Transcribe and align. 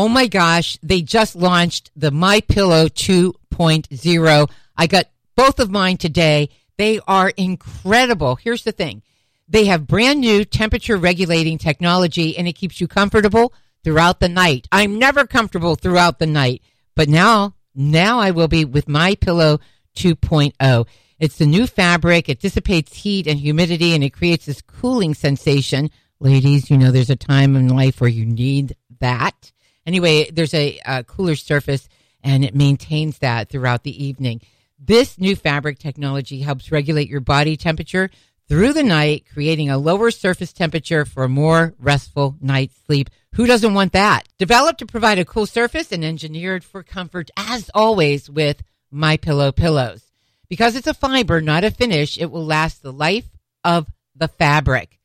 Oh 0.00 0.06
my 0.06 0.28
gosh, 0.28 0.78
they 0.80 1.02
just 1.02 1.34
launched 1.34 1.90
the 1.96 2.12
My 2.12 2.40
Pillow 2.40 2.86
2.0. 2.86 4.50
I 4.76 4.86
got 4.86 5.06
both 5.34 5.58
of 5.58 5.72
mine 5.72 5.96
today. 5.96 6.50
They 6.76 7.00
are 7.08 7.30
incredible. 7.30 8.36
Here's 8.36 8.62
the 8.62 8.70
thing. 8.70 9.02
They 9.48 9.64
have 9.64 9.88
brand 9.88 10.20
new 10.20 10.44
temperature 10.44 10.96
regulating 10.96 11.58
technology 11.58 12.38
and 12.38 12.46
it 12.46 12.52
keeps 12.52 12.80
you 12.80 12.86
comfortable 12.86 13.52
throughout 13.82 14.20
the 14.20 14.28
night. 14.28 14.68
I'm 14.70 15.00
never 15.00 15.26
comfortable 15.26 15.74
throughout 15.74 16.20
the 16.20 16.28
night, 16.28 16.62
but 16.94 17.08
now, 17.08 17.56
now 17.74 18.20
I 18.20 18.30
will 18.30 18.46
be 18.46 18.64
with 18.64 18.88
My 18.88 19.16
Pillow 19.16 19.58
2.0. 19.96 20.86
It's 21.18 21.38
the 21.38 21.46
new 21.46 21.66
fabric. 21.66 22.28
It 22.28 22.38
dissipates 22.38 22.98
heat 22.98 23.26
and 23.26 23.40
humidity 23.40 23.94
and 23.96 24.04
it 24.04 24.10
creates 24.10 24.46
this 24.46 24.62
cooling 24.62 25.14
sensation. 25.14 25.90
Ladies, 26.20 26.70
you 26.70 26.78
know, 26.78 26.92
there's 26.92 27.10
a 27.10 27.16
time 27.16 27.56
in 27.56 27.66
life 27.66 28.00
where 28.00 28.08
you 28.08 28.24
need 28.24 28.76
that. 29.00 29.50
Anyway, 29.88 30.30
there's 30.30 30.52
a, 30.52 30.78
a 30.84 31.02
cooler 31.02 31.34
surface 31.34 31.88
and 32.22 32.44
it 32.44 32.54
maintains 32.54 33.20
that 33.20 33.48
throughout 33.48 33.84
the 33.84 34.04
evening. 34.04 34.42
This 34.78 35.18
new 35.18 35.34
fabric 35.34 35.78
technology 35.78 36.40
helps 36.40 36.70
regulate 36.70 37.08
your 37.08 37.22
body 37.22 37.56
temperature 37.56 38.10
through 38.50 38.74
the 38.74 38.82
night, 38.82 39.24
creating 39.32 39.70
a 39.70 39.78
lower 39.78 40.10
surface 40.10 40.52
temperature 40.52 41.06
for 41.06 41.24
a 41.24 41.28
more 41.28 41.72
restful 41.78 42.36
night's 42.38 42.76
sleep. 42.84 43.08
Who 43.36 43.46
doesn't 43.46 43.72
want 43.72 43.94
that? 43.94 44.28
Developed 44.36 44.80
to 44.80 44.86
provide 44.86 45.18
a 45.18 45.24
cool 45.24 45.46
surface 45.46 45.90
and 45.90 46.04
engineered 46.04 46.64
for 46.64 46.82
comfort, 46.82 47.30
as 47.38 47.70
always, 47.72 48.28
with 48.28 48.62
My 48.90 49.16
Pillow 49.16 49.52
pillows. 49.52 50.02
Because 50.50 50.76
it's 50.76 50.86
a 50.86 50.92
fiber, 50.92 51.40
not 51.40 51.64
a 51.64 51.70
finish, 51.70 52.18
it 52.18 52.30
will 52.30 52.44
last 52.44 52.82
the 52.82 52.92
life 52.92 53.30
of 53.64 53.86
the 54.14 54.28
fabric. 54.28 54.98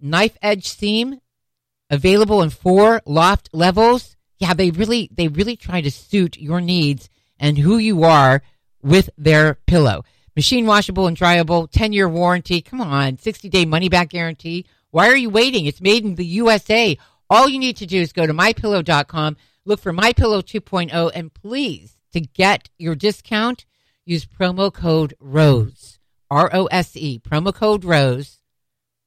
Knife 0.00 0.38
edge 0.40 0.68
seam, 0.68 1.20
available 1.94 2.42
in 2.42 2.50
four 2.50 3.00
loft 3.06 3.50
levels. 3.52 4.16
Yeah, 4.38 4.54
they 4.54 4.70
really, 4.70 5.08
they 5.12 5.28
really 5.28 5.56
try 5.56 5.80
to 5.80 5.90
suit 5.90 6.38
your 6.38 6.60
needs 6.60 7.08
and 7.38 7.58
who 7.58 7.78
you 7.78 8.04
are 8.04 8.42
with 8.82 9.10
their 9.16 9.54
pillow. 9.66 10.04
Machine 10.36 10.66
washable 10.66 11.06
and 11.06 11.16
dryable, 11.16 11.70
10 11.70 11.92
year 11.92 12.08
warranty. 12.08 12.60
Come 12.60 12.80
on, 12.80 13.18
60 13.18 13.48
day 13.48 13.64
money 13.64 13.88
back 13.88 14.10
guarantee. 14.10 14.66
Why 14.90 15.08
are 15.08 15.16
you 15.16 15.30
waiting? 15.30 15.66
It's 15.66 15.80
made 15.80 16.04
in 16.04 16.16
the 16.16 16.26
USA. 16.26 16.98
All 17.30 17.48
you 17.48 17.58
need 17.58 17.76
to 17.78 17.86
do 17.86 18.00
is 18.00 18.12
go 18.12 18.26
to 18.26 18.34
mypillow.com, 18.34 19.36
look 19.64 19.80
for 19.80 19.92
mypillow 19.92 20.42
2.0, 20.42 21.10
and 21.14 21.32
please, 21.32 21.96
to 22.12 22.20
get 22.20 22.68
your 22.78 22.94
discount, 22.94 23.64
use 24.04 24.26
promo 24.26 24.72
code 24.72 25.14
ROSE, 25.20 25.98
R 26.30 26.50
O 26.52 26.66
S 26.66 26.96
E, 26.96 27.18
promo 27.18 27.52
code 27.54 27.84
ROSE, 27.84 28.40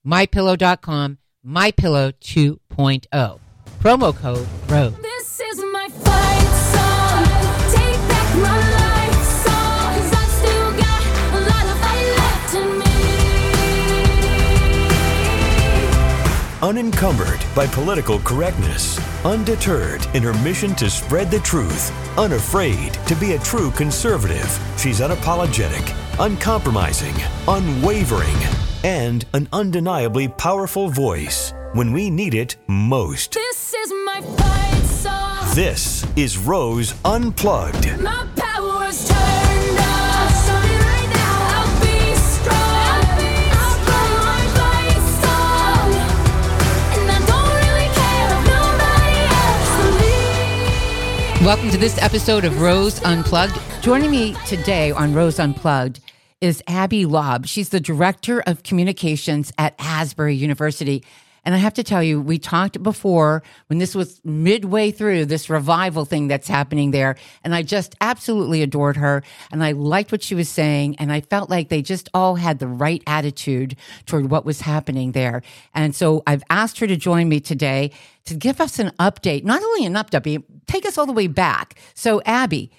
mypillow.com, 0.06 1.20
mypillow 1.48 2.12
2.0. 2.20 3.40
Promo 3.80 4.14
code 4.14 4.48
ROSE. 4.68 4.94
This 5.02 5.40
is 5.40 5.64
my 5.72 5.88
fight 5.88 6.52
song. 6.74 7.24
Take 7.72 8.02
back 8.10 8.36
my 8.36 8.58
life 8.76 9.24
song. 9.46 9.94
'Cause 9.96 10.12
I've 10.14 10.32
still 10.42 10.72
got 10.74 11.02
a 11.32 11.40
lot 11.50 11.66
of 11.72 11.78
fight 11.80 12.08
left 12.18 12.54
in 12.54 12.70
me. 12.80 12.96
Unencumbered 16.62 17.40
by 17.56 17.66
political 17.68 18.20
correctness, 18.20 19.00
undeterred 19.24 20.06
in 20.14 20.24
her 20.24 20.34
mission 20.44 20.76
to 20.76 20.90
spread 20.90 21.32
the 21.32 21.40
truth, 21.40 21.94
unafraid 22.18 22.98
to 23.08 23.16
be 23.16 23.34
a 23.34 23.40
true 23.40 23.72
conservative, 23.72 24.60
she's 24.78 25.00
unapologetic, 25.00 25.94
uncompromising, 26.20 27.16
unwavering, 27.48 28.36
and 28.84 29.26
an 29.34 29.48
undeniably 29.52 30.28
powerful 30.28 30.90
voice 30.90 31.54
when 31.74 31.92
we 31.92 32.10
need 32.10 32.34
it 32.34 32.56
most. 32.68 33.34
This 33.34 33.74
is 33.74 33.92
my 34.06 34.22
fight 34.22 34.84
song. 34.86 35.56
This 35.56 36.06
is 36.16 36.38
Rose 36.38 36.94
Unplugged. 37.04 38.00
My 38.02 38.28
power's 38.36 39.08
turned 39.08 39.80
on. 39.80 40.30
Starting 40.30 40.80
right 40.80 41.10
now. 41.14 41.38
I'll 41.54 41.82
be 41.82 42.16
strong. 42.16 42.56
I'll 43.58 43.80
play 43.86 44.10
my 44.24 44.44
fight 44.58 45.02
song. 45.24 45.92
And 47.00 47.10
I 47.12 47.20
don't 47.26 47.52
really 47.62 47.90
care 47.98 48.28
if 48.32 48.42
nobody 48.54 49.20
else 49.42 49.72
believes. 51.34 51.46
Welcome 51.46 51.70
to 51.72 51.78
this 51.78 51.98
episode 52.02 52.46
of 52.46 52.62
Rose 52.62 53.02
Unplugged. 53.04 53.60
Joining 53.82 54.12
me 54.12 54.36
today 54.46 54.92
on 54.92 55.14
Rose 55.14 55.40
Unplugged 55.40 56.02
is 56.42 56.62
Abby 56.68 57.06
Laub. 57.06 57.48
She's 57.48 57.70
the 57.70 57.80
Director 57.80 58.42
of 58.46 58.64
Communications 58.64 59.52
at 59.58 59.76
Asbury 59.80 60.36
University. 60.36 61.04
And 61.44 61.56
I 61.56 61.60
have 61.60 61.76
to 61.76 61.84
tell 61.84 62.04
you, 62.04 62.22
we 62.22 62.40
talked 62.40 62.84
before 62.84 63.42
when 63.68 63.80
this 63.80 63.96
was 63.96 64.20
midway 64.26 64.92
through 64.92 65.28
this 65.28 65.50
revival 65.50 66.04
thing 66.04 66.28
that's 66.28 66.50
happening 66.50 66.92
there. 66.92 67.16
And 67.42 67.56
I 67.56 67.62
just 67.62 67.96
absolutely 68.02 68.62
adored 68.62 68.98
her. 68.98 69.24
And 69.50 69.64
I 69.64 69.72
liked 69.72 70.12
what 70.12 70.22
she 70.22 70.36
was 70.36 70.50
saying. 70.50 70.98
And 71.00 71.10
I 71.10 71.22
felt 71.22 71.50
like 71.50 71.70
they 71.70 71.82
just 71.82 72.10
all 72.14 72.36
had 72.36 72.60
the 72.60 72.68
right 72.68 73.02
attitude 73.08 73.78
toward 74.06 74.30
what 74.30 74.44
was 74.44 74.60
happening 74.60 75.14
there. 75.14 75.42
And 75.74 75.96
so 75.96 76.22
I've 76.28 76.44
asked 76.50 76.80
her 76.80 76.88
to 76.88 76.98
join 76.98 77.30
me 77.30 77.40
today 77.40 77.92
to 78.26 78.36
give 78.36 78.60
us 78.60 78.78
an 78.78 78.92
update, 79.00 79.46
not 79.46 79.64
only 79.64 79.86
an 79.86 79.94
update, 79.94 80.44
take 80.68 80.86
us 80.86 80.98
all 80.98 81.06
the 81.06 81.14
way 81.14 81.28
back. 81.28 81.80
So, 81.94 82.22
Abby, 82.26 82.72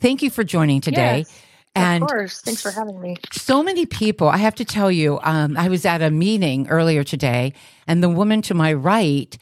thank 0.00 0.22
you 0.22 0.28
for 0.28 0.44
joining 0.44 0.82
today. 0.82 1.20
Yes, 1.20 1.42
and 1.74 2.02
of 2.02 2.08
course. 2.08 2.40
Thanks 2.40 2.62
for 2.62 2.70
having 2.70 3.00
me. 3.00 3.16
so 3.32 3.62
many 3.62 3.86
people, 3.86 4.28
I 4.28 4.38
have 4.38 4.54
to 4.56 4.64
tell 4.64 4.90
you, 4.90 5.18
um, 5.22 5.56
I 5.56 5.68
was 5.68 5.84
at 5.84 6.02
a 6.02 6.10
meeting 6.10 6.68
earlier 6.68 7.04
today, 7.04 7.54
and 7.86 8.02
the 8.02 8.08
woman 8.08 8.42
to 8.42 8.54
my 8.54 8.72
right 8.72 9.36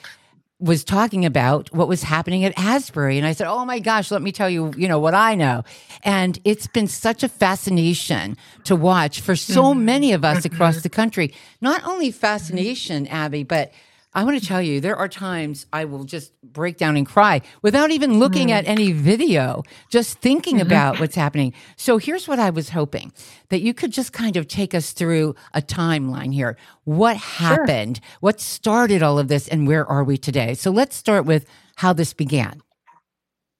was 0.60 0.84
talking 0.84 1.24
about 1.24 1.72
what 1.72 1.88
was 1.88 2.02
happening 2.02 2.44
at 2.44 2.52
Asbury. 2.58 3.16
And 3.16 3.26
I 3.26 3.32
said, 3.32 3.46
Oh 3.46 3.64
my 3.64 3.78
gosh, 3.78 4.10
let 4.10 4.20
me 4.20 4.30
tell 4.30 4.50
you, 4.50 4.72
you 4.76 4.88
know, 4.88 4.98
what 4.98 5.14
I 5.14 5.34
know. 5.34 5.64
And 6.04 6.38
it's 6.44 6.66
been 6.66 6.86
such 6.86 7.22
a 7.22 7.28
fascination 7.28 8.36
to 8.64 8.76
watch 8.76 9.22
for 9.22 9.34
so 9.34 9.72
many 9.72 10.12
of 10.12 10.24
us 10.24 10.44
across 10.44 10.82
the 10.82 10.90
country. 10.90 11.32
Not 11.62 11.82
only 11.84 12.10
fascination, 12.10 13.06
Abby, 13.06 13.42
but 13.42 13.72
I 14.12 14.24
want 14.24 14.40
to 14.40 14.46
tell 14.46 14.60
you, 14.60 14.80
there 14.80 14.96
are 14.96 15.08
times 15.08 15.66
I 15.72 15.84
will 15.84 16.02
just 16.02 16.32
break 16.42 16.76
down 16.76 16.96
and 16.96 17.06
cry 17.06 17.42
without 17.62 17.92
even 17.92 18.18
looking 18.18 18.48
hmm. 18.48 18.54
at 18.54 18.66
any 18.66 18.90
video, 18.90 19.62
just 19.88 20.18
thinking 20.18 20.56
mm-hmm. 20.56 20.66
about 20.66 20.98
what's 20.98 21.14
happening. 21.14 21.52
So 21.76 21.98
here's 21.98 22.26
what 22.26 22.40
I 22.40 22.50
was 22.50 22.70
hoping 22.70 23.12
that 23.50 23.60
you 23.60 23.72
could 23.72 23.92
just 23.92 24.12
kind 24.12 24.36
of 24.36 24.48
take 24.48 24.74
us 24.74 24.90
through 24.92 25.36
a 25.54 25.62
timeline 25.62 26.34
here. 26.34 26.56
What 26.84 27.16
happened? 27.16 28.00
What 28.18 28.40
started 28.40 29.02
all 29.02 29.18
of 29.18 29.28
this? 29.28 29.46
And 29.46 29.68
where 29.68 29.86
are 29.86 30.02
we 30.02 30.16
today? 30.16 30.54
So 30.54 30.72
let's 30.72 30.96
start 30.96 31.24
with 31.24 31.46
how 31.76 31.92
this 31.92 32.12
began. 32.12 32.62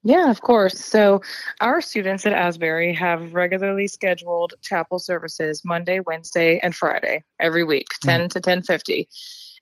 Yeah, 0.03 0.31
of 0.31 0.41
course. 0.41 0.79
So, 0.83 1.21
our 1.61 1.83
students 1.83 2.25
at 2.25 2.33
Asbury 2.33 2.95
have 2.95 3.35
regularly 3.35 3.87
scheduled 3.87 4.55
chapel 4.63 4.99
services 4.99 5.63
Monday, 5.63 6.01
Wednesday, 6.01 6.59
and 6.61 6.75
Friday 6.75 7.23
every 7.39 7.65
week, 7.65 7.89
10 8.01 8.31
to 8.31 8.41
10:50. 8.41 9.07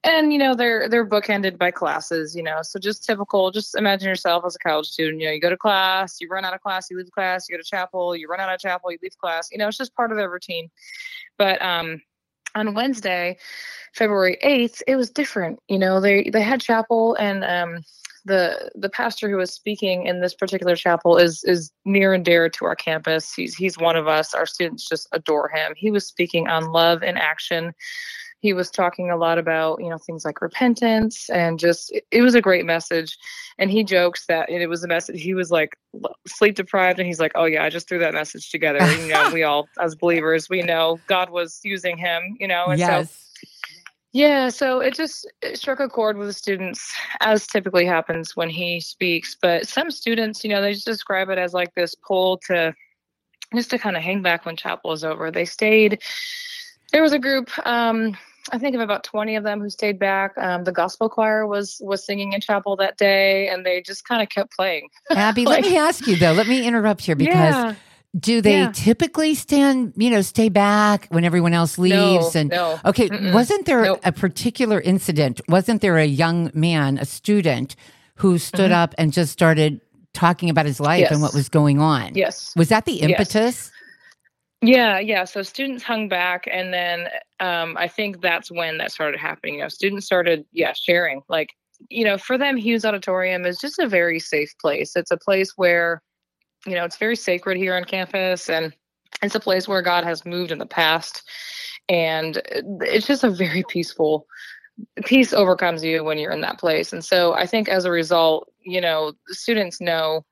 And 0.05 0.33
you 0.33 0.39
know, 0.39 0.55
they're 0.55 0.89
they're 0.89 1.07
bookended 1.07 1.59
by 1.59 1.71
classes, 1.73 2.37
you 2.37 2.43
know. 2.43 2.61
So 2.63 2.79
just 2.79 3.05
typical, 3.05 3.51
just 3.51 3.75
imagine 3.75 4.09
yourself 4.09 4.45
as 4.47 4.55
a 4.55 4.59
college 4.59 4.87
student, 4.87 5.21
you 5.21 5.27
know, 5.27 5.33
you 5.33 5.41
go 5.41 5.51
to 5.51 5.57
class, 5.57 6.21
you 6.21 6.29
run 6.29 6.45
out 6.45 6.55
of 6.55 6.61
class, 6.61 6.89
you 6.91 6.97
leave 6.97 7.11
class, 7.11 7.49
you 7.49 7.57
go 7.57 7.61
to 7.61 7.69
chapel, 7.69 8.15
you 8.15 8.29
run 8.29 8.41
out 8.41 8.53
of 8.53 8.61
chapel, 8.61 8.93
you 8.93 8.99
leave 9.03 9.19
class. 9.19 9.49
You 9.51 9.59
know, 9.59 9.69
it's 9.69 9.79
just 9.79 9.95
part 9.95 10.13
of 10.13 10.17
their 10.17 10.31
routine. 10.31 10.71
But 11.37 11.61
um 11.63 12.01
on 12.55 12.75
Wednesday, 12.75 13.37
February 13.95 14.39
8th, 14.45 14.83
it 14.87 14.97
was 14.97 15.11
different. 15.11 15.59
You 15.69 15.79
know, 15.79 16.01
they 16.01 16.31
they 16.31 16.43
had 16.43 16.61
chapel 16.61 17.15
and 17.17 17.45
um 17.45 17.83
the 18.25 18.71
the 18.77 18.91
pastor 18.91 19.29
who 19.29 19.37
was 19.37 19.53
speaking 19.53 20.07
in 20.07 20.21
this 20.21 20.35
particular 20.35 20.77
chapel 20.77 21.17
is 21.17 21.43
is 21.45 21.73
near 21.85 22.13
and 22.15 22.25
dear 22.25 22.49
to 22.49 22.65
our 22.67 22.77
campus. 22.77 23.35
He's 23.35 23.57
he's 23.57 23.79
one 23.79 23.97
of 23.97 24.07
us. 24.07 24.35
Our 24.35 24.47
students 24.47 24.89
just 24.89 25.09
adore 25.13 25.49
him. 25.49 25.73
He 25.77 25.91
was 25.91 26.07
speaking 26.07 26.47
on 26.47 26.71
love 26.71 27.03
in 27.03 27.17
action. 27.17 27.73
He 28.41 28.53
was 28.53 28.71
talking 28.71 29.11
a 29.11 29.17
lot 29.17 29.39
about 29.39 29.81
you 29.81 29.89
know 29.89 29.99
things 29.99 30.25
like 30.25 30.41
repentance 30.41 31.29
and 31.31 31.59
just 31.59 31.93
it, 31.93 32.07
it 32.11 32.23
was 32.23 32.35
a 32.35 32.41
great 32.41 32.65
message. 32.65 33.19
And 33.59 33.71
he 33.71 33.83
jokes 33.83 34.27
that 34.27 34.49
it 34.49 34.69
was 34.69 34.85
a 34.85 34.89
message. 34.89 35.21
He 35.21 35.35
was 35.35 35.51
like 35.51 35.77
sleep 36.27 36.55
deprived, 36.55 36.99
and 36.99 37.07
he's 37.07 37.21
like, 37.21 37.33
"Oh 37.35 37.45
yeah, 37.45 37.65
I 37.65 37.71
just 37.71 37.89
threw 37.89 37.99
that 37.99 38.15
message 38.15 38.51
together." 38.51 38.79
you 38.97 39.09
know, 39.09 39.31
we 39.33 39.43
all 39.43 39.69
as 39.81 39.95
believers, 39.95 40.49
we 40.49 40.63
know 40.63 41.01
God 41.09 41.31
was 41.31 41.61
using 41.65 41.99
him. 41.99 42.37
You 42.39 42.49
know, 42.49 42.67
and 42.67 42.81
so 42.81 43.07
yeah, 44.13 44.49
so 44.49 44.81
it 44.81 44.95
just 44.95 45.31
it 45.43 45.59
struck 45.59 45.81
a 45.81 45.89
chord 45.89 46.17
with 46.17 46.29
the 46.29 46.33
students, 46.33 46.95
as 47.21 47.47
typically 47.47 47.85
happens 47.85 48.35
when 48.35 48.49
he 48.49 48.81
speaks. 48.81 49.37
But 49.41 49.69
some 49.69 49.91
students, 49.91 50.43
you 50.45 50.51
know, 50.51 50.63
they 50.63 50.73
just 50.73 50.87
describe 50.87 51.29
it 51.29 51.39
as 51.39 51.53
like 51.53 51.75
this 51.75 51.95
pull 51.95 52.39
to 52.47 52.75
just 53.55 53.71
to 53.71 53.79
kind 53.79 53.97
of 53.97 54.03
hang 54.03 54.23
back 54.23 54.47
when 54.47 54.57
chapel 54.57 54.93
is 54.93 55.05
over. 55.05 55.31
They 55.31 55.45
stayed. 55.45 56.03
There 56.91 57.03
was 57.03 57.13
a 57.13 57.19
group, 57.19 57.51
um, 57.67 58.17
I 58.53 58.59
think 58.59 58.75
of 58.75 58.81
about 58.81 59.05
twenty 59.05 59.37
of 59.37 59.45
them 59.45 59.61
who 59.61 59.71
stayed 59.71 59.99
back. 59.99 60.33
Um, 60.39 60.65
the 60.65 60.73
gospel 60.73 61.09
choir 61.09 61.47
was 61.47 61.81
was 61.85 62.05
singing 62.05 62.33
in 62.33 62.41
chapel 62.41 62.77
that 62.77 62.97
day, 62.97 63.49
and 63.49 63.65
they 63.67 63.81
just 63.83 64.07
kind 64.07 64.23
of 64.23 64.29
kept 64.29 64.55
playing. 64.55 64.89
Abby, 65.11 65.45
Like- 65.47 65.63
let 65.65 65.71
me 65.71 65.77
ask 65.77 66.07
you 66.07 66.17
though, 66.17 66.33
let 66.33 66.47
me 66.49 66.67
interrupt 66.67 67.03
here 67.03 67.17
because 67.17 67.35
yeah, 67.55 67.75
do 68.19 68.41
they 68.41 68.59
Yeah. 68.61 68.73
typically 68.73 69.35
stand, 69.35 69.93
you 69.97 70.11
know, 70.11 70.23
stay 70.23 70.49
back 70.49 71.07
when 71.11 71.25
everyone 71.25 71.53
else 71.53 71.79
leaves? 71.79 72.35
no, 72.35 72.41
and 72.41 72.51
no. 72.51 72.81
okay, 72.87 73.09
Mm-mm. 73.09 73.35
wasn't 73.35 73.67
there 73.67 73.83
Nope. 73.85 74.01
a 74.05 74.13
particular 74.13 74.81
incident? 74.81 75.41
Wasn't 75.49 75.83
there 75.83 75.99
a 75.99 76.07
young 76.07 76.51
man, 76.55 76.99
a 76.99 77.05
student, 77.05 77.77
who 78.17 78.39
stood 78.39 78.73
up 78.73 78.95
and 78.99 79.13
just 79.13 79.31
started 79.33 79.81
talking 80.15 80.51
about 80.51 80.67
his 80.67 80.81
life 80.81 81.03
and 81.03 81.17
Mm-hmm. 81.17 81.23
What 81.23 81.35
was 81.35 81.49
going 81.49 81.79
on. 81.81 82.15
Yes. 82.15 82.53
Was 82.57 82.71
that 82.71 82.85
the 82.87 82.93
Yes. 82.93 83.71
Yeah, 84.61 84.99
yeah. 84.99 85.25
So 85.25 85.43
students 85.43 85.85
hung 85.85 86.09
back, 86.09 86.49
and 86.51 86.73
then 86.75 87.09
um, 87.39 87.77
I 87.77 87.87
think 87.87 88.21
that's 88.21 88.51
when 88.51 88.79
that 88.79 88.91
started 88.91 89.21
happening. 89.21 89.55
You 89.55 89.63
know, 89.63 89.69
students 89.69 90.07
started, 90.07 90.45
yeah, 90.53 90.73
sharing. 90.73 91.23
Like, 91.29 91.51
you 91.91 92.05
know, 92.05 92.19
for 92.19 92.37
them, 92.37 92.57
Hughes 92.57 92.85
Auditorium 92.85 93.47
is 93.47 93.59
just 93.59 93.79
a 93.79 93.87
very 93.87 94.19
safe 94.19 94.53
place. 94.61 94.97
It's 94.97 95.13
a 95.13 95.17
place 95.17 95.53
where, 95.57 96.03
you 96.67 96.75
know, 96.75 96.85
it's 96.85 96.97
very 96.97 97.15
sacred 97.15 97.57
here 97.57 97.77
on 97.77 97.85
campus, 97.85 98.51
and 98.51 98.75
it's 99.23 99.37
a 99.37 99.41
place 99.41 99.69
where 99.69 99.83
God 99.83 100.03
has 100.03 100.27
moved 100.27 100.51
in 100.51 100.59
the 100.59 100.67
past, 100.67 101.23
and 101.89 102.43
it's 102.81 103.07
just 103.07 103.23
a 103.23 103.31
very 103.31 103.63
peaceful. 103.69 104.27
Peace 105.05 105.33
overcomes 105.33 105.85
you 105.85 106.03
when 106.03 106.19
you're 106.19 106.33
in 106.33 106.41
that 106.41 106.59
place, 106.59 106.93
and 106.93 107.05
so 107.05 107.33
I 107.33 107.47
think 107.47 107.69
as 107.69 107.85
a 107.85 107.93
result, 107.93 108.53
you 108.61 108.81
know, 108.81 109.13
students 109.29 109.81
know 109.81 110.25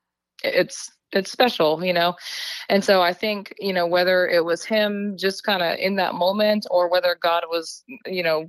it's 0.43 0.91
it's 1.11 1.31
special, 1.31 1.83
you 1.83 1.93
know. 1.93 2.15
And 2.69 2.83
so 2.83 3.01
I 3.01 3.13
think, 3.13 3.53
you 3.59 3.73
know, 3.73 3.87
whether 3.87 4.27
it 4.27 4.43
was 4.43 4.63
him 4.63 5.15
just 5.17 5.43
kind 5.43 5.63
of 5.63 5.77
in 5.79 5.95
that 5.95 6.15
moment 6.15 6.65
or 6.69 6.89
whether 6.89 7.15
God 7.21 7.43
was, 7.47 7.83
you 8.05 8.23
know, 8.23 8.47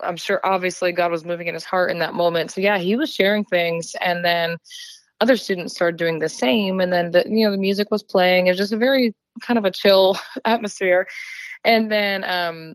I'm 0.00 0.16
sure 0.16 0.40
obviously 0.44 0.92
God 0.92 1.10
was 1.10 1.24
moving 1.24 1.46
in 1.46 1.54
his 1.54 1.64
heart 1.64 1.90
in 1.90 1.98
that 2.00 2.14
moment. 2.14 2.50
So 2.50 2.60
yeah, 2.60 2.78
he 2.78 2.96
was 2.96 3.12
sharing 3.12 3.44
things 3.44 3.94
and 4.00 4.24
then 4.24 4.56
other 5.20 5.36
students 5.36 5.74
started 5.74 5.96
doing 5.96 6.18
the 6.18 6.28
same 6.28 6.80
and 6.80 6.92
then 6.92 7.12
the 7.12 7.24
you 7.28 7.44
know 7.44 7.52
the 7.52 7.58
music 7.58 7.90
was 7.90 8.02
playing. 8.02 8.46
It 8.46 8.50
was 8.50 8.58
just 8.58 8.72
a 8.72 8.78
very 8.78 9.14
kind 9.40 9.58
of 9.58 9.64
a 9.64 9.70
chill 9.70 10.18
atmosphere. 10.44 11.06
And 11.64 11.90
then 11.90 12.24
um 12.24 12.74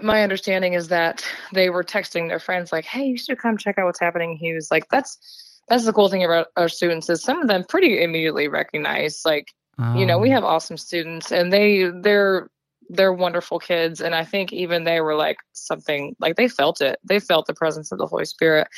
my 0.00 0.22
understanding 0.22 0.72
is 0.72 0.88
that 0.88 1.24
they 1.52 1.70
were 1.70 1.84
texting 1.84 2.28
their 2.28 2.40
friends 2.40 2.72
like, 2.72 2.84
"Hey, 2.86 3.04
you 3.04 3.18
should 3.18 3.38
come 3.38 3.58
check 3.58 3.78
out 3.78 3.84
what's 3.84 4.00
happening." 4.00 4.36
He 4.36 4.54
was 4.54 4.70
like, 4.70 4.88
"That's 4.88 5.18
that's 5.68 5.84
the 5.84 5.92
cool 5.92 6.08
thing 6.08 6.24
about 6.24 6.48
our 6.56 6.68
students 6.68 7.08
is 7.10 7.22
some 7.22 7.40
of 7.42 7.48
them 7.48 7.64
pretty 7.68 8.02
immediately 8.02 8.48
recognize 8.48 9.22
like 9.24 9.52
you 9.94 10.06
know 10.06 10.18
we 10.18 10.30
Oh. 10.30 10.34
have 10.34 10.44
awesome 10.44 10.76
students 10.76 11.30
and 11.32 11.52
they 11.52 11.90
they're 12.02 12.48
they're 12.88 13.12
wonderful 13.12 13.58
kids. 13.58 14.00
And 14.00 14.14
i 14.14 14.24
think 14.24 14.52
even 14.52 14.84
they 14.84 15.00
were 15.00 15.14
like 15.16 15.38
something 15.52 16.14
like 16.20 16.36
they 16.36 16.48
felt 16.48 16.80
it. 16.80 16.98
They 17.04 17.18
felt 17.18 17.46
the 17.46 17.54
presence 17.54 17.90
of 17.92 17.98
the 17.98 18.06
holy 18.06 18.24
spirit. 18.26 18.68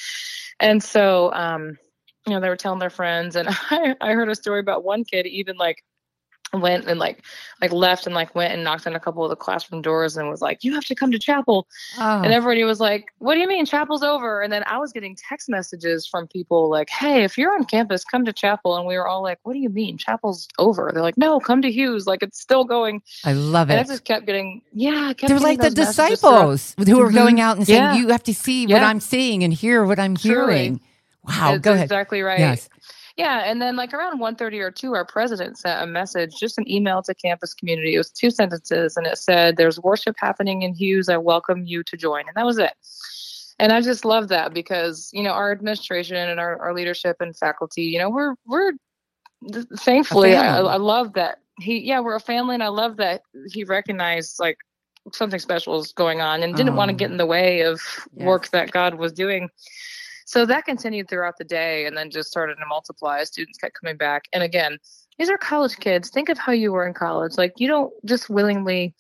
And 0.60 0.82
so 0.82 1.32
um 1.34 1.76
you 2.26 2.32
know 2.34 2.40
they 2.40 2.48
were 2.48 2.56
telling 2.56 2.78
their 2.78 2.90
friends 2.90 3.36
and 3.36 3.48
i 3.70 3.94
i 4.00 4.12
heard 4.12 4.28
a 4.30 4.34
story 4.34 4.60
about 4.60 4.84
one 4.84 5.04
kid 5.04 5.26
even 5.26 5.56
like 5.56 5.82
went 6.54 6.86
and 6.86 6.98
like 6.98 7.22
like 7.60 7.72
left 7.72 8.06
and 8.06 8.14
like 8.14 8.34
went 8.34 8.52
and 8.54 8.64
knocked 8.64 8.86
on 8.86 8.94
a 8.94 9.00
couple 9.00 9.22
of 9.22 9.28
the 9.30 9.36
classroom 9.36 9.82
doors 9.82 10.16
and 10.16 10.28
was 10.30 10.40
like 10.40 10.64
you 10.64 10.72
have 10.74 10.84
to 10.84 10.94
come 10.94 11.10
to 11.12 11.18
chapel 11.18 11.66
Oh. 11.98 12.22
and 12.22 12.32
everybody 12.32 12.64
was 12.64 12.80
like, 12.80 13.12
What 13.18 13.34
do 13.34 13.40
you 13.40 13.48
mean 13.48 13.66
chapel's 13.66 14.02
over? 14.02 14.40
And 14.42 14.52
then 14.52 14.62
I 14.66 14.78
was 14.78 14.92
getting 14.92 15.14
text 15.16 15.48
messages 15.48 16.06
from 16.06 16.26
people 16.26 16.70
like, 16.70 16.88
Hey, 16.88 17.24
if 17.24 17.36
you're 17.36 17.52
on 17.52 17.64
campus, 17.64 18.04
come 18.04 18.24
to 18.24 18.32
chapel. 18.32 18.76
And 18.76 18.86
we 18.86 18.96
were 18.96 19.06
all 19.06 19.22
like, 19.22 19.38
What 19.42 19.52
do 19.52 19.58
you 19.58 19.68
mean? 19.68 19.98
Chapel's 19.98 20.48
over. 20.58 20.90
They're 20.92 21.02
like, 21.02 21.18
No, 21.18 21.38
come 21.40 21.60
to 21.62 21.70
Hughes. 21.70 22.06
Like 22.06 22.22
it's 22.22 22.40
still 22.40 22.64
going. 22.64 23.02
I 23.24 23.32
love 23.34 23.70
And 23.70 23.80
I 23.80 23.82
just 23.84 24.04
kept 24.04 24.24
getting, 24.26 24.62
yeah, 24.72 25.12
kept 25.12 25.28
They're 25.28 25.38
like 25.40 25.58
the 25.58 25.70
those 25.70 25.76
messages 25.76 26.20
throughout- 26.20 26.50
disciples 26.52 26.74
who 26.88 27.00
are 27.02 27.10
Mhm. 27.10 27.14
going 27.14 27.40
out 27.40 27.56
and 27.58 27.66
saying, 27.66 27.82
Yeah. 27.82 27.94
"You 27.96 28.08
have 28.08 28.22
to 28.24 28.34
see 28.34 28.66
what 28.66 28.82
I'm 28.82 29.00
seeing 29.00 29.44
and 29.44 29.52
hear 29.52 29.84
what 29.84 29.98
I'm 29.98 30.16
Truly. 30.16 30.34
hearing." 30.54 30.80
Wow, 31.28 31.50
That's 31.52 31.60
go 31.60 31.72
ahead. 31.72 31.84
exactly 31.84 32.22
right. 32.22 32.38
Yes. 32.38 32.68
Yeah, 33.18 33.42
and 33.44 33.60
then 33.60 33.74
like 33.74 33.92
around 33.92 34.20
1:30 34.20 34.60
or 34.60 34.70
2 34.70 34.94
our 34.94 35.04
president 35.04 35.58
sent 35.58 35.82
a 35.82 35.86
message, 35.86 36.36
just 36.38 36.56
an 36.56 36.70
email 36.70 37.02
to 37.02 37.12
campus 37.14 37.52
community. 37.52 37.96
It 37.96 37.98
was 37.98 38.12
two 38.12 38.30
sentences 38.30 38.96
and 38.96 39.08
it 39.08 39.18
said 39.18 39.56
there's 39.56 39.80
worship 39.80 40.14
happening 40.20 40.62
in 40.62 40.72
Hughes. 40.72 41.08
I 41.08 41.16
welcome 41.16 41.66
you 41.66 41.82
to 41.82 41.96
join. 41.96 42.28
And 42.28 42.36
that 42.36 42.46
was 42.46 42.58
it. 42.58 42.74
And 43.58 43.72
I 43.72 43.80
just 43.80 44.04
love 44.04 44.28
that 44.28 44.54
because, 44.54 45.10
you 45.12 45.24
know, 45.24 45.32
our 45.32 45.50
administration 45.50 46.16
and 46.16 46.38
our, 46.38 46.60
our 46.62 46.72
leadership 46.72 47.16
and 47.18 47.36
faculty, 47.36 47.82
you 47.82 47.98
know, 47.98 48.08
we're 48.08 48.36
we're 48.46 48.72
thankfully 49.76 50.36
I. 50.36 50.60
I 50.60 50.76
love 50.76 51.14
that 51.14 51.38
he 51.58 51.80
yeah, 51.80 51.98
we're 51.98 52.14
a 52.14 52.20
family 52.20 52.54
and 52.54 52.62
I 52.62 52.68
love 52.68 52.98
that 52.98 53.22
he 53.50 53.64
recognized 53.64 54.38
like 54.38 54.58
something 55.12 55.40
special 55.40 55.80
is 55.80 55.92
going 55.92 56.20
on 56.20 56.44
and 56.44 56.54
didn't 56.54 56.76
want 56.76 56.90
to 56.90 56.94
get 56.94 57.06
um, 57.06 57.12
in 57.12 57.18
the 57.18 57.26
way 57.26 57.62
of 57.62 57.80
Yes. 58.14 58.26
work 58.26 58.48
that 58.50 58.70
God 58.70 58.94
was 58.94 59.12
doing. 59.12 59.48
So 60.28 60.44
that 60.44 60.66
continued 60.66 61.08
throughout 61.08 61.38
the 61.38 61.44
day 61.44 61.86
and 61.86 61.96
then 61.96 62.10
just 62.10 62.28
started 62.28 62.56
to 62.56 62.66
multiply. 62.66 63.24
Students 63.24 63.56
kept 63.56 63.80
coming 63.80 63.96
back. 63.96 64.24
And 64.34 64.42
again, 64.42 64.76
these 65.18 65.30
are 65.30 65.38
college 65.38 65.78
kids. 65.78 66.10
Think 66.10 66.28
of 66.28 66.36
how 66.36 66.52
you 66.52 66.70
were 66.70 66.86
in 66.86 66.92
college. 66.92 67.38
Like 67.38 67.54
you 67.56 67.66
don't 67.66 67.90
just 68.04 68.28
willingly 68.28 68.94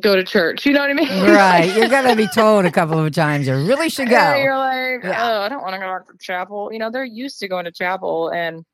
go 0.00 0.14
to 0.14 0.22
church. 0.22 0.64
You 0.64 0.72
know 0.72 0.78
what 0.78 0.90
I 0.90 0.94
mean? 0.94 1.08
Right. 1.24 1.74
You're 1.76 1.88
going 1.88 2.08
to 2.08 2.14
be 2.14 2.28
told 2.28 2.66
a 2.66 2.70
couple 2.70 3.04
of 3.04 3.12
times 3.12 3.48
you 3.48 3.54
really 3.66 3.88
should 3.88 4.08
go. 4.08 4.14
Yeah, 4.14 4.36
you're 4.36 4.56
like, 4.56 5.02
Yeah. 5.02 5.28
oh, 5.28 5.40
I 5.40 5.48
don't 5.48 5.60
want 5.60 5.74
to 5.74 5.80
go 5.80 5.86
back 5.86 6.06
to 6.06 6.12
chapel. 6.20 6.72
You 6.72 6.78
know, 6.78 6.88
they're 6.88 7.02
used 7.02 7.40
to 7.40 7.48
going 7.48 7.64
to 7.64 7.72
chapel, 7.72 8.28
and 8.28 8.64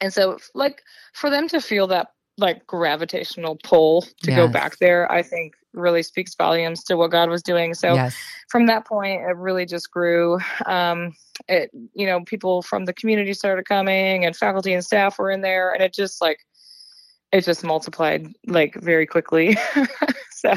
and 0.00 0.10
so 0.10 0.38
like 0.54 0.80
for 1.12 1.28
them 1.28 1.48
to 1.48 1.60
feel 1.60 1.86
that 1.88 2.12
like 2.38 2.66
gravitational 2.66 3.58
pull 3.62 4.06
to 4.22 4.30
go 4.34 4.48
back 4.48 4.78
there, 4.78 5.12
I 5.12 5.20
think 5.22 5.52
really 5.72 6.02
speaks 6.02 6.34
volumes 6.34 6.82
to 6.84 6.96
what 6.96 7.10
God 7.10 7.28
was 7.28 7.42
doing. 7.42 7.74
So 7.74 7.94
yes. 7.94 8.16
from 8.48 8.66
that 8.66 8.86
point, 8.86 9.22
it 9.22 9.36
really 9.36 9.66
just 9.66 9.90
grew. 9.90 10.38
Um, 10.66 11.14
it 11.48 11.70
you 11.94 12.06
know 12.06 12.22
people 12.24 12.62
from 12.62 12.84
the 12.84 12.92
community 12.92 13.32
started 13.32 13.64
coming, 13.64 14.24
and 14.24 14.36
faculty 14.36 14.72
and 14.72 14.84
staff 14.84 15.18
were 15.18 15.30
in 15.30 15.40
there, 15.40 15.72
and 15.72 15.82
it 15.82 15.94
just 15.94 16.20
like 16.20 16.38
it 17.32 17.44
just 17.44 17.64
multiplied 17.64 18.32
like 18.46 18.74
very 18.76 19.06
quickly. 19.06 19.56
so 20.30 20.54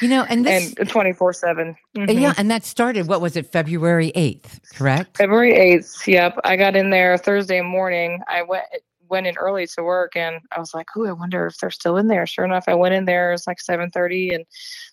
You 0.00 0.08
know, 0.08 0.24
and 0.28 0.46
this 0.46 0.74
and 0.78 0.88
twenty 0.88 1.12
four 1.12 1.32
seven. 1.32 1.76
Mm-hmm. 1.96 2.18
yeah, 2.18 2.34
and 2.36 2.50
that 2.50 2.64
started 2.64 3.08
what 3.08 3.20
was 3.20 3.36
it 3.36 3.50
February 3.50 4.12
8th, 4.14 4.74
correct? 4.74 5.16
February 5.16 5.54
eighth. 5.54 6.06
Yep, 6.06 6.38
I 6.44 6.56
got 6.56 6.76
in 6.76 6.90
there 6.90 7.18
Thursday 7.18 7.60
morning. 7.60 8.22
I 8.28 8.42
went 8.42 8.64
went 9.08 9.26
in 9.26 9.36
early 9.36 9.66
to 9.66 9.82
work, 9.82 10.16
and 10.16 10.40
I 10.52 10.58
was 10.58 10.74
like, 10.74 10.88
"Ooh, 10.96 11.06
I 11.06 11.12
wonder 11.12 11.46
if 11.46 11.58
they're 11.58 11.70
still 11.70 11.96
in 11.96 12.08
there." 12.08 12.26
Sure 12.26 12.44
enough, 12.44 12.64
I 12.68 12.74
went 12.74 12.94
in 12.94 13.04
there. 13.04 13.30
It 13.30 13.34
was 13.34 13.46
like 13.46 13.60
seven 13.60 13.90
thirty, 13.90 14.30
and 14.30 14.44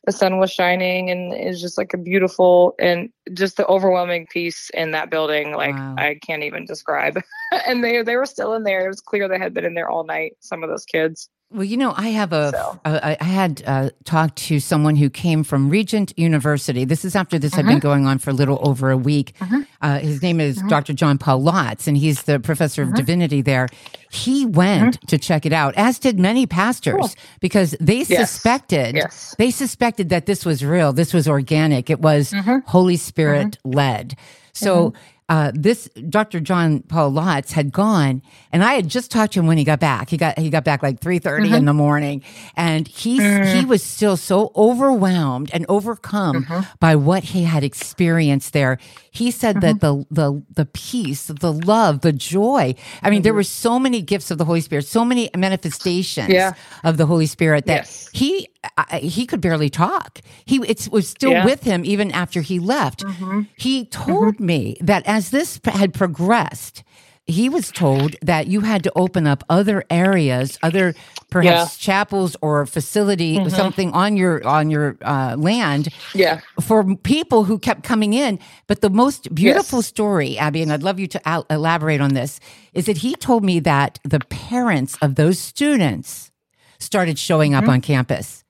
the 0.06 0.12
sun 0.12 0.38
was 0.38 0.52
shining, 0.52 1.10
and 1.10 1.34
it 1.34 1.48
was 1.48 1.62
just 1.62 1.78
like 1.78 1.94
a 1.94 1.98
beautiful 1.98 2.76
and 2.80 3.10
just 3.34 3.58
the 3.58 3.66
overwhelming 3.68 4.28
peace 4.28 4.70
in 4.74 4.92
that 4.92 5.10
building. 5.10 5.54
Like 5.54 5.76
Wow. 5.76 5.96
I 5.98 6.20
can't 6.22 6.44
even 6.44 6.66
describe. 6.66 7.22
and 7.68 7.84
they 7.84 8.02
they 8.02 8.16
were 8.16 8.26
still 8.26 8.54
in 8.54 8.64
there. 8.64 8.86
It 8.86 8.90
was 8.90 9.02
clear 9.02 9.28
they 9.28 9.40
had 9.40 9.54
been 9.54 9.66
in 9.66 9.74
there 9.74 9.90
all 9.90 10.06
night. 10.06 10.34
Some 10.40 10.64
of 10.64 10.70
those 10.70 10.86
kids. 10.86 11.30
Well, 11.52 11.64
you 11.64 11.78
know, 11.78 11.94
I 11.96 12.08
have 12.10 12.34
a. 12.34 12.52
So. 12.52 12.80
I 12.86 13.16
I 13.22 13.24
had 13.24 13.64
uh, 13.68 13.90
talked 14.04 14.36
to 14.48 14.60
someone 14.60 14.96
who 14.96 15.10
came 15.10 15.44
from 15.44 15.70
Regent 15.70 16.12
University. 16.18 16.86
This 16.86 17.06
is 17.06 17.16
after 17.16 17.38
this 17.40 17.54
had 17.54 17.66
Mm-hmm. 17.66 17.74
been 17.76 17.80
going 17.80 18.06
on 18.08 18.18
for 18.18 18.32
a 18.32 18.34
little 18.34 18.60
over 18.68 18.90
a 18.90 18.98
week. 18.98 19.34
Uh, 19.82 20.00
his 20.00 20.22
name 20.24 20.40
is 20.42 20.58
Mm-hmm. 20.58 20.68
Dr. 20.70 20.94
John 20.94 21.18
Paul 21.20 21.42
Lotz, 21.44 21.88
and 21.88 21.96
he's 21.96 22.24
the 22.24 22.40
professor 22.40 22.82
of 22.82 22.94
divinity 22.96 23.42
there. 23.42 23.68
He 24.12 24.46
went 24.46 24.96
Mm-hmm. 24.98 25.06
to 25.08 25.18
check 25.20 25.46
it 25.46 25.54
out, 25.54 25.76
as 25.78 26.00
did 26.00 26.20
many 26.20 26.46
pastors, 26.48 27.16
because 27.40 27.76
they 27.80 27.98
Yes. 28.04 28.32
suspected 28.32 28.96
Yes. 28.96 29.36
they 29.38 29.52
suspected 29.52 30.10
that 30.10 30.26
this 30.26 30.46
was 30.46 30.66
real, 30.66 30.94
this 30.94 31.14
was 31.14 31.28
organic, 31.28 31.90
it 31.92 32.02
was 32.02 32.32
Mm-hmm. 32.32 32.58
Holy 32.66 32.98
Spirit 32.98 33.60
led. 33.64 34.16
So. 34.52 34.94
Uh, 35.28 35.52
this 35.56 35.90
Dr. 36.08 36.40
John 36.40 36.82
Paul 36.82 37.12
Lotz 37.12 37.52
had 37.52 37.72
gone, 37.72 38.22
and 38.52 38.64
I 38.64 38.74
had 38.76 38.88
just 38.88 39.10
talked 39.10 39.34
to 39.34 39.40
him 39.40 39.48
when 39.48 39.58
he 39.58 39.64
got 39.64 39.80
back. 39.80 40.10
He 40.10 40.18
got 40.18 40.38
he 40.38 40.52
got 40.52 40.64
back 40.64 40.84
like 40.84 41.00
three 41.00 41.20
Mm-hmm. 41.20 41.54
in 41.56 41.66
the 41.66 41.74
morning, 41.74 42.22
and 42.56 42.88
he 42.88 43.18
he 43.58 43.66
was 43.66 43.82
still 43.82 44.18
so 44.18 44.52
overwhelmed 44.56 45.50
and 45.52 45.66
overcome 45.68 46.44
Mm-hmm. 46.44 46.60
by 46.80 46.96
what 46.96 47.24
he 47.24 47.44
had 47.44 47.64
experienced 47.64 48.54
there. 48.54 48.78
He 49.10 49.32
said 49.32 49.62
that 49.62 49.80
the 49.80 50.06
the 50.12 50.44
the 50.54 50.66
peace, 50.68 51.26
the 51.26 51.54
love, 51.54 52.02
the 52.02 52.12
joy. 52.14 52.76
I 53.02 53.10
mean, 53.10 53.24
there 53.24 53.34
were 53.34 53.44
so 53.44 53.80
many 53.80 54.02
gifts 54.04 54.30
of 54.30 54.38
the 54.38 54.46
Holy 54.46 54.62
Spirit, 54.62 54.86
so 54.86 55.04
many 55.04 55.32
manifestations 55.36 56.26
Mm-hmm. 56.28 56.32
Yeah. 56.34 56.54
of 56.84 56.98
the 56.98 57.06
Holy 57.08 57.26
Spirit 57.26 57.66
that 57.66 57.78
Yes. 57.86 58.10
he 58.14 58.48
I, 58.78 59.00
he 59.00 59.26
could 59.26 59.42
barely 59.42 59.70
talk. 59.70 60.20
He 60.46 60.58
it 60.68 60.88
was 60.92 61.08
still 61.08 61.32
Yeah. 61.32 61.46
with 61.46 61.64
him 61.64 61.84
even 61.86 62.12
after 62.12 62.42
he 62.42 62.60
left. 62.60 63.04
Mm-hmm. 63.04 63.42
He 63.58 63.86
told 63.86 64.40
me 64.40 64.78
that 64.82 65.06
as 65.06 65.30
this 65.32 65.60
had 65.66 65.94
progressed, 65.94 66.84
he 67.28 67.50
was 67.50 67.72
told 67.72 68.16
that 68.22 68.46
you 68.48 68.62
had 68.62 68.84
to 68.84 68.92
open 68.96 69.26
up 69.26 69.44
other 69.50 69.84
areas, 69.90 70.60
other 70.62 70.94
perhaps 71.32 71.50
Yeah. 71.56 71.64
Mm-hmm. 71.66 71.80
chapels 71.80 72.38
or 72.42 72.66
facility, 72.68 73.50
something 73.50 73.92
on 73.94 74.16
your 74.16 74.46
on 74.48 74.70
your 74.70 74.96
uh, 75.02 75.36
land 75.36 75.90
Yeah. 76.14 76.42
for 76.62 76.96
people 76.98 77.46
who 77.46 77.58
kept 77.58 77.82
coming 77.84 78.14
in. 78.14 78.38
But 78.68 78.82
the 78.82 78.92
most 78.92 79.34
beautiful 79.34 79.80
Yes. 79.80 79.88
story, 79.88 80.38
Abby, 80.38 80.62
and 80.62 80.72
I'd 80.72 80.84
love 80.84 81.00
you 81.00 81.08
to 81.08 81.22
out- 81.26 81.48
elaborate 81.50 82.00
on 82.00 82.14
this, 82.14 82.40
is 82.74 82.86
that 82.86 82.98
he 82.98 83.16
told 83.16 83.44
me 83.44 83.60
that 83.62 83.98
the 84.04 84.20
parents 84.30 84.96
of 85.02 85.16
those 85.16 85.40
students 85.40 86.30
started 86.78 87.18
showing 87.18 87.56
up 87.56 87.68
on 87.68 87.82
campus 87.82 88.44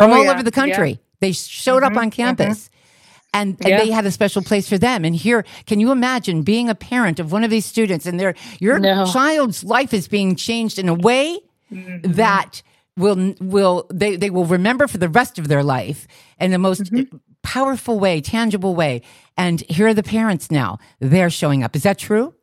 from 0.00 0.10
Mm-hmm. 0.10 0.12
Oh, 0.12 0.18
all 0.18 0.24
yeah. 0.24 0.32
over 0.32 0.42
the 0.42 0.50
country. 0.52 1.00
They 1.20 1.32
showed 1.32 1.82
up 1.82 1.96
on 1.96 2.10
campus. 2.10 2.70
And, 3.32 3.56
and 3.60 3.68
Yeah. 3.68 3.78
they 3.78 3.90
had 3.90 4.06
a 4.06 4.10
special 4.10 4.42
place 4.42 4.68
for 4.68 4.78
them. 4.78 5.04
And 5.04 5.14
here, 5.14 5.44
can 5.66 5.78
you 5.80 5.92
imagine 5.92 6.42
being 6.42 6.68
a 6.68 6.74
parent 6.74 7.20
of 7.20 7.30
one 7.32 7.44
of 7.44 7.50
these 7.50 7.64
students 7.66 8.06
and 8.06 8.18
their 8.18 8.34
your 8.60 8.78
No. 8.80 9.06
child's 9.06 9.62
life 9.62 9.94
is 9.94 10.08
being 10.08 10.36
changed 10.36 10.78
in 10.78 10.88
a 10.88 10.94
way 10.94 11.38
Mm-hmm. 11.72 12.12
that 12.12 12.62
will 12.96 13.34
will 13.40 13.86
they 13.94 14.16
they 14.16 14.30
will 14.30 14.44
remember 14.46 14.88
for 14.88 14.98
the 14.98 15.08
rest 15.08 15.38
of 15.38 15.46
their 15.48 15.62
life. 15.62 16.08
in 16.40 16.50
the 16.50 16.58
most 16.58 16.82
Mm-hmm. 16.92 17.16
powerful 17.44 18.00
way, 18.00 18.20
tangible 18.20 18.74
way. 18.74 19.02
And 19.36 19.60
here 19.70 19.86
are 19.86 19.94
the 19.94 20.02
parents 20.02 20.50
now. 20.50 20.78
They're 20.98 21.30
showing 21.30 21.62
up. 21.62 21.76
Is 21.76 21.84
that 21.84 21.98
true? 21.98 22.34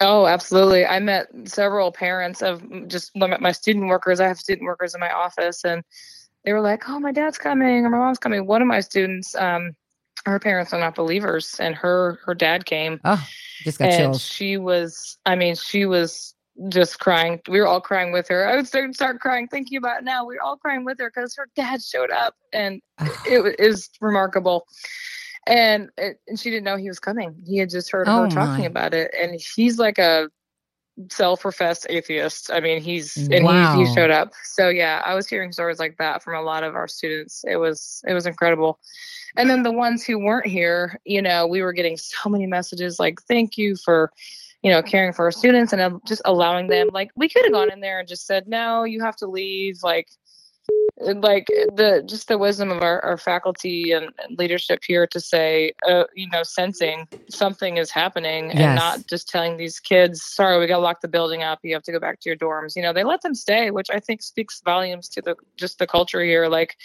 Oh, 0.00 0.26
absolutely. 0.26 0.86
I 0.86 1.00
met 1.00 1.26
several 1.46 1.90
parents 1.90 2.42
of 2.42 2.62
just 2.88 3.10
my 3.16 3.52
student 3.52 3.88
workers. 3.88 4.20
I 4.20 4.28
have 4.28 4.38
student 4.38 4.64
workers 4.66 4.94
in 4.94 5.00
my 5.00 5.10
office, 5.10 5.64
and 5.64 5.82
they 6.44 6.52
were 6.52 6.60
like, 6.60 6.88
"Oh, 6.88 6.98
my 6.98 7.12
dad's 7.12 7.38
coming, 7.38 7.84
or 7.84 7.90
my 7.90 7.98
mom's 7.98 8.18
coming." 8.18 8.46
One 8.46 8.62
of 8.62 8.68
my 8.68 8.80
students, 8.80 9.34
um, 9.34 9.72
her 10.26 10.38
parents 10.38 10.72
are 10.72 10.80
not 10.80 10.94
believers, 10.94 11.56
and 11.58 11.74
her 11.74 12.18
her 12.24 12.34
dad 12.34 12.64
came, 12.64 13.00
Oh, 13.04 13.24
just 13.62 13.78
got 13.78 13.90
and 13.90 13.96
chills. 14.12 14.22
she 14.22 14.56
was. 14.56 15.18
I 15.26 15.36
mean, 15.36 15.54
she 15.54 15.86
was 15.86 16.34
just 16.70 16.98
crying. 16.98 17.40
We 17.48 17.60
were 17.60 17.66
all 17.66 17.80
crying 17.80 18.12
with 18.12 18.28
her. 18.28 18.46
I 18.48 18.56
would 18.56 18.66
start, 18.66 18.92
start 18.94 19.20
crying 19.20 19.46
thinking 19.48 19.78
about 19.78 19.98
it 19.98 20.04
now. 20.04 20.24
We 20.26 20.34
were 20.34 20.42
all 20.42 20.56
crying 20.56 20.84
with 20.84 20.98
her 20.98 21.10
because 21.14 21.36
her 21.36 21.48
dad 21.54 21.82
showed 21.82 22.10
up, 22.10 22.34
and 22.52 22.80
it, 23.26 23.58
was 23.60 23.88
remarkable. 24.00 24.66
And, 25.46 25.88
it, 25.96 26.20
and 26.26 26.38
she 26.38 26.50
didn't 26.50 26.64
know 26.64 26.76
he 26.76 26.88
was 26.88 26.98
coming. 26.98 27.42
He 27.46 27.56
had 27.58 27.70
just 27.70 27.90
heard 27.90 28.06
Oh, 28.08 28.24
her 28.24 28.28
talking 28.28 28.64
my. 28.64 28.66
about 28.66 28.92
it, 28.92 29.14
and 29.18 29.40
he's 29.54 29.78
like 29.78 29.98
a 29.98 30.28
self-professed 31.10 31.86
atheist. 31.88 32.50
I 32.52 32.60
mean, 32.60 32.80
he's 32.82 33.16
and 33.16 33.44
Wow. 33.44 33.72
he, 33.74 33.84
he 33.84 33.94
showed 33.94 34.10
up. 34.10 34.32
So 34.44 34.68
yeah, 34.68 35.02
I 35.04 35.14
was 35.14 35.28
hearing 35.28 35.52
stories 35.52 35.78
like 35.78 35.96
that 35.98 36.22
from 36.22 36.34
a 36.34 36.42
lot 36.42 36.64
of 36.64 36.74
our 36.74 36.88
students. 36.88 37.44
It 37.46 37.56
was 37.56 38.02
it 38.06 38.14
was 38.14 38.26
incredible. 38.26 38.78
And 39.36 39.48
then 39.48 39.62
the 39.62 39.72
ones 39.72 40.04
who 40.04 40.18
weren't 40.18 40.46
here, 40.46 40.98
you 41.04 41.22
know, 41.22 41.46
we 41.46 41.62
were 41.62 41.72
getting 41.72 41.96
so 41.96 42.28
many 42.28 42.46
messages 42.46 42.98
like, 42.98 43.20
"Thank 43.22 43.56
you 43.58 43.76
for." 43.76 44.12
You 44.60 44.72
know, 44.72 44.82
caring 44.82 45.12
for 45.12 45.24
our 45.26 45.30
students 45.30 45.72
and 45.72 45.80
um, 45.80 46.02
just 46.04 46.20
allowing 46.24 46.66
them. 46.66 46.88
Like, 46.92 47.12
we 47.14 47.28
could 47.28 47.44
have 47.44 47.52
gone 47.52 47.70
in 47.70 47.78
there 47.78 48.00
and 48.00 48.08
just 48.08 48.26
said, 48.26 48.48
"No, 48.48 48.82
you 48.82 49.00
have 49.04 49.14
to 49.18 49.28
leave." 49.28 49.84
Like, 49.84 50.08
like 51.00 51.46
the 51.46 52.02
just 52.06 52.28
the 52.28 52.38
wisdom 52.38 52.70
of 52.70 52.82
our, 52.82 53.04
our 53.04 53.16
faculty 53.16 53.92
and, 53.92 54.10
and 54.22 54.38
leadership 54.38 54.82
here 54.86 55.06
to 55.06 55.20
say 55.20 55.72
uh, 55.88 56.04
you 56.14 56.28
know 56.30 56.42
sensing 56.42 57.06
something 57.30 57.76
is 57.76 57.90
happening 57.90 58.50
and 58.52 58.74
not 58.74 59.06
just 59.06 59.28
telling 59.28 59.56
these 59.56 59.78
kids 59.78 60.22
sorry 60.22 60.58
we 60.58 60.66
gotta 60.66 60.82
lock 60.82 61.00
the 61.00 61.08
building 61.08 61.42
up. 61.42 61.58
You 61.62 61.74
have 61.74 61.82
to 61.84 61.92
go 61.92 62.00
back 62.00 62.20
to 62.20 62.28
your 62.28 62.36
dorms. 62.36 62.74
You 62.74 62.82
know 62.82 62.92
they 62.92 63.04
let 63.04 63.22
them 63.22 63.34
stay 63.34 63.70
which 63.70 63.90
i 63.90 64.00
think 64.00 64.22
speaks 64.22 64.60
volumes 64.64 65.08
to 65.10 65.22
the 65.22 65.36
just 65.56 65.78
the 65.78 65.86
culture 65.86 66.22
here. 66.22 66.48
Like 66.48 66.76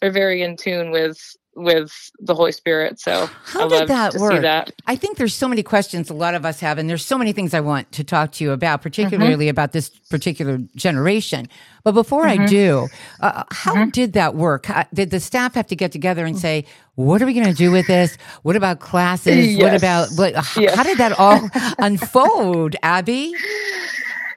they're 0.00 0.10
very 0.10 0.42
in 0.42 0.56
tune 0.56 0.90
with 0.90 1.36
with 1.54 1.92
the 2.18 2.34
holy 2.34 2.52
spirit 2.52 2.98
so 2.98 3.26
How 3.44 3.66
I 3.66 3.80
did 3.80 3.88
that 3.88 4.14
work? 4.14 4.40
that 4.42 4.72
I 4.86 4.96
think 4.96 5.18
there's 5.18 5.34
so 5.34 5.46
many 5.48 5.62
questions 5.62 6.08
a 6.08 6.14
lot 6.14 6.34
of 6.34 6.46
us 6.46 6.60
have, 6.60 6.78
and 6.78 6.88
there's 6.88 7.04
so 7.04 7.18
many 7.18 7.32
things 7.32 7.52
I 7.52 7.60
want 7.60 7.92
to 7.92 8.04
talk 8.04 8.32
to 8.32 8.44
you 8.44 8.52
about, 8.52 8.78
Mm-hmm. 8.80 8.82
particularly 8.84 9.48
about 9.48 9.72
this 9.72 9.90
particular 10.10 10.58
generation. 10.76 11.48
But 11.84 11.92
before 11.92 12.24
Mm-hmm. 12.24 12.42
I 12.42 12.46
do, 12.46 12.88
uh, 13.20 13.44
how 13.50 13.84
did 13.86 14.14
that 14.14 14.34
work? 14.34 14.66
How- 14.66 14.86
Did 14.94 15.10
the 15.10 15.20
staff 15.20 15.54
have 15.54 15.66
to 15.66 15.76
get 15.76 15.92
together 15.92 16.24
and 16.24 16.38
say, 16.38 16.64
"What 16.94 17.20
are 17.20 17.26
we 17.26 17.34
going 17.34 17.46
to 17.46 17.52
do 17.54 17.70
with 17.70 17.86
this? 17.86 18.16
What 18.42 18.56
about 18.56 18.80
classes? 18.80 19.58
What 19.58 19.74
about 19.74 20.08
what, 20.16 20.34
h- 20.36 20.56
Yes. 20.56 20.74
how 20.74 20.84
did 20.84 20.98
that 20.98 21.18
all 21.18 21.48
unfold, 21.78 22.76
Abby?" 22.82 23.34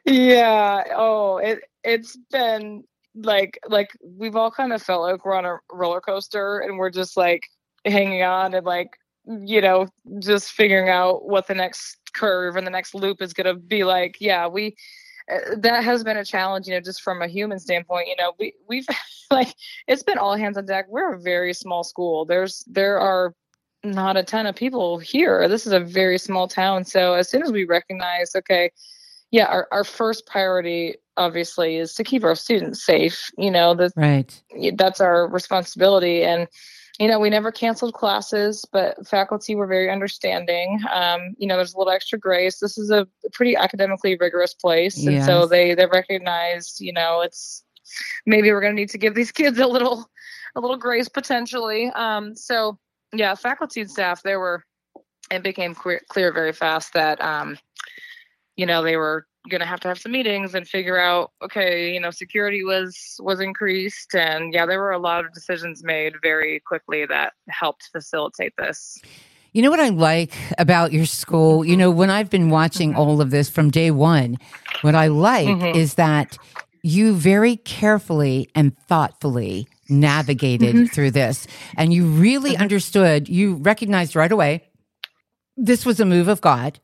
yeah 0.06 0.84
oh 0.96 1.38
it 1.38 1.62
it's 1.84 2.16
been 2.32 2.84
like 3.16 3.60
like 3.68 3.90
we've 4.04 4.36
all 4.36 4.52
kind 4.52 4.74
of 4.74 4.82
felt 4.82 5.02
like 5.02 5.24
we're 5.26 5.36
on 5.36 5.46
a 5.46 5.58
roller 5.72 6.02
coaster 6.02 6.60
and 6.60 6.78
we're 6.78 6.90
just 6.90 7.16
like 7.16 7.44
hanging 7.86 8.24
on 8.24 8.54
and 8.54 8.66
like 8.66 8.90
you 9.26 9.62
know 9.62 9.88
just 10.20 10.52
figuring 10.52 10.90
out 10.90 11.26
what 11.26 11.48
the 11.48 11.56
next 11.56 11.98
curve 12.14 12.56
and 12.56 12.66
the 12.66 12.72
next 12.72 12.94
loop 12.94 13.22
is 13.22 13.34
going 13.34 13.46
to 13.46 13.56
be 13.56 13.84
like. 13.84 14.18
Yeah 14.20 14.48
we 14.48 14.76
uh, 15.32 15.56
that 15.58 15.84
has 15.84 16.04
been 16.04 16.18
a 16.18 16.26
challenge 16.26 16.68
you 16.68 16.74
know 16.74 16.82
just 16.82 17.02
from 17.02 17.22
a 17.22 17.28
human 17.28 17.60
standpoint 17.60 18.08
you 18.08 18.16
know 18.18 18.34
we 18.40 18.54
we've 18.68 18.88
like 19.32 19.56
it's 19.88 20.04
been 20.04 20.18
all 20.18 20.36
hands 20.36 20.58
on 20.58 20.66
deck. 20.66 20.86
We're 20.90 21.14
a 21.14 21.20
very 21.20 21.54
small 21.54 21.84
school. 21.84 22.26
There's 22.26 22.64
there 22.68 23.00
are 23.00 23.34
not 23.84 24.18
a 24.18 24.24
ton 24.24 24.48
of 24.48 24.56
people 24.56 24.98
here. 24.98 25.48
This 25.48 25.66
is 25.66 25.74
a 25.74 25.80
very 25.80 26.18
small 26.18 26.48
town. 26.48 26.84
So 26.84 27.14
as 27.14 27.30
soon 27.30 27.44
as 27.44 27.52
we 27.52 27.66
recognize 27.66 28.36
okay 28.36 28.72
yeah 29.36 29.48
our, 29.48 29.68
our 29.72 29.84
first 29.84 30.26
priority 30.26 30.96
obviously 31.18 31.76
is 31.76 31.94
to 31.94 32.04
keep 32.04 32.24
our 32.24 32.36
students 32.36 32.86
safe 32.86 33.30
you 33.38 33.52
know 33.52 33.76
the, 33.76 33.92
Right. 33.96 34.32
that's 34.76 35.02
our 35.02 35.28
responsibility. 35.28 36.24
And 36.24 36.48
you 37.00 37.10
know 37.10 37.20
we 37.20 37.30
never 37.30 37.52
canceled 37.52 37.94
classes 37.94 38.66
but 38.72 39.06
faculty 39.06 39.54
were 39.56 39.68
very 39.68 39.90
understanding. 39.92 40.80
Um, 41.00 41.36
you 41.38 41.48
know 41.48 41.58
there's 41.58 41.74
a 41.74 41.78
little 41.78 41.92
extra 41.92 42.18
grace. 42.18 42.60
This 42.60 42.78
is 42.78 42.90
a 42.90 43.06
pretty 43.34 43.56
academically 43.58 44.16
rigorous 44.26 44.54
place 44.54 44.98
and 45.06 45.24
so 45.26 45.46
they 45.46 45.76
they 45.76 45.88
recognized 45.88 46.80
you 46.80 46.94
know 46.94 47.22
it's 47.22 47.64
maybe 48.26 48.52
we're 48.52 48.62
going 48.62 48.76
to 48.76 48.82
need 48.82 48.90
to 48.96 48.98
give 48.98 49.16
these 49.16 49.34
kids 49.34 49.60
a 49.60 49.68
little 49.68 50.10
a 50.56 50.62
little 50.62 50.78
grace 50.78 51.10
potentially. 51.10 51.92
Um, 52.06 52.36
so 52.36 52.80
yeah 53.14 53.36
faculty 53.36 53.82
and 53.82 53.92
staff 53.92 54.24
there 54.24 54.40
were 54.40 54.64
it 55.32 55.44
became 55.44 55.74
clear, 55.76 56.02
clear 56.10 56.32
very 56.32 56.54
fast 56.54 56.94
that 56.94 57.20
um, 57.22 57.58
you 58.56 58.66
know 58.66 58.82
they 58.84 58.98
were 58.98 59.26
going 59.50 59.62
to 59.62 59.68
have 59.68 59.80
to 59.82 59.88
have 59.88 60.00
some 60.00 60.12
meetings 60.12 60.56
and 60.56 60.68
figure 60.68 60.98
out 60.98 61.32
okay 61.44 61.94
you 61.94 62.00
know 62.00 62.10
security 62.12 62.64
was 62.64 63.16
was 63.20 63.40
increased 63.40 64.16
and 64.16 64.54
yeah 64.54 64.66
there 64.66 64.80
were 64.80 64.92
a 64.92 64.98
lot 65.00 65.24
of 65.26 65.32
decisions 65.34 65.84
made 65.84 66.14
very 66.22 66.60
quickly 66.62 67.06
that 67.06 67.34
helped 67.50 67.90
facilitate 67.92 68.54
this 68.58 68.98
You 69.54 69.62
know 69.62 69.70
what 69.70 69.80
I 69.80 69.88
like 69.90 70.34
about 70.58 70.92
your 70.92 71.06
school? 71.06 71.64
You 71.64 71.78
know, 71.78 71.90
when 71.90 72.10
I've 72.10 72.30
been 72.30 72.50
watching 72.50 72.90
Mm-hmm. 72.92 73.00
all 73.00 73.22
of 73.22 73.30
this 73.32 73.50
from 73.50 73.70
day 73.70 73.90
one, 73.90 74.38
what 74.82 74.96
I 74.96 75.08
like 75.08 75.48
Mhm. 75.48 75.76
is 75.76 75.94
that 75.96 76.38
you 76.84 77.16
very 77.16 77.56
carefully 77.56 78.50
and 78.54 78.78
thoughtfully 78.90 79.68
navigated 79.88 80.76
Mm-hmm. 80.76 80.86
through 80.88 81.12
this. 81.12 81.48
And 81.78 81.94
you 81.94 82.06
really 82.06 82.58
understood, 82.58 83.30
you 83.30 83.56
recognized 83.56 84.14
right 84.16 84.32
away 84.32 84.65
this 85.58 85.86
was 85.86 86.00
a 86.00 86.06
move 86.06 86.28
of 86.28 86.42
God. 86.42 86.80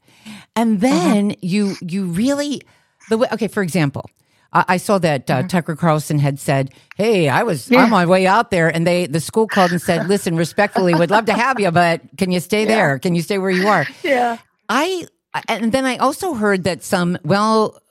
And 0.56 0.80
Mm-hmm. 0.80 0.82
then 0.82 1.36
you 1.42 1.78
you 1.82 2.06
really 2.06 2.62
the 3.08 3.18
way 3.18 3.28
okay, 3.32 3.48
for 3.48 3.64
example, 3.64 4.10
I, 4.54 4.66
I 4.70 4.78
saw 4.78 5.00
that 5.00 5.30
uh, 5.30 5.44
Tucker 5.44 5.76
Carlson 5.76 6.20
had 6.20 6.40
said, 6.40 6.72
"Hey, 6.96 7.30
I 7.30 7.44
was 7.44 7.72
on 7.72 7.90
my 7.90 8.06
way 8.06 8.28
out 8.28 8.52
there, 8.52 8.68
and 8.68 8.86
they 8.86 9.08
the 9.08 9.20
school 9.20 9.48
called 9.48 9.72
and 9.72 9.82
said, 9.82 10.08
listen, 10.08 10.36
respectfully, 10.38 10.94
would 10.96 11.10
love 11.12 11.26
to 11.26 11.34
have 11.34 11.60
you, 11.60 11.72
but 11.72 12.02
can 12.18 12.32
you 12.32 12.40
stay 12.40 12.66
there? 12.66 13.00
Can 13.00 13.16
you 13.16 13.22
stay 13.22 13.38
where 13.38 13.52
you 13.52 13.68
are?" 13.68 13.88
yeah 14.04 14.38
I 14.70 15.08
and 15.48 15.72
then 15.72 15.86
I 15.86 15.98
also 15.98 16.34
heard 16.34 16.64
that 16.66 16.84
some 16.84 17.18
well 17.24 17.82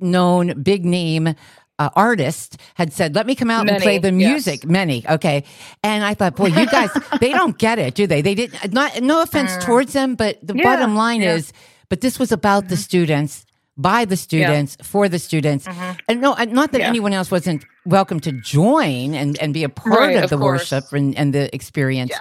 known 0.00 0.62
big 0.62 0.84
name 0.84 1.34
uh, 1.78 1.90
artist 1.94 2.58
had 2.74 2.92
said, 2.92 3.14
"Let 3.14 3.26
me 3.26 3.34
come 3.34 3.50
out 3.50 3.68
and 3.68 3.82
play 3.82 3.98
the 3.98 4.12
yes. 4.12 4.30
music." 4.30 4.64
Many, 4.66 5.04
okay. 5.08 5.44
And 5.82 6.04
I 6.04 6.14
thought, 6.14 6.36
boy, 6.36 6.46
you 6.46 6.66
guys, 6.70 6.90
they 7.20 7.30
don't 7.32 7.56
get 7.58 7.78
it, 7.78 7.94
do 7.94 8.06
they? 8.06 8.22
They 8.22 8.34
did 8.34 8.52
not. 8.52 8.72
Not 8.72 9.02
No 9.02 9.22
offense 9.22 9.56
towards 9.64 9.92
them, 9.92 10.14
but 10.14 10.38
the 10.46 10.54
Yeah, 10.56 10.62
bottom 10.64 10.94
line 10.96 11.20
yeah. 11.20 11.34
is, 11.34 11.52
but 11.88 12.00
this 12.00 12.18
was 12.18 12.32
about 12.32 12.68
the 12.68 12.76
students. 12.76 13.44
By 13.78 14.06
the 14.06 14.16
students, 14.16 14.78
for 14.82 15.06
the 15.06 15.18
students, 15.18 15.68
and 16.08 16.22
no, 16.22 16.32
uh, 16.32 16.46
not 16.46 16.72
that 16.72 16.80
Yeah. 16.80 16.88
anyone 16.88 17.12
else 17.12 17.30
wasn't 17.30 17.66
welcome 17.84 18.20
to 18.20 18.32
join 18.32 19.12
and, 19.14 19.38
and 19.38 19.52
be 19.52 19.64
a 19.64 19.68
part 19.68 20.00
Right, 20.00 20.16
of 20.16 20.24
of 20.24 20.30
the 20.30 20.38
course. 20.38 20.72
worship 20.72 20.90
and, 20.94 21.14
and 21.14 21.34
the 21.34 21.54
experience. 21.54 22.10
Yeah. 22.10 22.20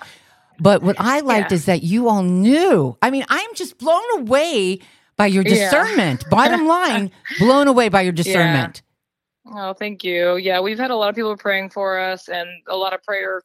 But 0.59 0.83
what 0.83 0.97
I 0.99 1.21
liked 1.21 1.51
Yeah. 1.51 1.55
is 1.55 1.63
that 1.67 1.81
you 1.81 2.09
all 2.09 2.23
knew. 2.23 2.97
I 3.01 3.09
mean, 3.09 3.23
I'm 3.29 3.55
just 3.55 3.77
blown 3.77 4.03
away 4.17 4.79
by 5.15 5.27
your 5.27 5.43
Yeah. 5.43 5.53
discernment. 5.53 6.25
Bottom 6.29 6.67
line, 6.77 7.09
blown 7.39 7.69
away 7.69 7.87
by 7.87 8.01
your 8.01 8.11
discernment. 8.11 8.81
Oh, 9.47 9.73
thank 9.73 10.03
you. 10.03 10.37
Yeah, 10.37 10.59
we've 10.59 10.79
had 10.79 10.91
a 10.91 10.95
lot 10.95 11.09
of 11.09 11.15
people 11.15 11.35
praying 11.37 11.69
for 11.69 11.99
us 11.99 12.29
and 12.29 12.49
a 12.67 12.75
lot 12.75 12.93
of 12.93 13.03
prayer 13.03 13.41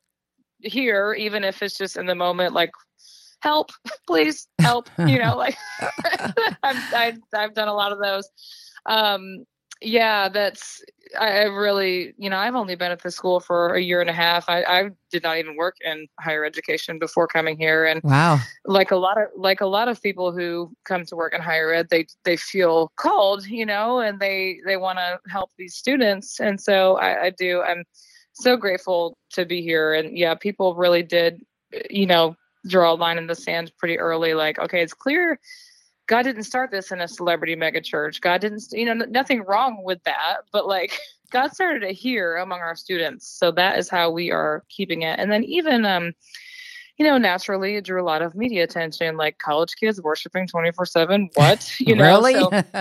here, 0.60 1.14
even 1.18 1.44
if 1.44 1.62
it's 1.62 1.76
just 1.76 1.96
in 1.96 2.06
the 2.06 2.14
moment, 2.14 2.54
like, 2.54 2.70
help, 3.40 3.70
please 4.06 4.48
help. 4.60 4.88
You 4.98 5.18
know, 5.18 5.36
like 5.36 5.56
I've, 6.62 6.94
I've, 6.94 7.18
I've 7.34 7.54
done 7.54 7.68
a 7.68 7.74
lot 7.74 7.92
of 7.92 7.98
those. 7.98 8.28
Um, 8.86 9.44
yeah, 9.82 10.28
that's, 10.28 10.82
I, 11.18 11.40
I 11.40 11.42
really, 11.44 12.14
you 12.18 12.30
know, 12.30 12.36
I've 12.38 12.54
only 12.54 12.74
been 12.74 12.92
at 12.92 13.02
the 13.02 13.10
school 13.10 13.40
for 13.40 13.74
a 13.74 13.80
year 13.80 14.00
and 14.00 14.10
a 14.10 14.14
half. 14.14 14.48
I, 14.48 14.62
I 14.62 14.90
did 15.10 15.22
not 15.22 15.38
even 15.38 15.56
work 15.56 15.76
in 15.84 16.06
higher 16.20 16.44
education 16.44 16.98
before 16.98 17.26
coming 17.26 17.56
here. 17.56 17.86
And 17.86 18.00
Wow. 18.02 18.38
like 18.64 18.90
a 18.90 18.96
lot 18.96 19.18
of 19.18 19.28
like 19.36 19.60
a 19.60 19.66
lot 19.66 19.88
of 19.88 20.02
people 20.02 20.32
who 20.32 20.72
come 20.84 21.04
to 21.04 21.16
work 21.16 21.34
in 21.34 21.40
higher 21.40 21.72
ed 21.72 21.88
they 21.90 22.06
they 22.24 22.36
feel 22.36 22.92
called 22.96 23.46
you 23.46 23.64
know 23.64 24.00
and 24.00 24.20
they 24.20 24.60
they 24.66 24.76
want 24.76 24.98
to 24.98 25.18
help 25.30 25.50
these 25.56 25.74
students 25.74 26.40
and 26.40 26.60
so 26.60 26.96
I, 26.96 27.24
I 27.24 27.30
do 27.30 27.62
i'm 27.62 27.84
so 28.32 28.56
grateful 28.56 29.16
to 29.32 29.44
be 29.44 29.62
here 29.62 29.94
and 29.94 30.16
yeah 30.16 30.34
people 30.34 30.74
really 30.74 31.02
did 31.02 31.42
you 31.88 32.06
know 32.06 32.36
draw 32.66 32.92
a 32.92 32.94
line 32.94 33.18
in 33.18 33.26
the 33.26 33.34
sand 33.34 33.72
pretty 33.78 33.98
early 33.98 34.34
like 34.34 34.58
okay 34.58 34.82
it's 34.82 34.94
clear 34.94 35.38
god 36.10 36.24
didn't 36.24 36.42
start 36.42 36.72
this 36.72 36.90
in 36.90 37.00
a 37.00 37.06
celebrity 37.06 37.54
mega 37.54 37.80
church 37.80 38.20
god 38.20 38.40
didn't 38.40 38.62
you 38.72 38.84
know 38.84 39.04
n- 39.04 39.12
nothing 39.12 39.44
wrong 39.44 39.82
with 39.84 40.02
that 40.02 40.38
but 40.52 40.66
like 40.66 40.98
god 41.30 41.52
started 41.52 41.84
it 41.84 41.92
here 41.92 42.36
among 42.36 42.58
our 42.58 42.74
students 42.74 43.28
so 43.28 43.52
that 43.52 43.78
is 43.78 43.88
how 43.88 44.10
we 44.10 44.32
are 44.32 44.64
keeping 44.68 45.02
it 45.02 45.18
and 45.20 45.30
then 45.30 45.44
even 45.44 45.86
um 45.86 46.12
you 47.00 47.06
know, 47.06 47.16
naturally 47.16 47.76
it 47.76 47.86
drew 47.86 48.02
a 48.02 48.04
lot 48.04 48.20
of 48.20 48.34
media 48.34 48.62
attention, 48.62 49.16
like 49.16 49.38
college 49.38 49.74
kids 49.80 50.02
worshiping 50.02 50.46
24 50.46 50.84
7. 50.84 51.30
What? 51.34 51.80
You 51.80 51.96
know, 51.96 52.04
really? 52.04 52.34
so- 52.34 52.50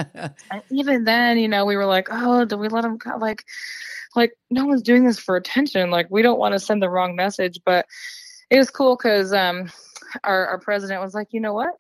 and 0.52 0.62
even 0.70 1.06
then, 1.06 1.40
you 1.40 1.48
know, 1.48 1.64
we 1.64 1.78
were 1.78 1.86
like, 1.86 2.10
oh, 2.12 2.44
do 2.44 2.58
we 2.58 2.68
let 2.68 2.82
them 2.82 2.98
go? 2.98 3.16
Like, 3.16 3.46
like 4.18 4.34
no 4.50 4.66
one's 4.66 4.82
doing 4.82 5.06
this 5.06 5.18
for 5.18 5.38
attention. 5.38 5.90
Like, 5.90 6.08
we 6.10 6.22
don't 6.22 6.38
want 6.38 6.52
to 6.52 6.60
send 6.60 6.84
the 6.84 6.90
wrong 6.90 7.16
message. 7.16 7.62
But 7.64 7.86
it 8.50 8.58
was 8.58 8.70
cool 8.70 8.98
because 8.98 9.32
um, 9.32 9.72
our 10.26 10.48
our 10.48 10.60
president 10.60 11.02
was 11.02 11.14
like, 11.14 11.30
you 11.32 11.40
know 11.40 11.54
what? 11.54 11.72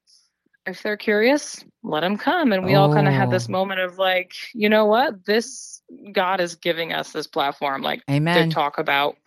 If 0.70 0.84
they're 0.84 0.98
curious, 0.98 1.64
let 1.84 2.02
them 2.02 2.18
come. 2.18 2.52
And 2.54 2.64
we 2.64 2.76
all 2.76 2.94
kind 2.94 3.08
of 3.08 3.14
had 3.14 3.32
this 3.32 3.50
Oh. 3.50 3.52
moment 3.52 3.80
of 3.80 3.98
like, 3.98 4.34
you 4.54 4.70
know 4.70 4.86
what? 4.86 5.26
This 5.26 5.82
God 6.12 6.40
is 6.40 6.56
giving 6.56 6.94
us 6.94 7.12
this 7.12 7.28
platform, 7.28 7.82
like 7.82 8.04
Amen. 8.10 8.50
to 8.50 8.54
talk 8.54 8.78
about 8.78 9.18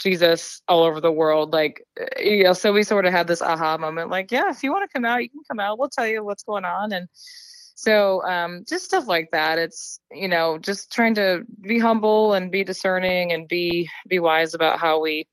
Jesus 0.00 0.60
all 0.66 0.82
over 0.82 1.00
the 1.00 1.12
world. 1.12 1.52
Like, 1.52 1.86
uh, 2.00 2.06
you 2.20 2.44
know, 2.44 2.52
so 2.52 2.72
we 2.72 2.82
sort 2.82 3.06
of 3.06 3.12
had 3.12 3.28
this 3.28 3.42
aha 3.42 3.78
moment, 3.78 4.10
like, 4.10 4.32
yeah, 4.32 4.50
if 4.50 4.62
you 4.62 4.72
want 4.72 4.88
to 4.88 4.92
come 4.92 5.04
out, 5.04 5.22
you 5.22 5.28
can 5.28 5.42
come 5.48 5.60
out. 5.60 5.78
We'll 5.78 5.88
tell 5.88 6.06
you 6.06 6.24
what's 6.24 6.42
going 6.42 6.64
on. 6.64 6.92
And 6.92 7.06
so 7.12 8.22
um, 8.24 8.64
just 8.68 8.84
stuff 8.84 9.06
like 9.06 9.30
that. 9.32 9.58
It's, 9.58 10.00
you 10.10 10.28
know, 10.28 10.58
just 10.58 10.92
trying 10.92 11.14
to 11.14 11.44
be 11.60 11.78
humble 11.78 12.34
and 12.34 12.50
be 12.50 12.64
discerning 12.64 13.32
and 13.32 13.46
be 13.46 13.88
be 14.08 14.18
wise 14.18 14.54
about 14.54 14.78
how 14.80 15.00
we 15.00 15.26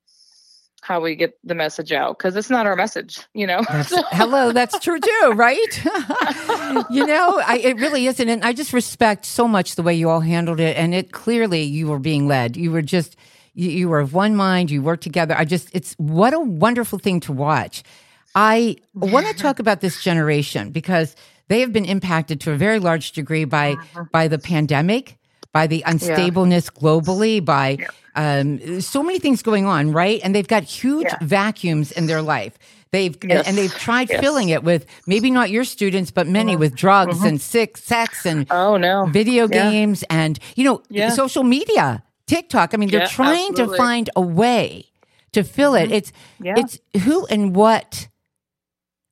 how 0.82 1.02
we 1.02 1.16
get 1.16 1.38
the 1.44 1.56
message 1.56 1.92
out 1.92 2.18
because 2.18 2.36
it's 2.36 2.50
not 2.50 2.66
our 2.66 2.76
message, 2.76 3.20
you 3.34 3.48
know. 3.48 3.62
That's, 3.70 3.94
hello, 4.12 4.52
that's 4.52 4.80
true 4.80 5.00
too, 5.00 5.34
right? 5.36 5.84
you 6.90 7.06
know, 7.06 7.42
I, 7.46 7.60
it 7.64 7.78
really 7.78 8.08
isn't. 8.08 8.30
And 8.30 8.44
I 8.44 8.54
just 8.54 8.74
respect 8.74 9.26
so 9.26 9.48
much 9.48 9.76
the 9.76 9.84
way 9.84 9.94
you 9.94 10.10
all 10.10 10.22
handled 10.22 10.60
it. 10.60 10.78
And 10.78 10.94
it 10.94 11.12
clearly 11.12 11.64
you 11.64 11.88
were 11.88 12.00
being 12.00 12.28
led. 12.28 12.56
You 12.56 12.72
were 12.72 12.82
just, 12.82 13.16
you, 13.54 13.70
you 13.70 13.90
were 13.90 14.00
of 14.00 14.14
one 14.14 14.36
mind. 14.36 14.72
You 14.72 14.82
worked 14.82 15.04
together. 15.04 15.36
I 15.38 15.46
just, 15.46 15.70
it's 15.74 15.94
what 15.98 16.34
a 16.34 16.40
wonderful 16.40 17.00
thing 17.00 17.20
to 17.22 17.34
watch. 17.34 17.84
I 18.36 18.78
want 18.94 19.28
to 19.28 19.34
talk 19.34 19.60
about 19.60 19.82
this 19.82 20.02
generation 20.02 20.70
because 20.70 21.16
they 21.48 21.62
have 21.62 21.74
been 21.74 21.86
impacted 21.86 22.42
to 22.42 22.52
a 22.52 22.56
very 22.56 22.80
large 22.80 23.12
degree 23.14 23.46
by 23.46 23.72
uh-huh. 23.72 24.06
by 24.12 24.28
the 24.28 24.38
pandemic, 24.38 25.18
by 25.54 25.68
the 25.68 25.84
unstableness 25.86 26.70
globally, 26.72 27.44
by 27.44 27.78
um, 28.16 28.82
so 28.82 29.04
many 29.04 29.20
things 29.20 29.44
going 29.44 29.66
on, 29.66 29.92
right? 29.92 30.20
And 30.24 30.34
they've 30.34 30.48
got 30.48 30.64
huge 30.64 31.06
Yeah. 31.06 31.18
vacuums 31.22 31.92
in 31.92 32.08
their 32.08 32.22
life. 32.22 32.58
They've 32.92 33.16
Yes. 33.22 33.48
and 33.48 33.58
they've 33.58 33.74
tried 33.74 34.10
Yes. 34.10 34.22
filling 34.22 34.50
it 34.50 34.64
with 34.64 34.86
maybe 35.06 35.30
not 35.30 35.50
your 35.52 35.64
students, 35.66 36.10
but 36.10 36.26
many 36.26 36.54
mm-hmm. 36.54 36.62
with 36.62 36.76
drugs 36.76 37.18
mm-hmm. 37.18 37.28
and 37.28 37.42
sick 37.42 37.78
sex 37.78 38.26
and 38.26 38.48
oh 38.50 38.78
no. 38.78 39.06
video 39.06 39.48
Yeah. 39.48 39.70
games 39.72 40.04
and 40.10 40.40
you 40.56 40.64
know 40.64 40.82
Yeah. 40.90 41.10
social 41.10 41.44
media, 41.44 42.02
TikTok. 42.26 42.74
I 42.74 42.78
mean, 42.78 42.90
they're 42.90 43.02
Yeah, 43.02 43.08
trying 43.08 43.54
to 43.56 43.76
find 43.76 44.10
a 44.16 44.22
way 44.22 44.86
to 45.34 45.44
fill 45.44 45.76
it. 45.76 45.86
Mm-hmm. 45.86 45.94
It's 45.94 46.12
Yeah. 46.42 46.56
it's 46.58 46.80
who 47.04 47.26
and 47.28 47.56
what 47.56 48.08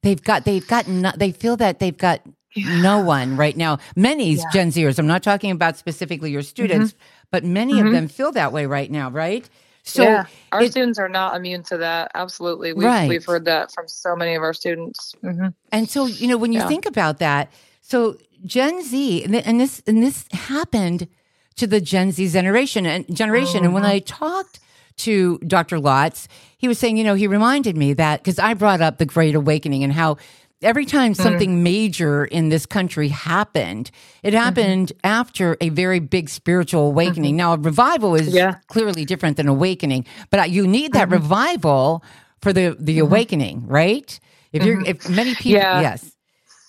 they've 0.04 0.24
got. 0.24 0.46
They've 0.46 0.66
got. 0.66 0.88
No, 0.88 1.12
they 1.16 1.32
feel 1.32 1.58
that 1.58 1.80
they've 1.80 1.98
got 1.98 2.22
no 2.56 3.00
one 3.00 3.36
right 3.36 3.58
now. 3.58 3.80
Many 3.96 4.36
Gen 4.52 4.70
Zers. 4.70 5.00
I'm 5.00 5.08
not 5.08 5.24
talking 5.24 5.52
about 5.52 5.78
specifically 5.78 6.32
your 6.32 6.42
students, 6.44 6.96
but 7.32 7.44
many 7.44 7.80
of 7.80 7.92
them 7.92 8.08
feel 8.08 8.32
that 8.34 8.52
way 8.54 8.66
right 8.66 8.90
now. 8.92 9.10
Right. 9.10 9.50
So 9.84 10.04
Mm-hmm. 10.04 10.14
yeah, 10.14 10.26
our 10.52 10.64
it- 10.64 10.72
students 10.72 11.00
are 11.00 11.10
not 11.10 11.36
immune 11.36 11.64
to 11.64 11.78
that. 11.78 12.12
Absolutely, 12.16 12.74
we've 12.74 12.86
Right. 12.86 13.10
we've 13.10 13.26
heard 13.26 13.46
that 13.46 13.72
from 13.74 13.88
so 13.88 14.16
many 14.16 14.36
of 14.36 14.44
our 14.44 14.54
students. 14.54 15.14
hmm 15.22 15.48
And 15.72 15.90
so, 15.90 16.08
you 16.08 16.28
know, 16.28 16.38
when 16.38 16.54
you 16.54 16.60
Yeah. 16.62 16.68
think 16.68 16.86
about 16.86 17.20
that, 17.20 17.52
so 17.82 18.18
Gen 18.46 18.84
Z, 18.84 19.24
and, 19.26 19.60
this 19.60 19.82
and 19.88 20.04
this 20.04 20.26
happened 20.32 21.08
to 21.56 21.68
the 21.68 21.82
Gen 21.82 22.12
Z 22.12 22.30
generation 22.30 22.86
and 22.86 23.06
generation. 23.16 23.64
And 23.66 23.68
Mm-hmm. 23.68 23.74
when 23.74 23.86
I 23.86 24.00
talked 24.00 24.60
to 24.98 25.40
Dr. 25.40 25.78
Lotz, 25.78 26.28
he 26.58 26.68
was 26.68 26.80
saying, 26.80 26.98
you 26.98 27.04
know, 27.04 27.16
he 27.16 27.28
reminded 27.28 27.78
me 27.78 27.94
that 27.94 28.22
because 28.24 28.40
I 28.40 28.54
brought 28.54 28.82
up 28.82 28.98
the 28.98 29.06
Great 29.06 29.36
Awakening 29.36 29.84
and 29.84 29.94
how 29.94 30.18
every 30.66 30.86
time 30.86 31.14
Mm. 31.14 31.18
something 31.24 31.64
major 31.64 32.26
in 32.26 32.50
this 32.50 32.66
country 32.68 33.10
happened, 33.10 33.92
it 34.24 34.34
Mm-hmm. 34.46 34.46
happened 34.46 34.94
after 35.04 35.58
a 35.62 35.70
very 35.70 36.02
big 36.02 36.30
spiritual 36.30 36.88
awakening. 36.88 37.38
Now, 37.38 37.54
a 37.54 37.58
revival 37.58 38.16
is 38.16 38.28
Yeah. 38.34 38.56
clearly 38.68 39.06
different 39.06 39.38
than 39.38 39.48
awakening, 39.50 40.06
but 40.32 40.52
you 40.52 40.68
need 40.68 40.94
that 40.94 41.10
Mm-hmm. 41.10 41.14
revival 41.14 42.04
for 42.42 42.54
the 42.54 42.76
the 42.80 43.00
awakening, 43.00 43.66
right? 43.68 44.20
If 44.54 44.64
you're 44.64 44.82
if 44.86 45.08
many 45.08 45.36
people, 45.36 45.70
Mm-hmm. 45.72 45.82
Yeah. 45.82 45.82
yes. 45.82 46.16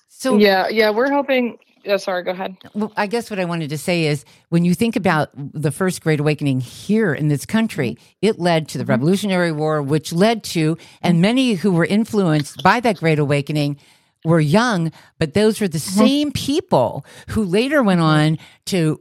So 0.08 0.38
Yeah, 0.38 0.68
yeah, 0.68 0.90
we're 0.90 1.10
hoping. 1.12 1.58
Yeah, 1.86 1.98
sorry, 1.98 2.24
go 2.24 2.32
ahead. 2.32 2.56
well, 2.74 2.92
I 2.96 3.06
guess 3.06 3.30
what 3.30 3.38
I 3.38 3.44
wanted 3.44 3.70
to 3.70 3.78
say 3.78 4.06
is 4.06 4.24
when 4.48 4.64
you 4.64 4.74
think 4.74 4.96
about 4.96 5.30
the 5.34 5.70
first 5.70 6.02
Great 6.02 6.18
Awakening 6.18 6.60
here 6.60 7.14
in 7.14 7.28
this 7.28 7.46
country, 7.46 7.96
it 8.20 8.40
led 8.40 8.68
to 8.70 8.78
the 8.78 8.84
mm-hmm. 8.84 8.90
Revolutionary 8.90 9.52
War, 9.52 9.80
which 9.80 10.12
led 10.12 10.42
to, 10.44 10.76
and 11.00 11.20
many 11.20 11.54
who 11.54 11.70
were 11.70 11.84
influenced 11.84 12.62
by 12.62 12.80
that 12.80 12.96
Great 12.96 13.20
Awakening 13.20 13.78
were 14.24 14.40
young, 14.40 14.90
but 15.20 15.34
those 15.34 15.60
were 15.60 15.68
the 15.68 15.78
mm-hmm. 15.78 15.98
same 16.00 16.32
people 16.32 17.06
who 17.28 17.44
later 17.44 17.82
went 17.84 18.00
on 18.00 18.38
to 18.66 19.00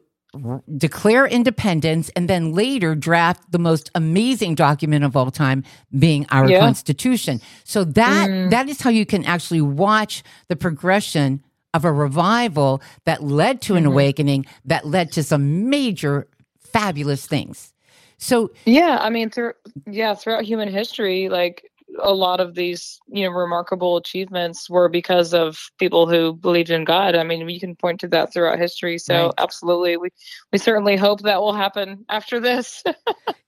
declare 0.78 1.26
independence 1.26 2.10
and 2.16 2.30
then 2.30 2.54
later 2.54 2.96
draft 2.96 3.52
the 3.52 3.60
most 3.60 3.90
amazing 3.96 4.56
document 4.56 5.04
of 5.04 5.16
all 5.16 5.32
time 5.32 5.64
being 5.98 6.26
our 6.30 6.50
Yeah. 6.50 6.60
constitution 6.60 7.40
so 7.64 7.84
that 7.84 8.30
mm. 8.30 8.50
that 8.50 8.68
is 8.68 8.82
how 8.82 8.90
you 8.90 9.06
can 9.06 9.24
actually 9.24 9.62
watch 9.62 10.24
the 10.50 10.56
progression 10.56 11.42
of 11.76 11.84
a 11.84 11.92
revival 11.92 12.82
that 13.04 13.22
led 13.22 13.62
to 13.62 13.76
an 13.76 13.84
mm-hmm. 13.84 13.92
awakening 13.92 14.46
that 14.64 14.88
led 14.88 15.12
to 15.12 15.22
some 15.22 15.70
major 15.70 16.26
fabulous 16.58 17.28
things. 17.28 17.74
So 18.18 18.52
Yeah, 18.64 18.98
I 19.02 19.10
mean, 19.10 19.30
through 19.30 19.54
yeah, 19.86 20.16
throughout 20.16 20.46
human 20.46 20.70
history, 20.70 21.28
like 21.28 21.70
a 22.02 22.14
lot 22.14 22.40
of 22.40 22.56
these, 22.56 23.00
you 23.08 23.26
know, 23.26 23.32
remarkable 23.32 23.98
achievements 23.98 24.70
were 24.70 24.90
because 24.90 25.34
of 25.34 25.70
people 25.80 26.08
who 26.08 26.34
believed 26.34 26.70
in 26.70 26.84
God. 26.84 27.16
I 27.16 27.24
mean, 27.24 27.48
you 27.50 27.60
can 27.60 27.76
point 27.76 28.00
to 28.02 28.08
that 28.10 28.34
throughout 28.34 28.60
history. 28.60 28.98
So 28.98 29.28
Right. 29.28 29.34
absolutely, 29.38 29.98
we 29.98 30.10
we 30.52 30.58
certainly 30.58 30.96
hope 30.96 31.22
that 31.22 31.42
will 31.42 31.54
happen 31.54 32.06
after 32.10 32.40
this. 32.40 32.84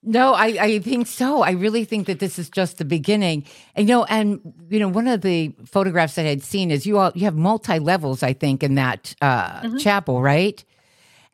No, 0.02 0.32
I, 0.32 0.46
I 0.60 0.78
think 0.78 1.06
so. 1.06 1.42
I 1.42 1.50
really 1.50 1.84
think 1.84 2.06
that 2.06 2.18
this 2.20 2.38
is 2.38 2.48
just 2.48 2.78
the 2.78 2.84
beginning. 2.84 3.44
And 3.74 3.88
you 3.88 3.94
know, 3.96 4.04
and 4.04 4.40
you 4.70 4.78
know, 4.78 4.88
one 4.88 5.08
of 5.08 5.22
the 5.22 5.54
photographs 5.66 6.14
that 6.14 6.24
I 6.24 6.30
had 6.30 6.42
seen 6.42 6.70
is 6.70 6.86
you 6.86 6.98
all 6.98 7.12
you 7.14 7.24
have 7.24 7.36
multi 7.36 7.78
levels, 7.78 8.22
I 8.22 8.32
think, 8.32 8.62
in 8.62 8.76
that 8.76 9.14
uh, 9.20 9.76
chapel, 9.76 10.22
right? 10.22 10.64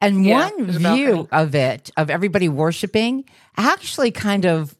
And 0.00 0.16
Mm-hmm. 0.16 0.24
Yeah, 0.24 0.50
one 0.50 0.70
view 0.70 1.28
of 1.30 1.54
it, 1.54 1.90
of 1.96 2.10
everybody 2.10 2.48
worshiping, 2.48 3.24
actually 3.56 4.10
kind 4.10 4.44
of 4.44 4.76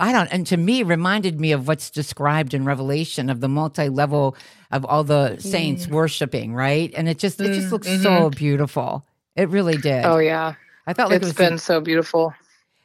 I 0.00 0.12
don't 0.12 0.28
and 0.28 0.46
to 0.48 0.56
me 0.56 0.82
reminded 0.82 1.38
me 1.40 1.52
of 1.52 1.68
what's 1.68 1.90
described 1.90 2.54
in 2.54 2.64
Revelation 2.64 3.30
of 3.30 3.40
the 3.40 3.48
multi 3.48 3.88
level 3.88 4.36
of 4.70 4.84
all 4.84 5.04
the 5.04 5.36
saints 5.38 5.86
Mm. 5.86 5.90
worshiping, 5.92 6.54
right? 6.54 6.92
And 6.96 7.08
it 7.08 7.18
just 7.18 7.40
it 7.40 7.52
just 7.54 7.70
looks 7.70 7.88
so 8.02 8.30
beautiful. 8.30 9.04
It 9.36 9.48
really 9.50 9.76
did. 9.76 10.04
oh 10.04 10.18
yeah, 10.18 10.54
I 10.86 10.94
felt 10.94 11.10
like 11.10 11.18
it's 11.22 11.26
it 11.26 11.38
was 11.38 11.48
been 11.48 11.58
so 11.58 11.80
beautiful. 11.80 12.34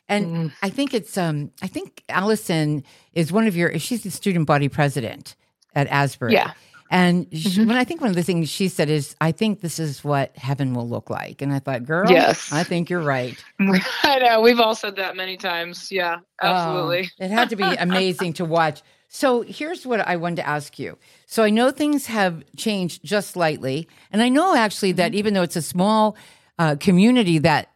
and 0.07 0.25
Mm. 0.25 0.51
I 0.61 0.69
think 0.69 0.93
it's 0.93 1.17
um 1.17 1.51
I 1.61 1.67
think 1.67 2.03
Allison 2.09 2.83
is 3.13 3.31
one 3.31 3.47
of 3.47 3.55
your 3.55 3.79
she's 3.79 4.03
the 4.03 4.11
student 4.11 4.45
body 4.45 4.67
president 4.69 5.35
at 5.73 5.87
Asbury. 5.87 6.33
Yeah. 6.33 6.51
Mm-hmm. 6.91 7.59
And 7.59 7.67
when 7.67 7.77
I 7.77 7.83
think 7.83 8.01
one 8.01 8.09
of 8.11 8.15
the 8.15 8.23
things 8.23 8.49
she 8.49 8.67
said 8.67 8.89
is, 8.89 9.15
I 9.19 9.31
think 9.31 9.61
this 9.61 9.79
is 9.79 10.03
what 10.03 10.35
heaven 10.37 10.73
will 10.73 10.87
look 10.87 11.09
like. 11.09 11.41
And 11.41 11.51
I 11.51 11.59
thought, 11.59 11.83
girl, 11.85 12.09
Yes. 12.11 12.51
I 12.51 12.63
think 12.63 12.89
you're 12.89 13.01
right. 13.01 13.35
I 14.03 14.19
know 14.19 14.41
we've 14.41 14.59
all 14.59 14.75
said 14.75 14.95
that 14.97 15.15
many 15.15 15.35
times. 15.37 15.91
Yeah, 15.91 16.19
absolutely. 16.41 17.09
Oh, 17.19 17.25
it 17.25 17.31
had 17.31 17.49
to 17.49 17.55
be 17.55 17.63
amazing 17.63 18.33
to 18.33 18.45
watch. 18.45 18.81
So 19.07 19.41
here's 19.41 19.85
what 19.85 20.01
I 20.07 20.15
wanted 20.17 20.37
to 20.37 20.47
ask 20.47 20.77
you. 20.77 20.97
So 21.25 21.43
I 21.43 21.49
know 21.49 21.71
things 21.71 22.05
have 22.07 22.43
changed 22.57 23.03
just 23.03 23.31
slightly, 23.31 23.87
and 24.11 24.21
I 24.21 24.29
know 24.29 24.55
actually 24.55 24.91
that 24.93 25.11
Mm-hmm. 25.11 25.17
even 25.19 25.33
though 25.33 25.43
it's 25.43 25.55
a 25.55 25.61
small 25.61 26.15
uh, 26.59 26.75
community 26.79 27.39
that 27.39 27.69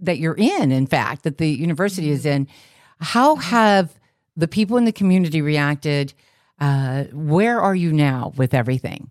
that 0.00 0.18
you're 0.18 0.34
in, 0.36 0.72
in 0.72 0.86
fact, 0.86 1.22
that 1.22 1.38
the 1.38 1.48
university 1.48 2.10
is 2.10 2.26
in, 2.26 2.46
how 3.00 3.34
Mm-hmm. 3.36 3.42
have 3.50 3.98
the 4.36 4.46
people 4.48 4.76
in 4.76 4.84
the 4.84 4.92
community 4.92 5.40
reacted? 5.40 6.12
Uh, 6.58 7.04
where 7.12 7.60
are 7.60 7.74
you 7.74 7.92
now 7.92 8.32
with 8.36 8.54
everything? 8.54 9.10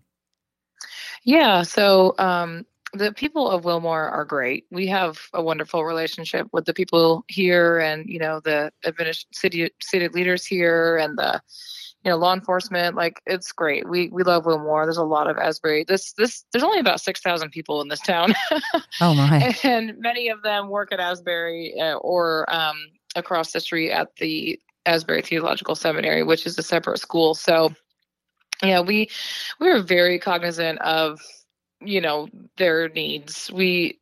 Yeah, 1.24 1.62
so 1.62 2.14
um, 2.18 2.66
the 2.92 3.12
people 3.12 3.50
of 3.50 3.64
Wilmore 3.64 4.08
are 4.08 4.24
great. 4.24 4.66
We 4.70 4.86
have 4.88 5.18
a 5.32 5.42
wonderful 5.42 5.84
relationship 5.84 6.48
with 6.52 6.64
the 6.64 6.74
people 6.74 7.24
here, 7.28 7.78
and 7.78 8.06
you 8.06 8.18
know 8.18 8.40
the 8.40 8.72
administ- 8.84 9.26
city 9.32 9.70
city 9.80 10.08
leaders 10.08 10.46
here, 10.46 10.96
and 10.96 11.16
the 11.18 11.40
you 12.04 12.10
know 12.10 12.16
law 12.16 12.32
enforcement. 12.32 12.96
Like 12.96 13.20
it's 13.26 13.52
great. 13.52 13.88
We 13.88 14.08
we 14.08 14.22
love 14.22 14.46
Wilmore. 14.46 14.86
There's 14.86 14.96
a 14.96 15.04
lot 15.04 15.28
of 15.28 15.38
Asbury. 15.38 15.84
This 15.84 16.12
this 16.12 16.44
there's 16.52 16.64
only 16.64 16.80
about 16.80 17.00
six 17.00 17.20
thousand 17.20 17.50
people 17.50 17.80
in 17.80 17.88
this 17.88 18.00
town, 18.00 18.34
Oh 19.00 19.14
my! 19.14 19.54
and 19.64 19.98
many 19.98 20.28
of 20.28 20.42
them 20.42 20.68
work 20.68 20.92
at 20.92 21.00
Asbury 21.00 21.74
uh, 21.80 21.94
or 21.94 22.52
um, 22.52 22.76
across 23.14 23.52
the 23.52 23.60
street 23.60 23.90
at 23.90 24.14
the 24.16 24.60
Asbury 24.86 25.22
Theological 25.22 25.74
Seminary, 25.74 26.22
which 26.22 26.46
is 26.46 26.58
a 26.58 26.62
separate 26.62 26.98
school. 26.98 27.34
So 27.34 27.74
yeah, 28.62 28.80
we 28.80 29.10
we 29.60 29.68
were 29.68 29.82
very 29.82 30.18
cognizant 30.18 30.80
of 30.80 31.20
you 31.80 32.00
know 32.00 32.28
their 32.56 32.88
needs. 32.90 33.50
We 33.52 33.98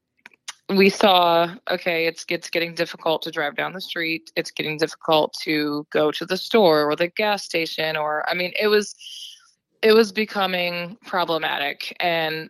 we 0.68 0.90
saw 0.90 1.54
okay, 1.70 2.06
it's 2.06 2.24
it's 2.28 2.50
getting 2.50 2.74
difficult 2.74 3.22
to 3.22 3.30
drive 3.30 3.56
down 3.56 3.72
the 3.72 3.80
street. 3.80 4.30
It's 4.36 4.50
getting 4.50 4.78
difficult 4.78 5.34
to 5.42 5.86
go 5.90 6.10
to 6.12 6.24
the 6.24 6.36
store 6.36 6.88
or 6.88 6.96
the 6.96 7.08
gas 7.08 7.44
station 7.44 7.96
or 7.96 8.28
I 8.28 8.34
mean 8.34 8.52
it 8.58 8.68
was 8.68 8.94
it 9.82 9.92
was 9.92 10.12
becoming 10.12 10.96
problematic 11.04 11.94
and 12.00 12.48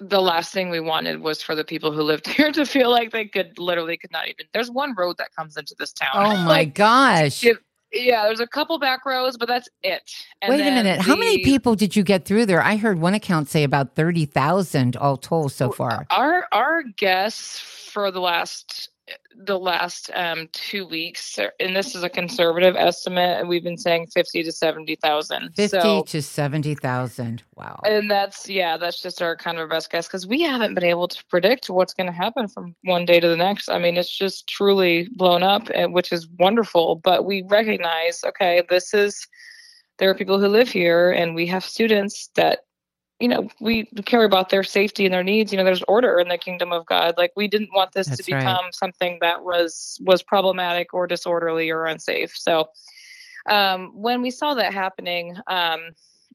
the 0.00 0.20
last 0.20 0.52
thing 0.52 0.70
we 0.70 0.80
wanted 0.80 1.20
was 1.20 1.42
for 1.42 1.54
the 1.54 1.64
people 1.64 1.90
who 1.92 2.02
lived 2.02 2.26
here 2.36 2.52
to 2.52 2.64
feel 2.64 2.90
like 2.90 3.10
they 3.10 3.26
could 3.26 3.58
literally 3.58 3.96
could 3.96 4.12
not 4.12 4.28
even 4.28 4.46
there's 4.52 4.70
one 4.70 4.94
road 4.96 5.16
that 5.18 5.34
comes 5.34 5.56
into 5.56 5.74
this 5.78 5.92
town 5.92 6.10
Oh 6.14 6.36
my 6.44 6.46
Like, 6.46 6.74
gosh! 6.74 7.44
if 7.44 7.58
yeah, 7.90 8.24
there's 8.24 8.40
a 8.40 8.46
couple 8.46 8.78
back 8.78 9.06
rows, 9.06 9.38
but 9.38 9.48
that's 9.48 9.66
it. 9.82 10.02
And 10.42 10.50
Wait 10.52 10.60
a 10.60 10.64
minute. 10.64 11.00
How 11.00 11.16
many 11.16 11.42
people 11.42 11.74
did 11.74 11.96
you 11.96 12.02
get 12.02 12.26
through 12.26 12.44
there? 12.44 12.62
I 12.62 12.76
heard 12.76 13.00
one 13.00 13.14
account 13.14 13.48
say 13.48 13.64
about 13.64 13.94
30,000 13.94 14.94
all 14.96 15.16
told 15.16 15.52
so 15.52 15.72
far. 15.72 16.06
Our 16.10 16.46
our 16.52 16.82
guess 16.82 17.58
for 17.58 18.10
the 18.10 18.20
last 18.20 18.90
the 19.36 19.58
last 19.58 20.10
um, 20.14 20.48
two 20.52 20.86
weeks, 20.86 21.38
and 21.60 21.76
this 21.76 21.94
is 21.94 22.02
a 22.02 22.08
conservative 22.08 22.74
estimate, 22.76 23.38
and 23.38 23.48
we've 23.48 23.62
been 23.62 23.78
saying 23.78 24.08
fifty 24.08 24.42
to 24.42 24.52
seventy 24.52 24.96
thousand. 24.96 25.54
50 25.56 25.68
So, 25.80 26.02
to 26.02 26.22
70,000. 26.22 27.42
Wow. 27.56 27.80
and 27.84 28.10
that's 28.10 28.48
yeah, 28.48 28.76
that's 28.76 29.00
just 29.00 29.22
our 29.22 29.36
kind 29.36 29.58
of 29.58 29.70
best 29.70 29.90
guess 29.90 30.06
because 30.06 30.26
we 30.26 30.42
haven't 30.42 30.74
been 30.74 30.84
able 30.84 31.08
to 31.08 31.24
predict 31.26 31.70
what's 31.70 31.94
going 31.94 32.06
to 32.06 32.12
happen 32.12 32.48
from 32.48 32.74
one 32.84 33.04
day 33.04 33.20
to 33.20 33.28
the 33.28 33.36
next. 33.36 33.68
I 33.68 33.78
mean, 33.78 33.96
it's 33.96 34.16
just 34.16 34.48
truly 34.48 35.08
blown 35.16 35.42
up, 35.42 35.68
and 35.74 35.92
which 35.92 36.12
is 36.12 36.28
wonderful. 36.38 36.96
But 36.96 37.24
we 37.24 37.42
recognize, 37.48 38.22
okay, 38.24 38.62
this 38.68 38.92
is 38.94 39.26
there 39.98 40.10
are 40.10 40.14
people 40.14 40.38
who 40.40 40.48
live 40.48 40.68
here, 40.68 41.10
and 41.10 41.34
we 41.34 41.46
have 41.46 41.64
students 41.64 42.30
that 42.36 42.60
you 43.20 43.28
know 43.28 43.48
we 43.60 43.84
care 44.04 44.24
about 44.24 44.50
their 44.50 44.62
safety 44.62 45.04
and 45.04 45.12
their 45.12 45.24
needs. 45.24 45.52
You 45.52 45.58
know, 45.58 45.64
there's 45.64 45.82
order 45.88 46.18
in 46.20 46.28
the 46.28 46.38
kingdom 46.38 46.72
of 46.72 46.86
God. 46.86 47.14
Like 47.16 47.32
we 47.36 47.48
didn't 47.48 47.70
want 47.74 47.92
this 47.92 48.08
That's 48.08 48.24
to 48.24 48.32
right. 48.32 48.40
become 48.40 48.66
something 48.72 49.18
that 49.20 49.44
was 49.44 49.98
was 50.04 50.22
problematic 50.22 50.94
or 50.94 51.06
disorderly 51.06 51.70
or 51.70 51.86
unsafe. 51.86 52.32
So 52.36 52.68
um, 53.48 53.90
when 53.94 54.22
we 54.22 54.30
saw 54.30 54.54
that 54.54 54.72
happening, 54.72 55.36
um, 55.46 55.80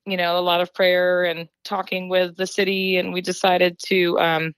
you 0.05 0.17
know, 0.17 0.37
a 0.37 0.41
lot 0.41 0.61
of 0.61 0.73
prayer 0.73 1.23
and 1.23 1.47
talking 1.63 2.09
with 2.09 2.35
the 2.35 2.47
city, 2.47 2.97
and 2.97 3.13
we 3.13 3.21
decided 3.21 3.77
to, 3.85 4.19
um, 4.19 4.53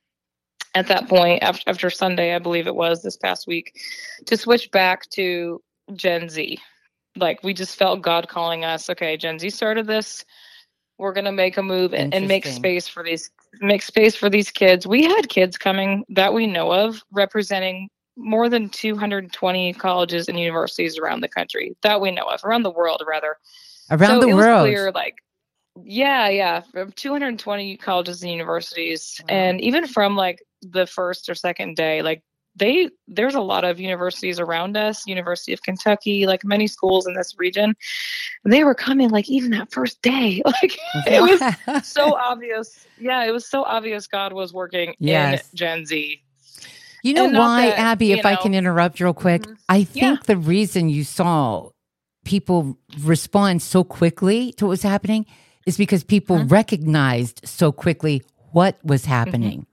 at 0.74 0.88
that 0.88 1.08
point, 1.08 1.44
after, 1.44 1.70
after 1.70 1.90
Sunday, 1.90 2.34
I 2.34 2.40
believe 2.40 2.68
it 2.68 2.76
was 2.76 3.04
this 3.04 3.18
past 3.18 3.46
week, 3.46 3.80
to 4.26 4.38
switch 4.38 4.72
back 4.72 5.08
to 5.12 5.62
Gen 5.94 6.30
Z. 6.30 6.60
Like 7.18 7.44
we 7.44 7.54
just 7.54 7.78
felt 7.78 8.02
God 8.02 8.28
calling 8.28 8.66
us. 8.66 8.90
Okay, 8.90 9.16
Gen 9.18 9.40
Z 9.40 9.50
started 9.52 9.88
this. 9.88 10.26
We're 10.98 11.14
gonna 11.14 11.32
make 11.32 11.58
a 11.58 11.64
move 11.64 11.94
and, 11.94 12.14
and 12.14 12.28
make 12.28 12.46
space 12.46 12.88
for 12.88 13.04
these 13.04 13.30
make 13.62 13.82
space 13.82 14.16
for 14.16 14.30
these 14.30 14.50
kids. 14.50 14.88
We 14.88 15.04
had 15.04 15.30
kids 15.30 15.58
coming 15.58 16.06
that 16.10 16.34
we 16.34 16.48
know 16.48 16.72
of 16.72 17.04
representing 17.12 17.90
more 18.18 18.48
than 18.50 18.70
220 18.70 19.74
colleges 19.74 20.28
and 20.30 20.40
universities 20.40 20.98
around 20.98 21.22
the 21.22 21.28
country 21.28 21.76
that 21.84 22.00
we 22.00 22.12
know 22.12 22.24
of, 22.24 22.44
around 22.44 22.64
the 22.64 22.72
world 22.72 23.04
rather. 23.08 23.38
Around 23.92 24.22
so 24.22 24.28
the 24.28 24.36
world. 24.36 24.62
clear, 24.62 24.92
like, 24.92 25.16
yeah, 25.84 26.30
yeah, 26.30 26.62
from 26.62 26.92
220 26.94 27.78
colleges 27.78 28.22
and 28.22 28.32
universities, 28.32 29.20
Wow. 29.22 29.36
and 29.36 29.62
even 29.62 29.88
from 29.88 30.16
like 30.16 30.42
the 30.62 30.88
first 30.88 31.30
or 31.30 31.36
second 31.36 31.76
day, 31.76 32.02
like 32.02 32.24
they 32.56 32.89
there's 33.08 33.36
a 33.36 33.41
lot 33.41 33.63
of 33.65 33.80
universities 33.80 34.39
around 34.39 34.78
us, 34.78 35.06
University 35.08 35.54
of 35.54 35.62
Kentucky, 35.62 36.26
like 36.26 36.44
many 36.44 36.68
schools 36.68 37.06
in 37.08 37.13
this 37.13 37.36
region. 37.38 37.76
They 38.46 38.63
were 38.63 38.76
coming 38.76 39.10
like 39.10 39.30
even 39.30 39.52
that 39.52 39.72
first 39.72 40.02
day, 40.02 40.41
like 40.46 40.78
it 41.08 41.22
was 41.72 41.88
so 41.88 42.15
obvious. 42.15 42.88
Yeah, 43.00 43.24
it 43.26 43.32
was 43.32 43.48
so 43.50 43.63
obvious 43.63 44.08
God 44.08 44.34
was 44.34 44.54
working 44.54 44.96
Yes. 45.00 45.50
in 45.52 45.58
Gen 45.58 45.86
Z. 45.86 46.22
You 47.04 47.13
know 47.13 47.26
And 47.26 47.38
why, 47.38 47.68
that, 47.68 47.78
Abby, 47.80 48.13
if 48.13 48.26
I 48.26 48.36
can 48.36 48.54
interrupt 48.56 49.00
real 49.00 49.13
quick? 49.13 49.44
Mhm. 49.44 49.58
I 49.70 49.84
think 49.84 50.02
Yeah. 50.04 50.15
the 50.26 50.38
reason 50.38 50.89
you 50.89 51.04
saw 51.04 51.70
people 52.24 52.78
respond 53.02 53.62
so 53.62 53.84
quickly 53.84 54.52
to 54.54 54.65
what 54.65 54.70
was 54.70 54.82
happening 54.82 55.28
is 55.68 55.78
because 55.78 56.04
people 56.04 56.38
Mhm. 56.38 56.52
recognized 56.52 57.41
so 57.44 57.72
quickly 57.72 58.24
what 58.54 58.80
was 58.84 59.06
happening. 59.06 59.68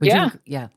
Would 0.00 0.12
you- 0.12 0.30
Yeah. 0.46 0.68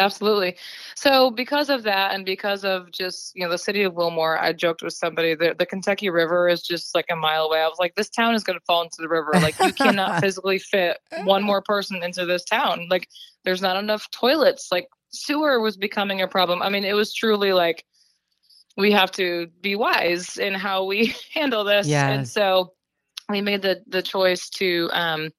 Absolutely. 0.00 0.56
So 0.96 1.30
because 1.30 1.68
of 1.68 1.82
that 1.82 2.14
and 2.14 2.24
because 2.24 2.64
of 2.64 2.90
just, 2.90 3.32
you 3.36 3.44
know, 3.44 3.50
the 3.50 3.58
city 3.58 3.82
of 3.82 3.94
Wilmore, 3.94 4.38
I 4.38 4.52
joked 4.52 4.82
with 4.82 4.94
somebody 4.94 5.34
that 5.34 5.58
the 5.58 5.66
Kentucky 5.66 6.08
River 6.08 6.48
is 6.48 6.62
just 6.62 6.94
like 6.94 7.06
a 7.10 7.16
mile 7.16 7.44
away. 7.44 7.60
I 7.60 7.68
was 7.68 7.78
like, 7.78 7.94
this 7.96 8.08
town 8.08 8.34
is 8.34 8.42
going 8.42 8.58
to 8.58 8.64
fall 8.64 8.82
into 8.82 8.96
the 8.98 9.08
river. 9.08 9.32
Like 9.34 9.54
you 9.66 9.72
cannot 9.74 10.20
physically 10.20 10.58
fit 10.58 10.98
one 11.24 11.42
more 11.42 11.60
person 11.60 12.02
into 12.02 12.24
this 12.24 12.44
town. 12.44 12.86
Like 12.90 13.08
there's 13.44 13.62
not 13.62 13.76
enough 13.76 14.10
toilets. 14.10 14.68
Like 14.72 14.88
sewer 15.10 15.60
was 15.60 15.76
becoming 15.76 16.22
a 16.22 16.28
problem. 16.28 16.62
I 16.62 16.70
mean, 16.70 16.84
it 16.84 16.94
was 16.94 17.12
truly 17.12 17.52
like 17.52 17.84
we 18.76 18.92
have 18.92 19.12
to 19.12 19.48
be 19.60 19.76
wise 19.76 20.38
in 20.38 20.54
how 20.54 20.84
we 20.84 21.14
handle 21.34 21.64
this. 21.64 21.86
And 22.10 22.26
so 22.26 22.72
we 23.28 23.40
made 23.40 23.62
the 23.62 23.82
the 23.86 24.02
choice 24.02 24.48
to 24.50 24.88
um 24.92 25.30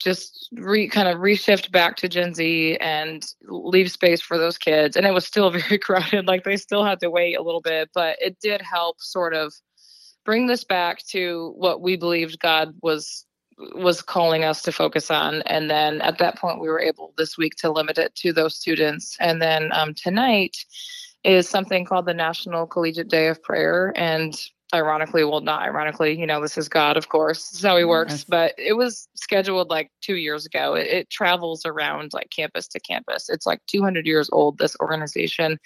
just 0.00 0.48
re 0.52 0.88
kind 0.88 1.08
of 1.08 1.18
reshift 1.18 1.70
back 1.70 1.96
to 1.96 2.08
Gen 2.08 2.34
Z 2.34 2.76
and 2.80 3.24
leave 3.44 3.90
space 3.90 4.20
for 4.20 4.38
those 4.38 4.58
kids. 4.58 4.96
And 4.96 5.06
it 5.06 5.12
was 5.12 5.26
still 5.26 5.50
very 5.50 5.78
crowded. 5.78 6.26
Like 6.26 6.44
they 6.44 6.56
still 6.56 6.84
had 6.84 7.00
to 7.00 7.10
wait 7.10 7.36
a 7.36 7.42
little 7.42 7.60
bit, 7.60 7.90
but 7.94 8.16
it 8.20 8.38
did 8.40 8.62
help 8.62 9.00
sort 9.00 9.34
of 9.34 9.52
bring 10.24 10.46
this 10.46 10.64
back 10.64 11.04
to 11.08 11.54
what 11.56 11.80
we 11.80 11.96
believed 11.96 12.40
God 12.40 12.74
was 12.82 13.26
was 13.74 14.00
calling 14.00 14.42
us 14.42 14.62
to 14.62 14.72
focus 14.72 15.10
on. 15.10 15.42
And 15.42 15.70
then 15.70 16.00
at 16.00 16.18
that 16.18 16.38
point, 16.38 16.60
we 16.60 16.68
were 16.68 16.80
able 16.80 17.12
this 17.18 17.36
week 17.36 17.56
to 17.56 17.70
limit 17.70 17.98
it 17.98 18.14
to 18.16 18.32
those 18.32 18.56
students. 18.56 19.16
And 19.20 19.40
then 19.40 19.70
um, 19.72 19.92
tonight 19.92 20.56
is 21.24 21.46
something 21.46 21.84
called 21.84 22.06
the 22.06 22.14
National 22.14 22.66
Collegiate 22.66 23.08
Day 23.08 23.28
of 23.28 23.42
Prayer. 23.42 23.92
And 23.96 24.34
ironically, 24.74 25.24
well, 25.24 25.40
not 25.40 25.62
ironically, 25.62 26.18
you 26.18 26.26
know, 26.26 26.40
this 26.40 26.58
is 26.58 26.68
God, 26.68 26.96
of 26.96 27.08
course. 27.08 27.50
This 27.50 27.58
is 27.58 27.64
how 27.64 27.76
he 27.76 27.84
works. 27.84 28.12
Yes. 28.12 28.24
But 28.24 28.54
it 28.58 28.74
was 28.74 29.08
scheduled 29.14 29.70
like 29.70 29.90
two 30.00 30.16
years 30.16 30.46
ago. 30.46 30.74
It, 30.74 30.86
it 30.86 31.10
travels 31.10 31.64
around 31.64 32.12
like 32.12 32.30
campus 32.30 32.68
to 32.68 32.80
campus. 32.80 33.28
It's 33.28 33.46
like 33.46 33.60
200 33.66 34.06
years 34.06 34.28
old, 34.32 34.58
this 34.58 34.76
organization. 34.80 35.58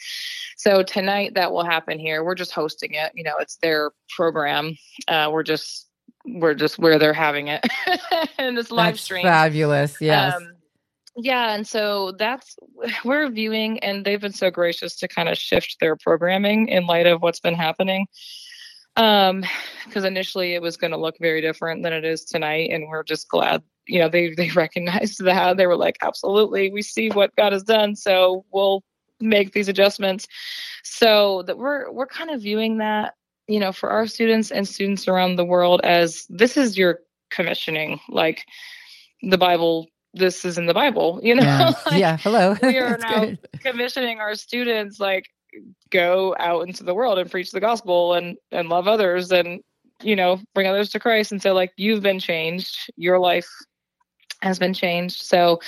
So 0.56 0.82
tonight 0.82 1.34
that 1.34 1.52
will 1.52 1.64
happen 1.64 1.98
here. 1.98 2.24
We're 2.24 2.34
just 2.34 2.52
hosting 2.52 2.94
it. 2.94 3.12
You 3.14 3.24
know, 3.24 3.34
it's 3.40 3.56
their 3.56 3.92
program. 4.10 4.76
Uh, 5.08 5.30
we're 5.32 5.42
just 5.42 5.88
we're 6.26 6.54
just 6.54 6.78
where 6.78 6.98
they're 6.98 7.12
having 7.12 7.48
it, 7.48 7.62
and 8.38 8.58
it's 8.58 8.70
live 8.70 8.94
That's 8.94 9.02
stream. 9.02 9.24
Fabulous. 9.24 10.00
Yes. 10.00 10.34
Um, 10.34 10.54
yeah, 11.16 11.54
and 11.54 11.66
so 11.66 12.12
that's 12.12 12.56
we're 13.04 13.28
viewing, 13.30 13.78
and 13.80 14.04
they've 14.04 14.20
been 14.20 14.32
so 14.32 14.50
gracious 14.50 14.96
to 14.96 15.08
kind 15.08 15.28
of 15.28 15.38
shift 15.38 15.76
their 15.80 15.96
programming 15.96 16.68
in 16.68 16.86
light 16.86 17.06
of 17.06 17.22
what's 17.22 17.40
been 17.40 17.54
happening. 17.54 18.06
Um, 18.96 19.44
because 19.87 20.04
initially 20.04 20.54
it 20.54 20.62
was 20.62 20.76
going 20.76 20.92
to 20.92 20.96
look 20.96 21.16
very 21.20 21.40
different 21.40 21.83
than 21.83 21.92
it 21.92 22.04
is 22.04 22.24
tonight, 22.24 22.70
and 22.70 22.88
we're 22.88 23.02
just 23.02 23.28
glad. 23.28 23.62
You 23.87 24.00
know, 24.00 24.09
they 24.09 24.35
they 24.35 24.50
recognized 24.54 25.24
that 25.24 25.57
they 25.57 25.66
were 25.66 25.76
like, 25.76 25.96
absolutely, 26.02 26.70
we 26.70 26.83
see 26.83 27.11
what 27.11 27.35
God 27.37 27.52
has 27.52 27.62
done, 27.62 27.96
so 27.96 28.44
we'll 28.52 28.83
make 29.20 29.52
these 29.52 29.68
adjustments. 29.68 30.26
So 30.83 31.42
that 31.46 31.59
we're 31.59 31.90
we're 31.90 32.07
kind 32.07 32.30
of 32.30 32.40
viewing 32.42 32.78
that, 32.78 33.14
you 33.48 33.59
know, 33.61 33.72
for 33.72 33.90
our 33.90 34.07
students 34.07 34.50
and 34.50 34.66
students 34.66 35.09
around 35.09 35.37
the 35.37 35.44
world 35.44 35.80
as 35.85 36.26
this 36.28 36.57
is 36.57 36.78
your 36.78 37.00
commissioning, 37.30 38.00
like 38.09 38.44
the 39.22 39.38
Bible. 39.38 39.88
This 40.16 40.44
is 40.44 40.59
in 40.59 40.66
the 40.66 40.74
Bible, 40.74 41.18
you 41.24 41.35
know. 41.35 41.42
yeah. 41.42 41.72
Like, 41.87 41.98
yeah. 42.00 42.16
Hello. 42.18 42.57
we 42.62 42.78
are 42.78 42.90
That's 42.98 43.02
now 43.02 43.20
good. 43.24 43.38
commissioning 43.61 44.20
our 44.20 44.37
students 44.37 45.00
like 45.00 45.28
go 45.90 46.34
out 46.38 46.66
into 46.66 46.84
the 46.84 46.94
world 46.94 47.18
and 47.18 47.30
preach 47.30 47.50
the 47.50 47.60
gospel 47.60 48.14
and 48.14 48.36
and 48.50 48.68
love 48.68 48.88
others 48.88 49.30
and 49.32 49.60
you 50.02 50.16
know 50.16 50.40
bring 50.54 50.66
others 50.66 50.90
to 50.90 51.00
christ. 51.00 51.32
And 51.32 51.40
so 51.40 51.54
like 51.54 51.72
you've 51.76 52.02
been 52.02 52.18
changed. 52.18 52.90
Your 52.96 53.18
life 53.18 53.48
has 54.42 54.58
been 54.58 54.74
changed. 54.74 55.22
So 55.22 55.60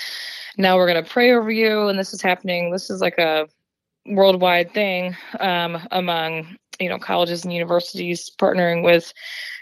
now 0.59 0.77
we're 0.77 0.91
going 0.91 1.03
to 1.03 1.11
pray 1.11 1.33
over 1.33 1.51
you. 1.51 1.89
And 1.89 1.99
this 1.99 2.13
is 2.13 2.23
happening 2.23 2.71
this 2.71 2.91
is 2.91 3.01
like 3.01 3.19
a 3.19 3.47
worldwide 4.07 4.73
thing 4.73 5.17
um, 5.41 5.79
among 5.91 6.57
you 6.79 6.89
know 6.89 6.99
colleges 6.99 7.45
and 7.45 7.53
universities 7.53 8.31
partnering 8.39 8.85
with 8.85 9.13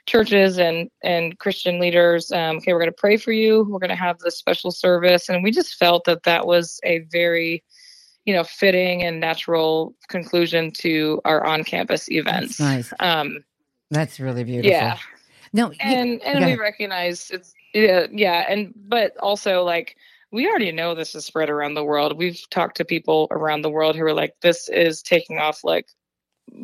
churches 0.07 0.59
and 0.59 0.91
and 1.03 1.39
christian 1.39 1.79
leaders. 1.81 2.33
Um, 2.33 2.57
okay 2.57 2.73
we're 2.73 2.81
going 2.81 2.91
to 2.91 2.97
pray 2.97 3.17
for 3.17 3.33
you. 3.33 3.67
We're 3.69 3.79
going 3.79 3.91
to 3.91 3.97
have 3.97 4.19
this 4.19 4.39
special 4.39 4.71
service. 4.71 5.29
And 5.29 5.43
we 5.43 5.51
just 5.51 5.77
felt 5.77 6.05
that 6.05 6.25
that 6.25 6.47
was 6.47 6.81
a 6.85 7.01
very 7.11 7.63
you 8.25 8.33
know 8.35 8.45
fitting 8.45 9.03
and 9.03 9.21
natural 9.21 9.95
conclusion 10.09 10.71
to 10.71 11.21
our 11.25 11.45
on-campus 11.45 12.11
events 12.11 12.57
That's 12.59 12.91
nice. 12.91 12.93
um 13.01 13.45
That's 13.91 14.19
really 14.21 14.45
beautiful. 14.45 14.71
yeah 14.71 14.99
No, 15.53 15.71
you- 15.71 15.77
and 15.81 16.23
and 16.23 16.39
we 16.41 16.45
ahead. 16.53 16.59
recognize 16.59 17.31
it's 17.31 17.53
yeah 17.75 18.07
yeah 18.11 18.45
and 18.49 18.73
but 18.77 19.17
also 19.19 19.63
like 19.63 19.97
we 20.33 20.49
already 20.49 20.73
know 20.73 20.95
this 20.95 21.15
is 21.15 21.25
spread 21.25 21.49
around 21.51 21.75
the 21.75 21.85
world 21.85 22.17
we've 22.19 22.41
talked 22.51 22.77
to 22.79 22.85
people 22.85 23.29
around 23.31 23.63
the 23.63 23.71
world 23.71 23.95
who 23.97 24.03
are 24.05 24.15
like 24.15 24.35
this 24.41 24.69
is 24.69 25.03
taking 25.03 25.39
off 25.39 25.63
like 25.63 25.87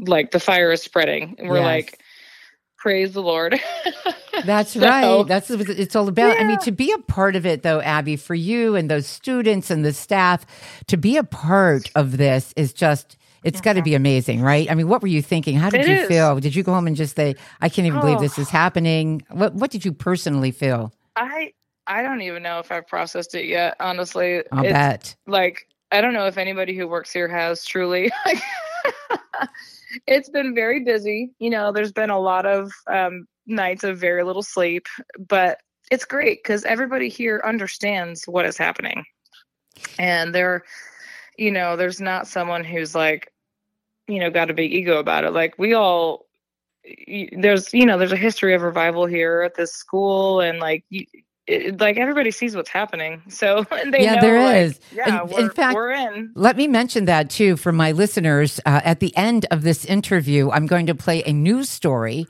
like 0.07 0.31
the 0.31 0.41
fire 0.41 0.73
is 0.73 0.83
spreading 0.83 1.35
and 1.39 1.49
we're 1.49 1.57
Yes. 1.59 1.65
like 1.65 2.01
praise 2.81 3.13
the 3.13 3.23
lord 3.23 3.61
That's 4.45 4.73
So- 4.73 4.81
right. 4.81 5.27
That's 5.27 5.51
what 5.51 5.69
it's 5.69 5.95
all 5.95 6.09
about. 6.09 6.41
I 6.41 6.45
mean, 6.45 6.59
to 6.61 6.73
be 6.73 6.91
a 6.93 6.99
part 6.99 7.37
of 7.37 7.45
it, 7.45 7.63
though, 7.63 7.81
Abby, 7.83 8.17
for 8.17 8.35
you 8.35 8.75
and 8.75 8.91
those 8.91 9.07
students 9.07 9.71
and 9.71 9.85
the 9.85 9.93
staff, 9.93 10.47
to 10.87 10.97
be 10.97 11.19
a 11.19 11.25
part 11.25 11.91
of 11.95 12.17
this 12.17 12.55
is 12.57 12.73
just. 12.73 13.19
It's 13.45 13.61
got 13.61 13.75
to 13.75 13.83
be 13.83 13.95
amazing, 13.95 14.41
right? 14.41 14.71
I 14.71 14.75
mean, 14.75 14.89
what 14.89 15.03
were 15.03 15.09
you 15.09 15.21
thinking? 15.21 15.57
How 15.57 15.69
did 15.69 15.83
It 15.83 15.89
you 15.89 15.95
is. 15.95 16.09
feel? 16.09 16.39
Did 16.41 16.55
you 16.55 16.63
go 16.63 16.73
home 16.73 16.87
and 16.87 16.97
just 16.97 17.17
say, 17.17 17.35
"I 17.61 17.69
can't 17.69 17.87
even 17.87 18.01
believe 18.01 18.19
Oh. 18.19 18.21
this 18.21 18.39
is 18.39 18.49
happening"? 18.49 19.23
What 19.31 19.55
What 19.55 19.71
did 19.71 19.85
you 19.85 19.93
personally 19.93 20.51
feel? 20.53 20.93
i 21.17 21.53
i 21.87 22.03
don't 22.03 22.23
even 22.23 22.43
know 22.43 22.61
if 22.61 22.71
i've 22.73 22.87
processed 22.87 23.35
it 23.35 23.47
yet 23.47 23.77
honestly 23.81 24.43
I'll 24.53 24.65
It's- 24.65 24.73
bet. 24.73 25.17
like 25.27 25.67
I 25.93 26.01
don't 26.01 26.15
know 26.15 26.27
if 26.27 26.39
anybody 26.39 26.75
who 26.77 26.87
works 26.89 27.13
here 27.13 27.29
has 27.29 27.65
truly 27.65 28.11
like 28.25 28.39
it's 30.07 30.29
been 30.29 30.55
very 30.55 30.85
busy. 30.85 31.33
You 31.39 31.51
know, 31.51 31.73
there's 31.73 31.93
been 31.93 32.11
a 32.11 32.19
lot 32.19 32.47
of 32.47 32.73
um, 32.87 33.27
nights 33.47 33.85
of 33.85 33.99
very 33.99 34.23
little 34.23 34.43
sleep, 34.43 34.87
but 35.29 35.59
it's 35.91 36.05
great 36.05 36.43
because 36.43 36.65
everybody 36.65 37.09
here 37.09 37.43
understands 37.45 38.25
what 38.25 38.47
is 38.47 38.57
happening. 38.57 39.05
And 39.99 40.35
there, 40.35 40.65
you 41.37 41.51
know, 41.51 41.77
there's 41.77 42.01
not 42.01 42.29
someone 42.29 42.65
who's 42.65 42.95
like, 42.95 43.33
you 44.07 44.21
know, 44.21 44.31
got 44.31 44.51
a 44.51 44.55
big 44.55 44.73
ego 44.73 44.99
about 44.99 45.25
it. 45.25 45.33
Like 45.33 45.59
we 45.59 45.75
all, 45.75 46.27
there's, 47.33 47.73
you 47.75 47.87
know, 47.87 47.99
there's 47.99 48.13
a 48.13 48.17
history 48.17 48.55
of 48.55 48.63
revival 48.63 49.07
here 49.07 49.43
at 49.43 49.55
this 49.55 49.73
school, 49.73 50.41
and 50.41 50.59
like, 50.59 50.85
you, 50.89 51.05
it, 51.51 51.81
like 51.81 51.97
everybody 51.97 52.31
sees 52.31 52.55
what's 52.57 52.71
happening. 52.71 53.23
So 53.29 53.67
Yeah, 53.73 54.15
know, 54.17 54.21
there 54.21 54.43
like, 54.43 54.57
is. 54.57 54.81
Yeah, 54.93 55.25
In- 55.25 55.45
in 55.45 55.51
fact- 55.51 55.75
we're 55.75 55.91
in. 55.93 56.31
Let 56.35 56.57
me 56.57 56.67
mention 56.69 57.05
that 57.07 57.31
too 57.31 57.57
for 57.57 57.73
my 57.73 57.93
listeners. 57.93 58.61
Uh, 58.65 58.81
at 58.85 59.01
the 59.01 59.17
end 59.17 59.47
of 59.51 59.63
this 59.63 59.85
interview, 59.85 60.51
I'm 60.51 60.67
going 60.67 60.87
to 60.87 60.95
play 60.95 61.23
a 61.25 61.33
news 61.33 61.69
story 61.69 62.27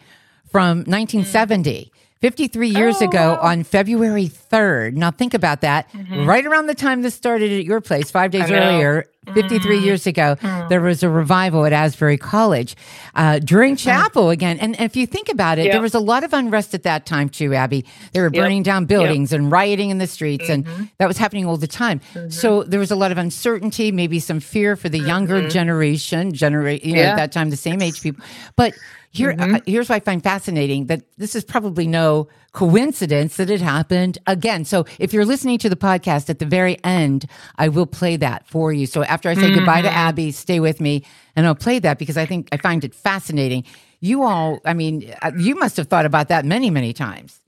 from 0.50 0.78
1970. 0.78 1.92
53 2.20 2.68
years 2.68 2.96
Oh, 3.00 3.06
ago 3.09 3.18
wow. 3.30 3.37
Mm-hmm. 3.37 3.46
on 3.46 3.64
February 3.64 4.28
3rd. 4.28 4.92
Now 4.94 5.11
think 5.11 5.33
about 5.33 5.62
that. 5.62 5.88
Right 6.11 6.44
around 6.44 6.66
the 6.66 6.74
time 6.74 7.00
this 7.00 7.14
started 7.14 7.50
at 7.50 7.64
your 7.64 7.80
place, 7.80 8.11
five 8.11 8.30
days. 8.30 8.42
Mm-hmm. 8.42 8.52
earlier, 8.54 9.06
53 9.35 9.78
years 9.78 10.06
ago, 10.06 10.37
there 10.68 10.80
was 10.80 11.02
a 11.02 11.09
revival 11.11 11.66
at 11.66 11.72
Asbury 11.72 12.16
College 12.16 12.74
uh, 13.14 13.38
during 13.38 13.76
chapel 13.76 14.30
again. 14.30 14.59
And 14.59 14.80
if 14.80 14.96
you 14.96 15.06
think 15.06 15.28
about 15.28 15.59
it, 15.59 15.61
Mm-hmm. 15.61 15.66
Yep. 15.66 15.72
there 15.74 15.83
was 15.83 15.94
a 15.94 16.00
lot 16.00 16.24
of 16.24 16.33
unrest 16.33 16.72
at 16.74 16.85
that 16.85 17.04
time 17.04 17.28
too, 17.28 17.52
Abby. 17.54 17.85
They 18.12 18.20
were 18.20 18.30
Yep. 18.33 18.42
burning 18.42 18.62
down 18.62 18.87
buildings 18.87 19.33
and 19.33 19.52
rioting 19.52 19.90
in 19.90 19.98
the 19.98 20.06
streets, 20.06 20.48
Mm-hmm. 20.48 20.70
and 20.72 20.90
that 20.98 21.06
was 21.06 21.18
happening 21.18 21.44
all 21.44 21.59
the 21.59 21.66
time. 21.66 22.00
So 22.30 22.62
there 22.62 22.80
was 22.80 22.90
a 22.90 22.96
lot 22.96 23.12
of 23.12 23.18
uncertainty, 23.18 23.92
maybe 23.92 24.20
some 24.20 24.40
fear 24.40 24.74
for 24.74 24.88
the 24.88 24.98
younger 24.98 25.48
generation, 25.48 26.33
generate 26.33 26.83
you 26.85 26.94
know, 26.94 27.00
Mm-hmm. 27.00 27.00
Yeah. 27.00 27.11
Mm-hmm. 27.11 27.18
at 27.20 27.22
that 27.22 27.33
time 27.33 27.50
the 27.50 27.56
same 27.56 27.83
age 27.83 28.00
people. 28.00 28.24
But 28.56 28.72
here, 29.12 29.35
uh, 29.38 29.59
here's 29.66 29.88
what 29.88 29.96
I 29.96 30.00
find 30.00 30.22
fascinating 30.22 30.87
that 30.87 31.02
this 31.18 31.35
is 31.35 31.44
probably 31.44 31.87
no 31.87 32.28
coincidence 32.52 33.37
that 33.37 33.50
it 33.50 33.61
happened 33.61 34.18
again. 34.26 34.64
So 34.64 34.85
if 35.00 35.12
you're 35.12 35.24
listening 35.24 35.59
to 35.59 35.68
the 35.68 35.76
podcast 35.76 36.30
at 36.30 36.38
the 36.38 36.46
very 36.46 36.83
end, 36.85 37.26
I 37.59 37.68
will 37.68 37.87
play 37.87 38.16
that 38.16 38.46
for 38.46 38.72
you. 38.72 38.87
So 38.87 39.02
after 39.04 39.19
I 39.28 39.35
say 39.35 39.52
goodbye 39.54 39.83
Mm-hmm. 39.83 39.88
to 39.88 39.92
Abby, 39.92 40.33
stay 40.33 40.61
with 40.61 40.80
me 40.80 41.04
and 41.37 41.46
I'll 41.46 41.54
play 41.54 41.78
that 41.80 41.98
because 41.98 42.16
I 42.16 42.24
think 42.26 42.48
I 42.52 42.56
find 42.56 42.83
it 42.85 42.94
fascinating. 42.94 43.64
You 44.00 44.22
all, 44.22 44.61
I 44.64 44.72
mean, 44.72 45.12
uh, 45.20 45.33
you 45.37 45.54
must 45.56 45.76
have 45.76 45.88
thought 45.88 46.06
about 46.06 46.28
that 46.28 46.44
many, 46.44 46.70
many 46.70 46.92
times. 46.92 47.40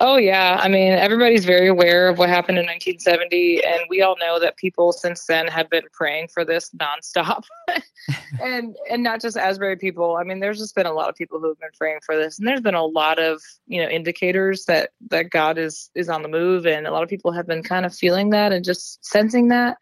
Oh 0.00 0.16
yeah, 0.16 0.58
I 0.60 0.68
mean 0.68 0.92
everybody's 0.92 1.44
very 1.44 1.68
aware 1.68 2.08
of 2.08 2.18
what 2.18 2.28
happened 2.28 2.58
in 2.58 2.66
1970, 2.66 3.64
and 3.64 3.80
we 3.88 4.02
all 4.02 4.16
know 4.18 4.38
that 4.38 4.56
people 4.56 4.92
since 4.92 5.26
then 5.26 5.46
have 5.48 5.68
been 5.70 5.84
praying 5.92 6.28
for 6.28 6.44
this 6.44 6.70
nonstop, 6.70 7.44
and 8.40 8.76
and 8.90 9.02
not 9.02 9.20
just 9.20 9.36
Asbury 9.36 9.76
people. 9.76 10.16
I 10.16 10.24
mean, 10.24 10.40
there's 10.40 10.58
just 10.58 10.74
been 10.74 10.86
a 10.86 10.92
lot 10.92 11.08
of 11.08 11.16
people 11.16 11.40
who 11.40 11.48
have 11.48 11.58
been 11.58 11.70
praying 11.76 11.98
for 12.04 12.16
this, 12.16 12.38
and 12.38 12.46
there's 12.46 12.60
been 12.60 12.74
a 12.74 12.84
lot 12.84 13.18
of 13.18 13.42
you 13.66 13.82
know 13.82 13.88
indicators 13.88 14.64
that 14.66 14.90
that 15.10 15.30
God 15.30 15.58
is 15.58 15.90
is 15.94 16.08
on 16.08 16.22
the 16.22 16.28
move, 16.28 16.66
and 16.66 16.86
a 16.86 16.92
lot 16.92 17.02
of 17.02 17.08
people 17.08 17.32
have 17.32 17.46
been 17.46 17.62
kind 17.62 17.84
of 17.84 17.94
feeling 17.94 18.30
that 18.30 18.52
and 18.52 18.64
just 18.64 19.04
sensing 19.04 19.48
that. 19.48 19.76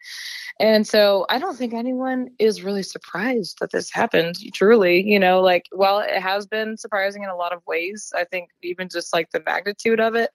And 0.59 0.87
so 0.87 1.27
I 1.29 1.37
don't 1.37 1.55
think 1.55 1.73
anyone 1.73 2.29
is 2.39 2.63
really 2.63 2.81
surprised 2.81 3.57
that 3.59 3.71
this 3.71 3.91
happened. 3.91 4.37
Truly, 4.53 5.07
you 5.07 5.19
know, 5.19 5.39
like 5.39 5.67
while 5.71 5.99
it 5.99 6.19
has 6.19 6.47
been 6.47 6.77
surprising 6.77 7.21
in 7.21 7.29
a 7.29 7.35
lot 7.35 7.53
of 7.53 7.61
ways, 7.67 8.11
I 8.15 8.23
think 8.23 8.49
even 8.63 8.89
just 8.89 9.13
like 9.13 9.29
the 9.29 9.43
magnitude 9.45 9.66
of 9.99 10.15
it, 10.15 10.31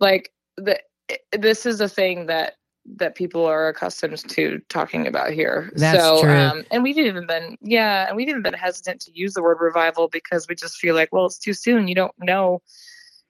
like 0.00 0.32
the 0.56 0.78
this 1.32 1.66
is 1.66 1.80
a 1.80 1.88
thing 1.88 2.26
that 2.26 2.54
that 2.98 3.14
people 3.14 3.44
are 3.44 3.68
accustomed 3.68 4.18
to 4.28 4.60
talking 4.68 5.06
about 5.06 5.32
here. 5.32 5.70
That's 5.74 5.98
so, 5.98 6.22
true. 6.22 6.36
Um, 6.36 6.64
and 6.70 6.82
we've 6.82 6.98
even 6.98 7.26
been, 7.26 7.56
yeah, 7.60 8.06
and 8.06 8.16
we've 8.16 8.28
even 8.28 8.42
been 8.42 8.54
hesitant 8.54 9.00
to 9.02 9.10
use 9.12 9.34
the 9.34 9.42
word 9.42 9.58
revival 9.60 10.08
because 10.08 10.46
we 10.48 10.54
just 10.54 10.76
feel 10.76 10.94
like, 10.94 11.12
well, 11.12 11.26
it's 11.26 11.38
too 11.38 11.52
soon. 11.52 11.88
You 11.88 11.94
don't 11.94 12.14
know 12.18 12.62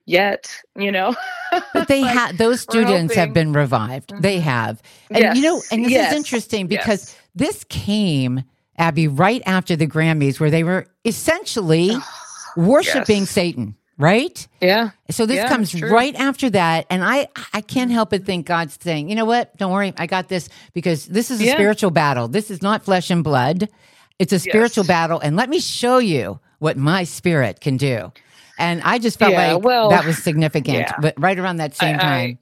yet, 0.04 0.54
you 0.76 0.90
know. 0.90 1.14
But 1.72 1.88
they 1.88 2.02
Like, 2.02 2.12
have 2.12 2.38
those 2.38 2.60
students 2.60 3.14
have 3.14 3.32
been 3.32 3.52
revived. 3.52 4.12
They 4.20 4.40
have, 4.40 4.82
and 5.10 5.36
you 5.36 5.42
know, 5.42 5.62
and 5.70 5.84
this 5.84 5.92
yes, 5.92 6.10
is 6.10 6.18
interesting 6.18 6.66
because 6.66 7.14
yes. 7.14 7.18
this 7.34 7.64
came, 7.64 8.42
Abby, 8.76 9.06
right 9.08 9.42
after 9.46 9.76
the 9.76 9.86
Grammys, 9.86 10.40
where 10.40 10.50
they 10.50 10.64
were 10.64 10.86
essentially 11.04 11.92
worshiping 12.56 13.20
Yes. 13.20 13.30
Satan, 13.30 13.76
right? 13.98 14.46
Yeah. 14.60 14.90
So 15.10 15.26
this 15.26 15.36
Yeah, 15.36 15.48
comes 15.48 15.70
true. 15.70 15.90
right 15.90 16.14
after 16.14 16.50
that, 16.50 16.86
and 16.90 17.02
I 17.04 17.28
I 17.52 17.60
can't 17.60 17.90
help 17.90 18.10
but 18.10 18.24
think 18.24 18.46
God's 18.46 18.78
saying, 18.80 19.08
you 19.08 19.14
know 19.16 19.24
what? 19.24 19.56
Don't 19.56 19.72
worry, 19.72 19.92
I 19.96 20.06
got 20.06 20.28
this 20.28 20.48
because 20.74 21.06
this 21.06 21.30
is 21.30 21.40
a 21.40 21.44
Yeah. 21.44 21.54
spiritual 21.54 21.90
battle. 21.90 22.28
This 22.28 22.50
is 22.50 22.62
not 22.62 22.84
flesh 22.84 23.10
and 23.10 23.22
blood. 23.24 23.68
It's 24.18 24.32
a 24.32 24.38
spiritual 24.38 24.84
battle, 24.84 25.20
and 25.20 25.36
let 25.36 25.48
me 25.50 25.60
show 25.60 25.98
you 25.98 26.40
what 26.58 26.76
my 26.76 27.04
spirit 27.04 27.60
can 27.60 27.76
do. 27.76 28.12
And 28.58 28.80
I 28.82 28.98
just 28.98 29.18
felt 29.18 29.32
Yeah, 29.32 29.52
like 29.54 29.62
well, 29.64 29.90
that 29.90 30.06
was 30.06 30.16
significant, 30.22 30.88
but 31.00 31.14
right 31.18 31.38
around 31.38 31.58
that 31.58 31.74
same 31.74 31.96
I- 31.96 31.98
time. 31.98 32.30
I 32.30 32.38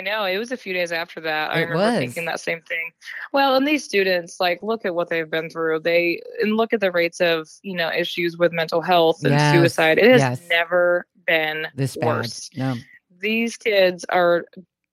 know 0.00 0.24
it 0.24 0.38
was 0.38 0.52
a 0.52 0.56
few 0.56 0.72
days 0.72 0.92
after 0.92 1.20
that. 1.22 1.50
I 1.50 1.60
remember 1.60 1.76
was. 1.84 1.98
thinking 1.98 2.24
that 2.26 2.40
same 2.40 2.60
thing. 2.62 2.90
Well, 3.32 3.56
and 3.56 3.66
these 3.66 3.84
students, 3.84 4.38
like, 4.40 4.62
look 4.62 4.84
at 4.84 4.94
what 4.94 5.08
they've 5.08 5.28
been 5.30 5.50
through. 5.50 5.80
They 5.80 6.22
and 6.40 6.56
look 6.56 6.72
at 6.72 6.80
the 6.80 6.92
rates 6.92 7.20
of 7.20 7.48
you 7.62 7.74
know 7.76 7.90
issues 7.90 8.36
with 8.38 8.52
mental 8.52 8.80
health 8.80 9.22
and 9.24 9.32
Yes, 9.32 9.52
suicide. 9.54 9.98
It 9.98 10.10
has 10.10 10.20
yes. 10.20 10.42
never 10.48 11.06
been 11.26 11.66
this 11.74 11.96
bad. 11.96 12.06
worse. 12.06 12.50
No, 12.56 12.76
These 13.20 13.56
kids 13.56 14.04
are 14.08 14.44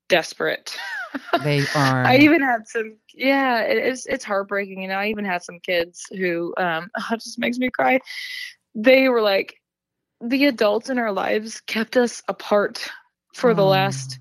desperate. 0.08 0.76
they 1.44 1.60
are. 1.76 2.06
I 2.06 2.18
even 2.18 2.42
had 2.42 2.68
some. 2.68 2.98
Yeah, 3.14 3.62
it, 3.62 3.78
it's 3.78 4.06
it's 4.08 4.26
heartbreaking. 4.26 4.82
You 4.82 4.88
know, 4.88 4.96
I 4.98 5.08
even 5.08 5.26
had 5.26 5.44
some 5.44 5.60
kids 5.60 6.06
who 6.12 6.54
um, 6.58 6.90
it 7.12 7.22
just 7.22 7.38
makes 7.40 7.58
me 7.58 7.70
cry. 7.70 8.00
They 8.76 9.10
were 9.10 9.22
like, 9.22 9.56
the 10.22 10.46
adults 10.46 10.90
in 10.90 10.98
our 11.00 11.12
lives 11.12 11.62
kept 11.62 11.96
us 11.98 12.22
apart 12.28 12.90
for 13.36 13.54
the 13.54 13.64
Oh. 13.64 13.68
last 13.70 14.20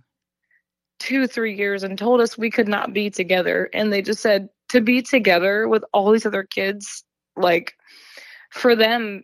two 0.98 1.26
three 1.26 1.54
years 1.54 1.82
and 1.82 1.98
told 1.98 2.20
us 2.20 2.36
we 2.36 2.50
could 2.50 2.68
not 2.68 2.92
be 2.92 3.10
together 3.10 3.70
and 3.72 3.92
they 3.92 4.02
just 4.02 4.20
said 4.20 4.48
to 4.68 4.80
be 4.80 5.00
together 5.00 5.68
with 5.68 5.84
all 5.92 6.10
these 6.10 6.26
other 6.26 6.42
kids 6.42 7.04
like 7.36 7.74
for 8.50 8.74
them 8.74 9.22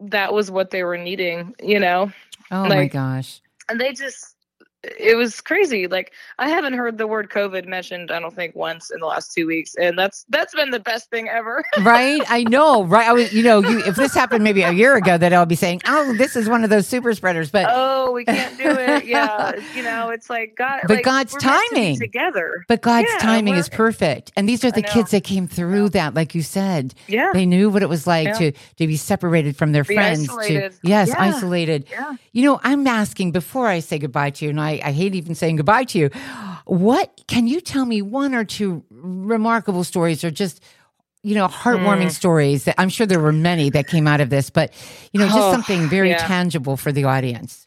that 0.00 0.32
was 0.32 0.50
what 0.50 0.70
they 0.70 0.82
were 0.82 0.98
needing 0.98 1.54
you 1.62 1.78
know 1.78 2.10
oh 2.50 2.68
my 2.68 2.86
gosh. 2.86 3.40
and 3.68 3.80
they 3.80 3.92
just 3.92 4.36
it 4.84 5.16
was 5.16 5.40
crazy 5.40 5.86
like 5.88 6.12
i 6.38 6.48
haven't 6.48 6.74
heard 6.74 6.98
the 6.98 7.06
word 7.06 7.30
covid 7.30 7.66
mentioned 7.66 8.10
i 8.10 8.20
don't 8.20 8.34
think 8.36 8.54
once 8.56 8.90
in 8.90 9.00
the 9.00 9.06
last 9.06 9.32
two 9.34 9.46
weeks 9.46 9.74
and 9.76 9.98
that's 9.98 10.24
that's 10.30 10.54
been 10.54 10.70
the 10.70 10.80
best 10.80 11.10
thing 11.10 11.28
ever 11.28 11.64
right? 11.76 12.24
I 12.28 12.44
know, 12.44 12.84
right? 12.84 13.08
I 13.08 13.12
was, 13.14 13.32
you 13.32 13.42
know, 13.42 13.60
you, 13.60 13.80
if 13.80 13.96
this 13.96 14.14
happened 14.14 14.44
maybe 14.44 14.62
a 14.62 14.70
year 14.70 14.96
ago, 14.96 15.18
that 15.18 15.32
I'll 15.32 15.46
be 15.46 15.56
saying, 15.56 15.82
"Oh, 15.86 16.14
this 16.14 16.36
is 16.36 16.48
one 16.48 16.64
of 16.64 16.70
those 16.70 16.86
super 16.88 17.14
spreaders." 17.14 17.50
But 17.50 17.70
oh 17.70 18.12
we 18.12 18.26
can't 18.26 18.58
do 18.58 18.76
it 18.78 19.04
yeah 19.06 19.52
you 19.72 19.82
know 19.82 20.10
it's 20.10 20.30
like 20.30 20.56
god 20.56 20.82
But 20.82 20.88
like, 20.90 21.02
God's 21.02 21.36
meant 21.42 21.66
to 21.68 21.78
be 21.78 21.90
timing. 21.90 21.92
together 21.92 22.66
but 22.68 22.82
God's 22.82 23.16
Yeah, 23.16 23.16
timing 23.16 23.56
is 23.56 23.68
perfect, 23.68 24.32
and 24.36 24.48
these 24.48 24.64
are 24.64 24.72
the 24.72 24.82
kids 24.82 25.10
that 25.12 25.24
came 25.24 25.48
through 25.48 25.90
that, 25.90 26.14
like 26.14 26.34
you 26.34 26.42
said, 26.42 26.94
yeah 27.08 27.32
they 27.32 27.46
knew 27.46 27.70
what 27.70 27.82
it 27.82 27.88
was 27.88 28.06
like 28.06 28.26
Yeah. 28.26 28.34
to 28.34 28.52
to 28.52 28.86
be 28.86 28.96
separated 28.96 29.56
from 29.56 29.72
their 29.72 29.84
Be 29.86 29.94
friends. 29.94 30.28
To, 30.38 30.70
yes, 30.82 31.14
Yeah. 31.14 31.18
isolated. 31.18 31.86
yeah 31.90 32.12
You 32.32 32.44
know, 32.44 32.60
I'm 32.64 32.86
asking 32.86 33.32
before 33.32 33.68
I 33.68 33.80
say 33.80 33.98
goodbye 33.98 34.30
to 34.30 34.46
you, 34.46 34.50
and 34.50 34.60
I, 34.60 34.69
I 34.84 34.92
hate 34.92 35.14
even 35.14 35.34
saying 35.34 35.56
goodbye 35.56 35.84
to 35.84 35.98
you. 35.98 36.10
What 36.66 37.20
can 37.28 37.46
you 37.46 37.60
tell 37.60 37.84
me 37.86 38.02
one 38.02 38.34
or 38.34 38.44
two 38.44 38.84
remarkable 38.90 39.84
stories 39.84 40.24
or 40.24 40.30
just 40.30 40.62
you 41.22 41.34
know 41.34 41.48
heartwarming 41.48 42.10
Hmm. 42.10 42.12
stories 42.12 42.64
that 42.64 42.76
I'm 42.78 42.88
sure 42.90 43.06
there 43.06 43.20
were 43.20 43.32
many 43.32 43.70
that 43.70 43.86
came 43.88 44.06
out 44.06 44.20
of 44.20 44.30
this, 44.30 44.50
but 44.50 44.72
you 45.12 45.20
know, 45.20 45.28
just 45.28 45.48
Oh, 45.48 45.50
something 45.50 45.88
very 45.88 46.10
yeah. 46.10 46.16
tangible 46.16 46.76
for 46.76 46.92
the 46.92 47.04
audience. 47.04 47.66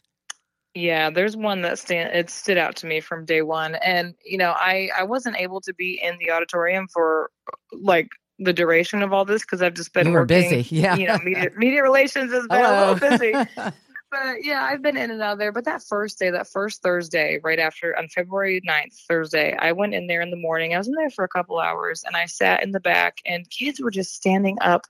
Yeah, 0.74 1.10
there's 1.10 1.36
one 1.36 1.62
that 1.62 1.78
stand 1.80 2.14
it 2.16 2.30
stood 2.30 2.58
out 2.58 2.76
to 2.76 2.86
me 2.86 3.00
from 3.00 3.26
day 3.26 3.42
one, 3.42 3.76
and 3.76 4.14
you 4.24 4.38
know, 4.38 4.54
I 4.56 4.90
I 4.96 5.04
wasn't 5.04 5.36
able 5.38 5.60
to 5.62 5.74
be 5.74 6.00
in 6.02 6.18
the 6.18 6.32
auditorium 6.32 6.88
for 6.92 7.30
like 7.72 8.08
the 8.40 8.52
duration 8.54 9.02
of 9.02 9.12
all 9.12 9.24
this 9.26 9.42
because 9.42 9.62
I've 9.62 9.74
just 9.74 9.92
been 9.94 10.06
You 10.06 10.12
were 10.12 10.20
working, 10.20 10.26
busy, 10.26 10.66
yeah. 10.70 10.96
You 10.96 11.08
know, 11.08 11.18
media 11.18 11.50
media 11.56 11.82
relations 11.82 12.32
has 12.32 12.48
been 12.48 12.64
Hello. 12.64 12.74
a 12.76 12.78
little 12.78 12.96
busy, 12.96 13.42
but 14.14 14.44
yeah, 14.44 14.62
I've 14.62 14.82
been 14.82 14.96
in 14.96 15.10
and 15.10 15.20
out 15.22 15.34
of 15.34 15.38
there. 15.38 15.52
But 15.52 15.64
that 15.64 15.82
first 15.82 16.18
day, 16.18 16.30
that 16.30 16.48
first 16.48 16.82
Thursday, 16.82 17.40
right 17.42 17.58
after 17.58 17.96
on 17.98 18.08
February 18.08 18.60
9th, 18.68 18.94
Thursday, 19.08 19.56
I 19.58 19.72
went 19.72 19.94
in 19.94 20.06
there 20.06 20.20
in 20.20 20.30
the 20.30 20.36
morning. 20.36 20.74
I 20.74 20.78
was 20.78 20.88
in 20.88 20.94
there 20.94 21.10
for 21.10 21.24
a 21.24 21.28
couple 21.28 21.58
hours, 21.58 22.04
and 22.06 22.16
I 22.16 22.26
sat 22.26 22.62
in 22.62 22.70
the 22.70 22.80
back, 22.80 23.18
and 23.26 23.48
kids 23.50 23.80
were 23.80 23.90
just 23.90 24.14
standing 24.14 24.58
up 24.60 24.86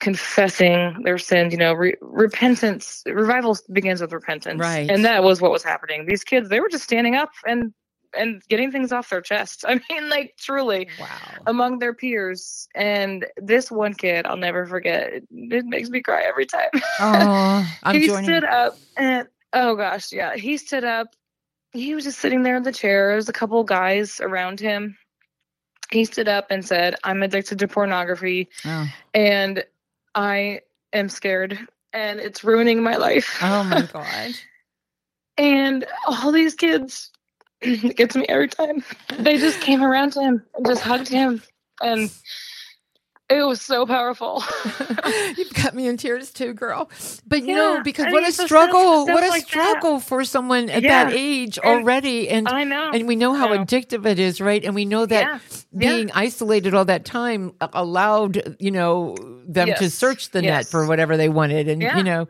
confessing 0.00 1.02
their 1.04 1.18
sins 1.18 1.52
you 1.52 1.58
know 1.58 1.74
re- 1.74 1.94
repentance 2.00 3.02
revival 3.04 3.54
begins 3.70 4.00
with 4.00 4.14
repentance 4.14 4.58
Right. 4.58 4.90
and 4.90 5.04
that 5.04 5.22
was 5.22 5.42
what 5.42 5.50
was 5.50 5.62
happening 5.62 6.06
these 6.06 6.24
kids 6.24 6.48
they 6.48 6.58
were 6.58 6.70
just 6.70 6.84
standing 6.84 7.16
up 7.16 7.28
and 7.46 7.74
and 8.16 8.42
getting 8.48 8.70
things 8.72 8.92
off 8.92 9.08
their 9.10 9.20
chest 9.20 9.64
i 9.68 9.80
mean 9.90 10.08
like 10.08 10.34
truly 10.38 10.88
wow. 10.98 11.06
among 11.46 11.78
their 11.78 11.94
peers 11.94 12.68
and 12.74 13.26
this 13.36 13.70
one 13.70 13.94
kid 13.94 14.26
i'll 14.26 14.36
never 14.36 14.66
forget 14.66 15.12
it, 15.12 15.24
it 15.30 15.64
makes 15.66 15.88
me 15.90 16.00
cry 16.00 16.22
every 16.22 16.46
time 16.46 16.68
Oh, 17.00 17.66
I'm 17.82 17.94
he 18.00 18.06
joining. 18.06 18.24
stood 18.24 18.44
up 18.44 18.76
and 18.96 19.28
oh 19.52 19.74
gosh 19.76 20.12
yeah 20.12 20.34
he 20.36 20.56
stood 20.56 20.84
up 20.84 21.08
he 21.72 21.94
was 21.94 22.04
just 22.04 22.18
sitting 22.18 22.42
there 22.42 22.56
in 22.56 22.62
the 22.64 22.72
chair 22.72 23.08
there 23.08 23.16
was 23.16 23.28
a 23.28 23.32
couple 23.32 23.62
guys 23.64 24.20
around 24.20 24.58
him 24.60 24.96
he 25.92 26.04
stood 26.04 26.28
up 26.28 26.46
and 26.50 26.64
said, 26.64 26.94
I'm 27.02 27.20
addicted 27.24 27.58
to 27.58 27.66
pornography 27.66 28.48
Oh, 28.64 28.88
and 29.12 29.64
I 30.14 30.60
am 30.92 31.08
scared 31.08 31.58
and 31.92 32.20
it's 32.20 32.44
ruining 32.44 32.80
my 32.80 32.94
life. 32.94 33.40
oh 33.42 33.64
my 33.64 33.82
God. 33.92 34.30
and 35.36 35.84
all 36.06 36.30
these 36.30 36.54
kids, 36.54 37.10
it 37.62 37.96
gets 37.96 38.16
me 38.16 38.24
every 38.28 38.48
time. 38.48 38.82
They 39.18 39.38
just 39.38 39.60
came 39.60 39.82
around 39.82 40.12
to 40.14 40.20
him 40.20 40.42
and 40.56 40.66
just 40.66 40.82
hugged 40.82 41.08
him. 41.08 41.42
And 41.82 42.10
it 43.28 43.42
was 43.46 43.60
so 43.62 43.86
powerful. 43.86 44.42
You've 45.36 45.54
got 45.54 45.72
me 45.74 45.86
in 45.86 45.96
tears 45.96 46.32
too, 46.32 46.52
girl. 46.52 46.90
But 47.26 47.44
Yeah, 47.44 47.54
no, 47.54 47.82
because 47.84 48.06
I 48.06 48.10
what 48.10 48.22
mean, 48.22 48.30
a 48.30 48.32
struggle! 48.32 49.04
stuff 49.04 49.14
what 49.14 49.22
a 49.24 49.28
like 49.28 49.42
that. 49.42 49.48
struggle 49.48 50.00
for 50.00 50.24
someone 50.24 50.68
at 50.68 50.82
Yeah. 50.82 51.04
that 51.04 51.12
age 51.14 51.56
And- 51.62 51.66
already, 51.82 52.28
and 52.28 52.48
I 52.48 52.64
know. 52.64 52.90
and 52.92 53.06
we 53.06 53.14
know 53.14 53.32
how 53.34 53.46
know. 53.54 53.64
addictive 53.64 54.04
it 54.04 54.18
is, 54.18 54.40
right? 54.40 54.64
And 54.64 54.74
we 54.74 54.84
know 54.84 55.06
that 55.06 55.22
Yeah, 55.24 55.38
being 55.78 56.10
isolated 56.12 56.74
all 56.74 56.84
that 56.86 57.04
time 57.04 57.52
uh, 57.60 57.68
allowed 57.72 58.56
you 58.58 58.72
know 58.72 59.14
them 59.46 59.68
to 59.78 59.90
search 59.90 60.30
the 60.30 60.42
net 60.42 60.66
for 60.66 60.86
whatever 60.88 61.16
they 61.16 61.28
wanted, 61.28 61.68
and 61.68 61.80
you 61.82 62.02
know, 62.02 62.26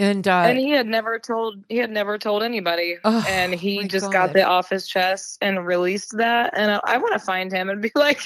and 0.00 0.26
uh, 0.26 0.44
and 0.46 0.58
he 0.58 0.70
had 0.70 0.86
never 0.86 1.18
told 1.18 1.62
he 1.68 1.76
had 1.76 1.90
never 1.90 2.16
told 2.18 2.42
anybody. 2.42 2.96
Oh, 3.04 3.24
and 3.28 3.54
he 3.54 3.86
just 3.86 4.06
God. 4.06 4.12
got 4.12 4.32
that 4.32 4.46
off 4.46 4.70
his 4.70 4.86
chest 4.86 5.38
and 5.42 5.66
released 5.66 6.16
that. 6.16 6.52
And 6.56 6.70
i, 6.72 6.80
I 6.84 6.96
want 6.96 7.12
to 7.12 7.18
find 7.18 7.52
him 7.52 7.68
and 7.68 7.82
be 7.82 7.92
like 7.94 8.20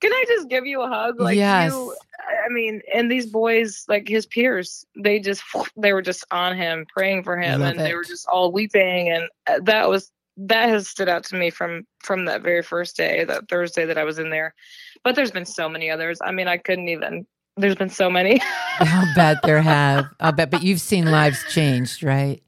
can 0.00 0.12
i 0.12 0.24
just 0.28 0.48
give 0.48 0.66
you 0.66 0.82
a 0.82 0.88
hug? 0.88 1.20
Like 1.20 1.36
Yes. 1.36 1.72
you 1.72 1.94
i 2.44 2.48
mean 2.48 2.80
and 2.92 3.10
these 3.10 3.26
boys 3.26 3.84
like 3.88 4.08
his 4.08 4.26
peers 4.26 4.84
they 4.96 5.20
just 5.20 5.42
they 5.76 5.92
were 5.92 6.02
just 6.02 6.24
on 6.30 6.56
him 6.56 6.86
praying 6.88 7.22
for 7.22 7.38
him 7.38 7.60
Love 7.60 7.70
and 7.70 7.80
they 7.80 7.94
were 7.94 8.04
just 8.04 8.26
all 8.26 8.50
weeping. 8.50 9.10
And 9.10 9.28
uh, 9.46 9.60
that 9.64 9.88
was 9.88 10.10
that 10.36 10.68
has 10.68 10.88
stood 10.88 11.08
out 11.08 11.22
to 11.24 11.36
me 11.36 11.50
from 11.50 11.86
from 12.00 12.24
that 12.24 12.42
very 12.42 12.62
first 12.62 12.96
day 12.96 13.24
that 13.24 13.48
thursday 13.48 13.84
that 13.86 13.98
i 13.98 14.04
was 14.04 14.18
in 14.18 14.30
there. 14.30 14.52
But 15.04 15.14
there's 15.14 15.30
been 15.30 15.44
so 15.46 15.68
many 15.68 15.90
others. 15.90 16.18
I 16.24 16.32
mean 16.32 16.48
i 16.48 16.56
couldn't 16.56 16.88
even 16.88 17.26
there's 17.56 17.76
been 17.76 17.90
so 17.90 18.10
many 18.10 18.40
I'll 18.80 19.14
bet 19.14 19.42
there 19.42 19.62
have. 19.62 20.06
I'll 20.18 20.32
bet, 20.32 20.50
but 20.50 20.62
you've 20.62 20.80
seen 20.80 21.10
lives 21.10 21.44
changed, 21.50 22.02
right? 22.02 22.42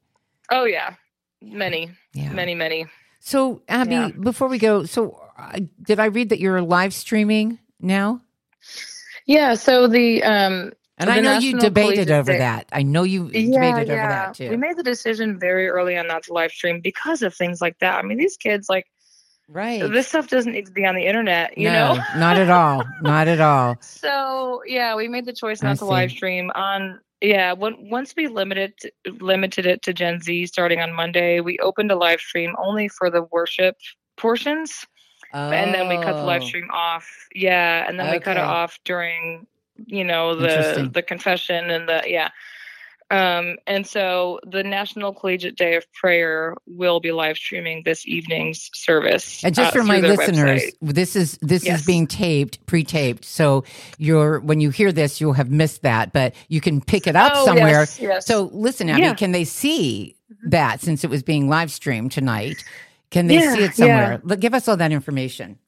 oh 0.51 0.65
yeah 0.65 0.95
many 1.43 1.91
Yeah. 2.15 2.33
many 2.33 2.55
many 2.55 2.87
So, 3.21 3.63
Abby, 3.69 3.95
Yeah. 3.95 4.09
before 4.09 4.49
we 4.49 4.59
go, 4.59 4.85
so 4.85 5.21
uh, 5.39 5.59
did 5.83 5.99
I 6.01 6.07
read 6.07 6.29
that 6.31 6.39
you're 6.41 6.63
live 6.63 6.95
streaming 6.95 7.59
now? 7.81 8.21
Yeah, 9.27 9.55
so 9.55 9.87
the 9.89 10.23
um 10.23 10.73
And 10.99 11.11
I 11.11 11.21
know 11.21 11.39
you 11.39 11.59
debated 11.59 12.11
over 12.11 12.33
Day- 12.33 12.39
that. 12.39 12.69
I 12.73 12.83
know 12.83 13.03
you 13.03 13.25
debated 13.27 13.91
over 13.91 14.09
that 14.09 14.35
too. 14.35 14.49
We 14.51 14.57
made 14.57 14.77
the 14.77 14.83
decision 14.83 15.39
very 15.39 15.69
early 15.69 15.97
on 15.97 16.07
not 16.07 16.23
to 16.25 16.33
live 16.33 16.53
stream 16.53 16.81
because 16.81 17.23
of 17.23 17.35
things 17.35 17.61
like 17.61 17.79
that. 17.81 17.97
I 17.97 18.03
mean, 18.03 18.19
these 18.19 18.37
kids 18.37 18.69
like 18.69 18.87
right. 19.49 19.81
this 19.93 20.09
stuff 20.09 20.29
doesn't 20.29 20.53
need 20.53 20.67
to 20.67 20.73
be 20.73 20.85
on 20.87 20.95
the 20.95 21.07
internet, 21.07 21.57
you 21.57 21.65
no, 21.71 21.95
know. 21.95 22.03
not 22.17 22.37
at 22.37 22.51
all. 22.51 22.83
Not 23.03 23.29
at 23.29 23.41
all. 23.41 23.77
So 23.81 24.63
yeah, 24.67 24.95
we 24.95 25.09
made 25.09 25.25
the 25.27 25.33
choice 25.33 25.63
I 25.63 25.69
not 25.69 25.79
to 25.79 25.85
live 25.85 26.11
stream 26.11 26.51
on. 26.55 27.01
Yeah, 27.23 27.55
when, 27.55 27.89
once 27.91 28.15
we 28.17 28.29
limited 28.29 28.75
limited 29.21 29.65
it 29.67 29.83
to 29.83 29.95
Gen 29.95 30.21
Z 30.21 30.47
starting 30.47 30.81
on 30.81 30.93
Monday, 30.93 31.41
we 31.41 31.59
opened 31.59 31.91
a 31.91 31.97
live 31.97 32.21
stream 32.21 32.55
only 32.63 32.89
for 32.89 33.11
the 33.11 33.23
worship 33.33 33.77
portions, 34.17 34.87
and 35.33 35.75
then 35.75 35.89
we 35.89 35.97
cut 35.97 36.13
the 36.17 36.23
live 36.23 36.43
Oh. 36.43 36.47
stream 36.47 36.69
off. 36.73 37.09
Yeah, 37.35 37.87
and 37.89 37.99
then 37.99 38.13
we 38.13 38.19
cut 38.21 38.37
it 38.37 38.43
off 38.43 38.79
during 38.85 39.47
you 39.87 40.05
know 40.05 40.35
the 40.35 40.91
the 40.93 41.03
confession 41.03 41.71
and 41.71 41.89
the 41.89 42.03
yeah 42.07 42.31
um 43.11 43.57
and 43.67 43.87
so 43.87 44.41
the 44.51 44.65
national 44.65 45.15
collegiate 45.15 45.57
day 45.57 45.77
of 45.77 45.85
prayer 45.95 46.55
will 46.67 47.01
be 47.01 47.13
live 47.13 47.37
streaming 47.39 47.83
this 47.85 48.07
evening's 48.07 48.71
service 48.75 49.43
And 49.45 49.55
just 49.55 49.69
uh, 49.69 49.73
for 49.73 49.85
my 49.85 50.01
listeners, 50.01 50.65
website. 50.65 50.73
this 50.83 51.17
is 51.17 51.39
this 51.43 51.71
is 51.71 51.83
being 51.83 52.07
taped, 52.09 52.65
pre-taped. 52.67 53.25
So 53.25 53.65
you're 53.99 54.41
when 54.41 54.61
you 54.61 54.71
hear 54.71 54.93
this, 54.93 55.21
you'll 55.21 55.35
have 55.35 55.51
missed 55.51 55.83
that, 55.83 56.13
but 56.13 56.35
you 56.49 56.61
can 56.61 56.81
pick 56.83 57.07
it 57.07 57.17
up 57.17 57.37
Oh, 57.37 57.45
somewhere. 57.45 57.81
yes, 57.81 57.99
yes. 58.01 58.27
So 58.27 58.51
listen, 58.53 58.91
Abby, 58.91 59.03
Yeah. 59.03 59.15
can 59.15 59.33
they 59.33 59.45
see 59.45 60.17
that 60.45 60.81
since 60.83 61.05
it 61.05 61.11
was 61.11 61.23
being 61.23 61.49
live 61.49 61.73
streamed 61.73 62.13
tonight? 62.13 62.65
Can 63.11 63.29
they 63.29 63.37
Yeah, 63.37 63.55
see 63.55 63.63
it 63.65 63.75
somewhere? 63.77 64.21
Look, 64.25 64.41
Give 64.41 64.55
us 64.55 64.69
all 64.69 64.77
that 64.79 64.93
information. 64.93 65.59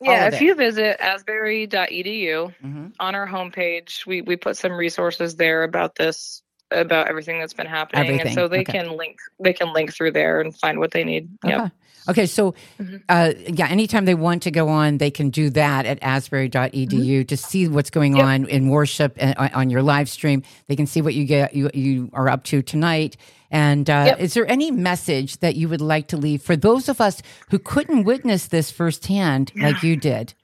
yeah 0.00 0.26
if 0.28 0.40
you 0.40 0.54
visit 0.54 0.98
asbury.edu 1.00 2.54
hmm 2.60 2.88
on 3.00 3.14
our 3.14 3.26
homepage 3.26 4.06
we 4.06 4.22
we 4.22 4.36
put 4.36 4.56
some 4.56 4.72
resources 4.72 5.36
there 5.36 5.64
about 5.64 5.94
this 5.96 6.42
about 6.74 7.08
everything 7.08 7.38
that's 7.38 7.54
been 7.54 7.66
happening 7.66 8.04
Everything, 8.04 8.26
and 8.28 8.34
so 8.34 8.48
they 8.48 8.60
okay. 8.60 8.72
can 8.80 8.96
link 8.96 9.18
they 9.40 9.52
can 9.52 9.72
link 9.72 9.92
through 9.92 10.12
there 10.12 10.40
and 10.40 10.56
find 10.56 10.78
what 10.78 10.90
they 10.92 11.04
need 11.04 11.28
Okay. 11.44 11.54
Yep. 11.56 11.72
Okay. 12.08 12.26
So, 12.26 12.54
Mhm. 12.80 13.00
uh, 13.08 13.32
yeah, 13.46 13.68
anytime 13.68 14.06
they 14.06 14.16
want 14.16 14.42
to 14.42 14.50
go 14.50 14.68
on, 14.68 14.98
they 14.98 15.10
can 15.12 15.30
do 15.30 15.50
that 15.50 15.86
at 15.86 16.00
asbury.edu 16.02 17.28
to 17.28 17.36
see 17.36 17.68
what's 17.68 17.90
going 17.90 18.16
Yep. 18.16 18.24
on 18.24 18.48
in 18.48 18.68
worship 18.70 19.14
and, 19.20 19.36
on- 19.36 19.52
on 19.54 19.70
your 19.70 19.82
live 19.82 20.08
stream. 20.08 20.42
They 20.66 20.74
can 20.74 20.86
see 20.86 21.00
what 21.00 21.14
you 21.14 21.24
get, 21.24 21.54
you, 21.54 21.70
you 21.72 22.10
are 22.12 22.28
up 22.28 22.42
to 22.44 22.60
tonight. 22.60 23.16
And 23.52 23.88
uh, 23.88 24.04
Yep. 24.08 24.20
is 24.20 24.34
there 24.34 24.50
any 24.50 24.72
message 24.72 25.38
that 25.38 25.54
you 25.54 25.68
would 25.68 25.80
like 25.80 26.08
to 26.08 26.16
leave 26.16 26.42
for 26.42 26.56
those 26.56 26.88
of 26.88 27.00
us 27.00 27.22
who 27.50 27.58
couldn't 27.60 28.02
witness 28.02 28.46
this 28.48 28.72
firsthand 28.72 29.52
like 29.54 29.82
you 29.84 29.94
did? 29.96 30.34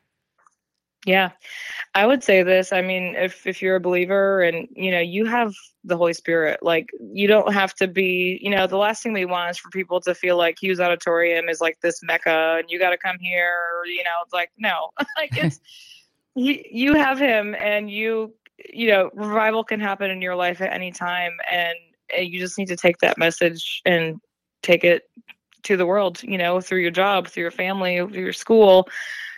Yeah. 1.06 1.30
I 1.98 2.06
would 2.06 2.22
say 2.22 2.44
this. 2.44 2.72
I 2.72 2.80
mean, 2.80 3.16
if 3.16 3.44
if 3.44 3.60
you're 3.60 3.74
a 3.74 3.80
believer 3.80 4.40
and 4.42 4.68
you 4.70 4.92
know, 4.92 5.00
you 5.00 5.26
have 5.26 5.52
the 5.82 5.96
Holy 5.96 6.12
Spirit, 6.12 6.60
like 6.62 6.86
you 7.00 7.26
don't 7.26 7.52
have 7.52 7.74
to 7.74 7.88
be, 7.88 8.38
you 8.40 8.50
know, 8.50 8.68
the 8.68 8.76
last 8.76 9.02
thing 9.02 9.12
we 9.12 9.24
want 9.24 9.50
is 9.50 9.58
for 9.58 9.68
people 9.70 10.00
to 10.02 10.14
feel 10.14 10.36
like 10.36 10.58
Hughes 10.62 10.78
Auditorium 10.78 11.48
is 11.48 11.60
like 11.60 11.80
this 11.80 12.00
mecca 12.04 12.58
and 12.60 12.70
you 12.70 12.78
got 12.78 12.90
to 12.90 12.96
come 12.96 13.16
here, 13.18 13.52
or, 13.74 13.86
you 13.86 14.04
know, 14.04 14.12
it's 14.22 14.32
like 14.32 14.52
no. 14.58 14.90
like 15.16 15.36
it's 15.36 15.58
you, 16.36 16.62
you 16.70 16.94
have 16.94 17.18
him 17.18 17.56
and 17.58 17.90
you 17.90 18.32
you 18.72 18.86
know, 18.86 19.10
revival 19.14 19.64
can 19.64 19.80
happen 19.80 20.08
in 20.08 20.22
your 20.22 20.36
life 20.36 20.60
at 20.60 20.72
any 20.72 20.92
time 20.92 21.32
and, 21.50 21.76
and 22.16 22.28
you 22.28 22.38
just 22.38 22.58
need 22.58 22.68
to 22.68 22.76
take 22.76 22.98
that 22.98 23.18
message 23.18 23.82
and 23.84 24.20
take 24.62 24.84
it 24.84 25.10
to 25.64 25.76
the 25.76 25.86
world, 25.86 26.22
you 26.22 26.38
know, 26.38 26.60
through 26.60 26.80
your 26.80 26.92
job, 26.92 27.26
through 27.26 27.42
your 27.42 27.50
family, 27.50 27.96
through 27.96 28.22
your 28.22 28.32
school. 28.32 28.88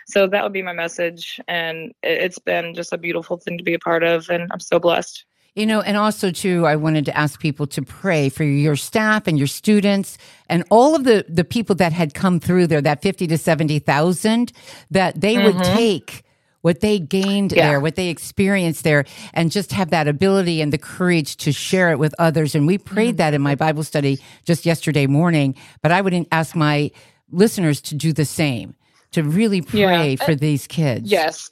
So 0.07 0.27
that 0.27 0.43
would 0.43 0.53
be 0.53 0.61
my 0.61 0.73
message. 0.73 1.39
And 1.47 1.91
it- 2.03 2.21
it's 2.21 2.39
been 2.39 2.73
just 2.73 2.93
a 2.93 2.97
beautiful 2.97 3.37
thing 3.37 3.57
to 3.57 3.63
be 3.63 3.73
a 3.73 3.79
part 3.79 4.03
of. 4.03 4.29
And 4.29 4.49
I'm 4.51 4.59
so 4.59 4.79
blessed. 4.79 5.25
You 5.53 5.65
know, 5.65 5.81
and 5.81 5.97
also 5.97 6.31
too, 6.31 6.65
I 6.65 6.77
wanted 6.77 7.03
to 7.05 7.17
ask 7.17 7.39
people 7.41 7.67
to 7.67 7.81
pray 7.81 8.29
for 8.29 8.45
your 8.45 8.77
staff 8.77 9.27
and 9.27 9.37
your 9.37 9.47
students 9.47 10.17
and 10.47 10.63
all 10.69 10.95
of 10.95 11.03
the 11.03 11.25
the 11.27 11.43
people 11.43 11.75
that 11.75 11.91
had 11.91 12.13
come 12.13 12.39
through 12.39 12.67
there, 12.67 12.81
that 12.81 13.01
fifty 13.01 13.27
to 13.27 13.37
seventy 13.37 13.79
thousand, 13.79 14.53
that 14.91 15.19
they 15.19 15.37
would 15.37 15.55
mm-hmm. 15.55 15.75
take 15.75 16.23
what 16.61 16.79
they 16.79 16.99
gained 16.99 17.51
Yeah. 17.51 17.67
there, 17.67 17.79
what 17.81 17.95
they 17.95 18.07
experienced 18.07 18.85
there, 18.85 19.03
and 19.33 19.51
just 19.51 19.73
have 19.73 19.89
that 19.89 20.07
ability 20.07 20.61
and 20.61 20.71
the 20.71 20.77
courage 20.77 21.35
to 21.37 21.51
share 21.51 21.91
it 21.91 21.99
with 21.99 22.15
others. 22.17 22.55
And 22.55 22.65
we 22.65 22.77
prayed 22.77 23.17
that 23.17 23.33
in 23.33 23.41
my 23.41 23.55
mm-hmm. 23.55 23.65
Bible 23.65 23.83
study 23.83 24.19
just 24.45 24.65
yesterday 24.65 25.05
morning. 25.05 25.55
But 25.81 25.91
I 25.91 25.99
wouldn't 25.99 26.29
ask 26.31 26.55
my 26.55 26.91
listeners 27.29 27.81
to 27.81 27.95
do 27.95 28.13
the 28.13 28.25
same, 28.25 28.75
to 29.11 29.23
really 29.23 29.61
pray 29.61 30.11
Yeah. 30.11 30.25
for 30.25 30.35
these 30.35 30.67
kids. 30.67 31.11
Yes. 31.11 31.49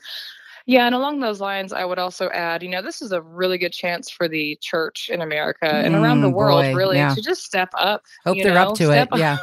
Yeah, 0.65 0.85
and 0.85 0.93
along 0.93 1.19
those 1.19 1.41
lines, 1.41 1.73
I 1.73 1.83
would 1.83 1.97
also 1.97 2.29
add, 2.29 2.61
you 2.61 2.69
know, 2.69 2.83
this 2.83 3.01
is 3.01 3.11
a 3.11 3.23
really 3.23 3.57
good 3.57 3.71
chance 3.73 4.07
for 4.11 4.27
the 4.27 4.55
church 4.61 5.09
in 5.11 5.21
America 5.21 5.65
and 5.65 5.95
around 5.95 6.21
the 6.21 6.29
Mm, 6.29 6.33
world, 6.35 6.61
boy, 6.63 6.75
really, 6.75 6.97
yeah. 6.97 7.15
to 7.15 7.21
just 7.23 7.43
step 7.43 7.69
up. 7.73 8.03
Hope 8.23 8.37
they're 8.37 8.53
know, 8.53 8.69
up 8.69 8.75
to 8.77 8.91
it. 8.91 9.11
up. 9.11 9.17
Yeah. 9.17 9.37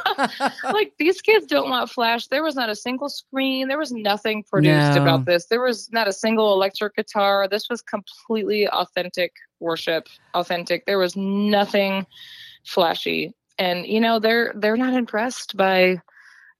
like 0.63 0.93
these 0.97 1.19
kids 1.19 1.45
don't 1.45 1.69
want 1.69 1.89
flash. 1.89 2.27
There 2.27 2.43
was 2.43 2.55
not 2.55 2.69
a 2.69 2.75
single 2.77 3.09
screen. 3.09 3.67
There 3.67 3.77
was 3.77 3.91
nothing 3.91 4.43
produced 4.49 4.95
No. 4.95 5.01
about 5.01 5.25
this. 5.25 5.47
There 5.47 5.59
was 5.59 5.91
not 5.91 6.07
a 6.07 6.13
single 6.13 6.53
electric 6.53 6.95
guitar. 6.95 7.45
This 7.49 7.67
was 7.69 7.81
completely 7.81 8.65
authentic 8.69 9.33
worship. 9.59 10.07
Authentic. 10.33 10.85
There 10.85 10.99
was 10.99 11.17
nothing 11.17 12.05
flashy. 12.63 13.33
And 13.59 13.85
you 13.85 13.99
know, 13.99 14.19
they're 14.19 14.53
they're 14.55 14.77
not 14.77 14.93
impressed 14.93 15.57
by 15.57 16.01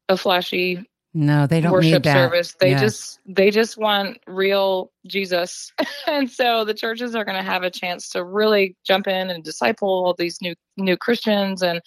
a 0.10 0.18
flashy 0.18 0.84
No, 1.18 1.48
they 1.48 1.62
don't 1.62 1.72
need 1.72 1.90
worship 1.90 2.04
that. 2.04 2.14
service. 2.14 2.56
They 2.60 2.70
Yes. 2.72 2.82
just 2.82 3.20
they 3.26 3.50
just 3.50 3.76
want 3.76 4.20
real 4.28 4.92
Jesus. 5.08 5.74
and 6.08 6.30
so 6.30 6.64
the 6.64 6.76
churches 6.76 7.16
are 7.16 7.26
going 7.26 7.44
to 7.44 7.44
have 7.44 7.64
a 7.64 7.72
chance 7.72 8.10
to 8.10 8.24
really 8.24 8.76
jump 8.86 9.08
in 9.08 9.32
and 9.32 9.44
disciple 9.44 9.90
all 9.90 10.14
these 10.14 10.40
new 10.44 10.54
new 10.78 10.96
Christians 10.96 11.64
and 11.64 11.82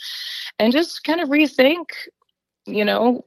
and 0.59 0.73
just 0.73 1.05
kind 1.05 1.21
of 1.21 1.29
rethink, 1.29 1.85
you 2.67 2.85
know, 2.85 3.25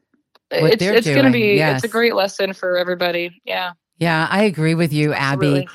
What 0.52 0.74
it's 0.74 0.84
it's 0.84 1.08
going 1.08 1.24
to 1.24 1.32
be 1.32 1.56
yes. 1.56 1.78
it's 1.78 1.86
a 1.86 1.88
great 1.94 2.16
lesson 2.16 2.52
for 2.52 2.78
everybody. 2.78 3.42
Yeah. 3.46 3.72
Yeah, 3.98 4.28
I 4.30 4.44
agree 4.44 4.76
with 4.76 4.92
you, 4.92 5.14
Abby. 5.14 5.46
Absolutely. 5.46 5.68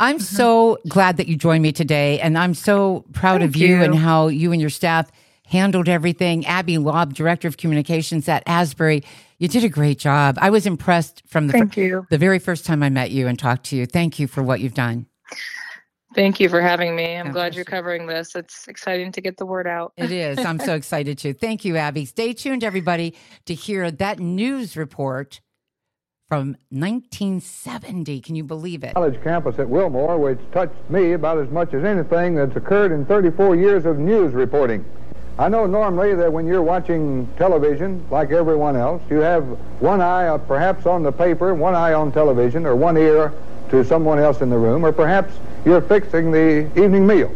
I'm 0.00 0.16
mm-hmm. 0.16 0.24
so 0.24 0.78
glad 0.88 1.16
that 1.18 1.28
you 1.28 1.36
joined 1.36 1.62
me 1.62 1.70
today, 1.70 2.18
and 2.18 2.36
I'm 2.36 2.54
so 2.54 3.04
proud 3.12 3.42
of 3.42 3.54
you, 3.54 3.76
you. 3.76 3.82
and 3.82 3.94
how 3.94 4.26
you 4.26 4.50
and 4.50 4.60
your 4.60 4.70
staff 4.70 5.12
handled 5.46 5.88
everything. 5.88 6.44
Abby 6.46 6.76
Laub, 6.76 7.14
Director 7.14 7.46
of 7.46 7.56
Communications 7.56 8.28
at 8.28 8.42
Asbury, 8.46 9.04
you 9.38 9.48
did 9.48 9.64
a 9.64 9.68
great 9.68 9.98
job. 9.98 10.38
I 10.40 10.50
was 10.50 10.66
impressed 10.66 11.22
from 11.26 11.46
the 11.46 11.52
fir- 11.52 11.58
Thank 11.60 11.76
you. 11.76 12.06
the 12.10 12.18
very 12.18 12.38
first 12.38 12.64
time 12.66 12.82
I 12.82 12.88
met 12.90 13.10
you 13.10 13.26
and 13.26 13.38
talked 13.38 13.64
to 13.66 13.76
you. 13.76 13.86
Thank 13.86 14.18
you 14.18 14.26
for 14.26 14.42
what 14.42 14.60
you've 14.60 14.74
done. 14.74 15.06
Thank 16.14 16.40
you 16.40 16.48
for 16.48 16.62
having 16.62 16.96
me. 16.96 17.16
I'm 17.16 17.26
Yeah, 17.26 17.32
glad 17.32 17.54
you're 17.54 17.64
covering 17.66 18.06
this. 18.06 18.34
It's 18.34 18.66
exciting 18.68 19.12
to 19.12 19.20
get 19.20 19.36
the 19.36 19.44
word 19.44 19.66
out. 19.66 19.92
It 19.98 20.10
is. 20.10 20.38
I'm 20.38 20.58
so 20.58 20.74
excited 20.80 21.18
too. 21.18 21.34
Thank 21.34 21.64
you, 21.64 21.76
Abby. 21.76 22.06
Stay 22.06 22.32
tuned, 22.32 22.64
everybody, 22.64 23.14
to 23.44 23.54
hear 23.54 23.90
that 23.90 24.18
news 24.18 24.76
report 24.78 25.40
from 26.28 26.56
1970. 26.70 28.20
Can 28.20 28.34
you 28.34 28.44
believe 28.44 28.82
it? 28.82 28.94
college 28.94 29.22
campus 29.22 29.58
at 29.58 29.68
Wilmore, 29.68 30.18
which 30.18 30.38
touched 30.52 30.74
me 30.90 31.12
about 31.12 31.38
as 31.38 31.50
much 31.50 31.74
as 31.74 31.84
anything 31.84 32.34
that's 32.34 32.56
occurred 32.56 32.92
in 32.92 33.04
34 33.06 33.54
years 33.56 33.84
of 33.84 33.98
news 33.98 34.32
reporting. 34.32 34.84
I 35.38 35.50
know 35.50 35.66
normally 35.66 36.14
that 36.14 36.32
when 36.32 36.46
you're 36.46 36.62
watching 36.62 37.28
television, 37.36 38.02
like 38.10 38.30
everyone 38.30 38.74
else, 38.74 39.02
you 39.10 39.18
have 39.18 39.44
one 39.80 40.00
eye 40.00 40.34
perhaps 40.38 40.86
on 40.86 41.02
the 41.02 41.12
paper, 41.12 41.54
one 41.54 41.74
eye 41.74 41.92
on 41.92 42.10
television, 42.10 42.64
or 42.64 42.74
one 42.74 42.96
ear 42.96 43.34
to 43.68 43.84
someone 43.84 44.18
else 44.18 44.40
in 44.40 44.48
the 44.48 44.56
room, 44.56 44.84
or 44.84 44.92
perhaps 44.92 45.34
you're 45.66 45.82
fixing 45.82 46.30
the 46.30 46.66
evening 46.82 47.06
meal. 47.06 47.30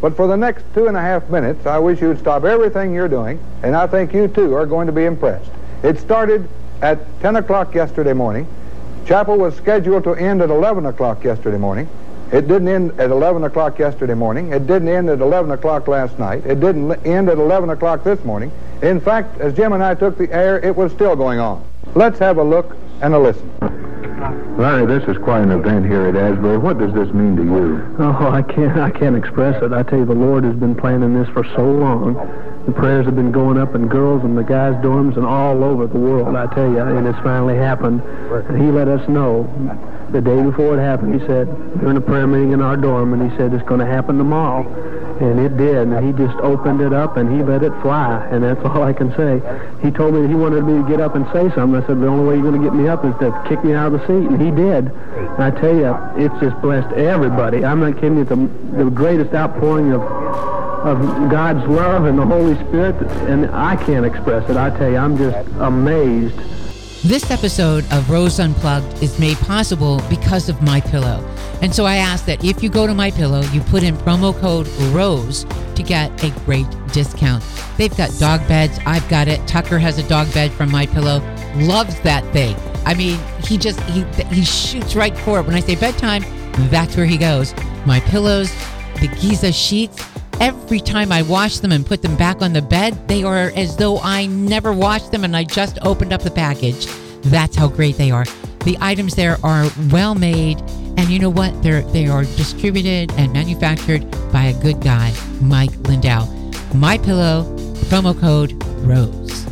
But 0.00 0.16
for 0.16 0.26
the 0.26 0.36
next 0.36 0.64
two 0.74 0.88
and 0.88 0.96
a 0.96 1.00
half 1.00 1.30
minutes, 1.30 1.64
I 1.64 1.78
wish 1.78 2.00
you'd 2.00 2.18
stop 2.18 2.42
everything 2.42 2.92
you're 2.92 3.08
doing, 3.08 3.38
and 3.62 3.76
I 3.76 3.86
think 3.86 4.12
you 4.12 4.26
too 4.26 4.54
are 4.54 4.66
going 4.66 4.88
to 4.88 4.92
be 4.92 5.04
impressed. 5.04 5.50
It 5.84 6.00
started 6.00 6.48
at 6.82 6.98
10 7.20 7.36
o'clock 7.36 7.72
yesterday 7.72 8.14
morning. 8.14 8.48
Chapel 9.06 9.38
was 9.38 9.54
scheduled 9.54 10.02
to 10.04 10.14
end 10.14 10.42
at 10.42 10.50
11 10.50 10.86
o'clock 10.86 11.22
yesterday 11.22 11.58
morning. 11.58 11.88
It 12.34 12.48
didn't 12.48 12.66
end 12.66 12.98
at 12.98 13.12
11 13.12 13.44
o'clock 13.44 13.78
yesterday 13.78 14.14
morning. 14.14 14.52
It 14.52 14.66
didn't 14.66 14.88
end 14.88 15.08
at 15.08 15.20
11 15.20 15.52
o'clock 15.52 15.86
last 15.86 16.18
night. 16.18 16.44
It 16.44 16.58
didn't 16.58 16.90
end 17.06 17.28
at 17.28 17.38
11 17.38 17.70
o'clock 17.70 18.02
this 18.02 18.24
morning. 18.24 18.50
In 18.82 19.00
fact, 19.00 19.40
as 19.40 19.54
Jim 19.54 19.72
and 19.72 19.84
I 19.84 19.94
took 19.94 20.18
the 20.18 20.28
air, 20.32 20.58
it 20.58 20.74
was 20.74 20.90
still 20.90 21.14
going 21.14 21.38
on. 21.38 21.64
Let's 21.94 22.18
have 22.18 22.38
a 22.38 22.42
look 22.42 22.76
and 23.02 23.14
a 23.14 23.18
listen. 23.20 23.93
Larry, 24.58 24.86
this 24.86 25.08
is 25.08 25.16
quite 25.22 25.42
an 25.42 25.50
event 25.50 25.86
here 25.86 26.06
at 26.06 26.16
Asbury. 26.16 26.58
What 26.58 26.78
does 26.78 26.92
this 26.94 27.12
mean 27.12 27.36
to 27.36 27.42
you? 27.42 27.96
Oh, 27.98 28.30
I 28.30 28.42
can't, 28.42 28.78
I 28.78 28.90
can't 28.90 29.16
express 29.16 29.62
it. 29.62 29.72
I 29.72 29.82
tell 29.82 29.98
you, 29.98 30.04
the 30.04 30.14
Lord 30.14 30.44
has 30.44 30.54
been 30.54 30.74
planning 30.74 31.14
this 31.14 31.28
for 31.30 31.44
so 31.56 31.70
long. 31.70 32.14
The 32.66 32.72
prayers 32.72 33.04
have 33.04 33.16
been 33.16 33.32
going 33.32 33.58
up 33.58 33.74
in 33.74 33.88
girls 33.88 34.24
and 34.24 34.38
the 34.38 34.42
guys' 34.42 34.74
dorms 34.76 35.16
and 35.16 35.26
all 35.26 35.62
over 35.62 35.86
the 35.86 35.98
world, 35.98 36.34
I 36.34 36.46
tell 36.54 36.70
you, 36.70 36.78
and 36.78 37.06
it's 37.06 37.18
finally 37.18 37.56
happened. 37.56 38.00
And 38.02 38.62
he 38.62 38.70
let 38.70 38.88
us 38.88 39.06
know 39.08 39.44
the 40.12 40.20
day 40.20 40.42
before 40.42 40.78
it 40.78 40.80
happened. 40.80 41.20
He 41.20 41.26
said, 41.26 41.46
during 41.80 41.96
a 41.96 42.00
prayer 42.00 42.26
meeting 42.26 42.52
in 42.52 42.62
our 42.62 42.76
dorm, 42.76 43.12
and 43.12 43.30
he 43.30 43.36
said, 43.36 43.52
it's 43.52 43.68
going 43.68 43.80
to 43.80 43.86
happen 43.86 44.16
tomorrow. 44.16 44.64
And 45.20 45.38
it 45.38 45.56
did, 45.56 45.76
and 45.76 46.04
he 46.04 46.12
just 46.12 46.36
opened 46.40 46.80
it 46.80 46.92
up 46.92 47.16
and 47.16 47.30
he 47.30 47.42
let 47.42 47.62
it 47.62 47.72
fly, 47.82 48.26
and 48.30 48.42
that's 48.42 48.60
all 48.64 48.82
I 48.82 48.92
can 48.92 49.14
say. 49.14 49.40
He 49.80 49.90
told 49.90 50.14
me 50.14 50.26
he 50.26 50.34
wanted 50.34 50.64
me 50.64 50.82
to 50.82 50.88
get 50.88 51.00
up 51.00 51.14
and 51.14 51.24
say 51.32 51.54
something. 51.54 51.80
I 51.80 51.86
said, 51.86 52.00
the 52.00 52.08
only 52.08 52.26
way 52.26 52.34
you're 52.34 52.50
going 52.50 52.60
to 52.60 52.66
get 52.66 52.74
me 52.74 52.88
up 52.88 53.04
is 53.04 53.14
to 53.20 53.30
kick 53.48 53.62
me 53.64 53.74
out 53.74 53.92
of 53.92 54.00
the 54.00 54.06
seat, 54.06 54.28
and 54.28 54.40
he 54.40 54.50
did. 54.50 54.90
And 54.90 55.42
I 55.42 55.50
tell 55.50 55.74
you, 55.74 55.94
it's 56.16 56.34
just 56.40 56.60
blessed 56.60 56.92
everybody. 56.94 57.64
I'm 57.64 57.78
not 57.80 57.94
kidding 57.94 58.18
you, 58.18 58.24
the, 58.24 58.36
the 58.84 58.90
greatest 58.90 59.32
outpouring 59.34 59.92
of 59.92 60.02
of 60.84 61.00
God's 61.30 61.66
love 61.66 62.04
and 62.04 62.18
the 62.18 62.26
Holy 62.26 62.56
Spirit, 62.68 62.94
and 63.26 63.46
I 63.46 63.74
can't 63.74 64.04
express 64.04 64.48
it. 64.50 64.56
I 64.58 64.68
tell 64.76 64.90
you, 64.90 64.98
I'm 64.98 65.16
just 65.16 65.48
amazed. 65.58 66.38
This 67.04 67.30
episode 67.30 67.84
of 67.92 68.08
Rose 68.08 68.40
Unplugged 68.40 69.02
is 69.02 69.18
made 69.18 69.36
possible 69.36 70.00
because 70.08 70.48
of 70.48 70.62
My 70.62 70.80
Pillow. 70.80 71.22
And 71.60 71.74
so 71.74 71.84
I 71.84 71.96
ask 71.96 72.24
that 72.24 72.42
if 72.42 72.62
you 72.62 72.70
go 72.70 72.86
to 72.86 72.94
My 72.94 73.10
Pillow, 73.10 73.42
you 73.52 73.60
put 73.60 73.82
in 73.82 73.94
promo 73.94 74.34
code 74.40 74.66
ROSE 74.94 75.44
to 75.74 75.82
get 75.82 76.24
a 76.24 76.30
great 76.46 76.66
discount. 76.94 77.44
They've 77.76 77.94
got 77.94 78.10
dog 78.18 78.40
beds. 78.48 78.78
I've 78.86 79.06
got 79.10 79.28
it. 79.28 79.46
Tucker 79.46 79.78
has 79.78 79.98
a 79.98 80.08
dog 80.08 80.32
bed 80.32 80.50
from 80.52 80.72
My 80.72 80.86
Pillow. 80.86 81.18
Loves 81.56 82.00
that 82.00 82.24
thing. 82.32 82.56
I 82.86 82.94
mean, 82.94 83.20
he 83.42 83.58
just 83.58 83.80
he 83.80 84.04
he 84.32 84.42
shoots 84.42 84.96
right 84.96 85.14
for 85.18 85.40
it. 85.40 85.46
When 85.46 85.54
I 85.54 85.60
say 85.60 85.74
bedtime, 85.74 86.24
that's 86.70 86.96
where 86.96 87.04
he 87.04 87.18
goes. 87.18 87.54
My 87.84 88.00
pillows, 88.00 88.50
the 89.00 89.08
Giza 89.20 89.52
sheets, 89.52 90.02
Every 90.40 90.80
time 90.80 91.12
I 91.12 91.22
wash 91.22 91.58
them 91.58 91.72
and 91.72 91.86
put 91.86 92.02
them 92.02 92.16
back 92.16 92.42
on 92.42 92.52
the 92.52 92.62
bed, 92.62 93.08
they 93.08 93.22
are 93.22 93.52
as 93.54 93.76
though 93.76 93.98
I 94.00 94.26
never 94.26 94.72
washed 94.72 95.12
them 95.12 95.24
and 95.24 95.36
I 95.36 95.44
just 95.44 95.78
opened 95.82 96.12
up 96.12 96.22
the 96.22 96.30
package. 96.30 96.86
That's 97.22 97.56
how 97.56 97.68
great 97.68 97.96
they 97.96 98.10
are. 98.10 98.24
The 98.64 98.76
items 98.80 99.14
there 99.14 99.38
are 99.44 99.66
well 99.90 100.14
made, 100.14 100.60
and 100.96 101.08
you 101.10 101.18
know 101.18 101.30
what? 101.30 101.62
They're 101.62 101.82
they 101.82 102.06
are 102.08 102.24
distributed 102.24 103.12
and 103.12 103.32
manufactured 103.32 104.10
by 104.32 104.46
a 104.46 104.62
good 104.62 104.80
guy, 104.80 105.12
Mike 105.40 105.76
Lindell. 105.86 106.26
My 106.74 106.98
pillow, 106.98 107.44
promo 107.88 108.18
code 108.18 108.52
ROSE. 108.84 109.43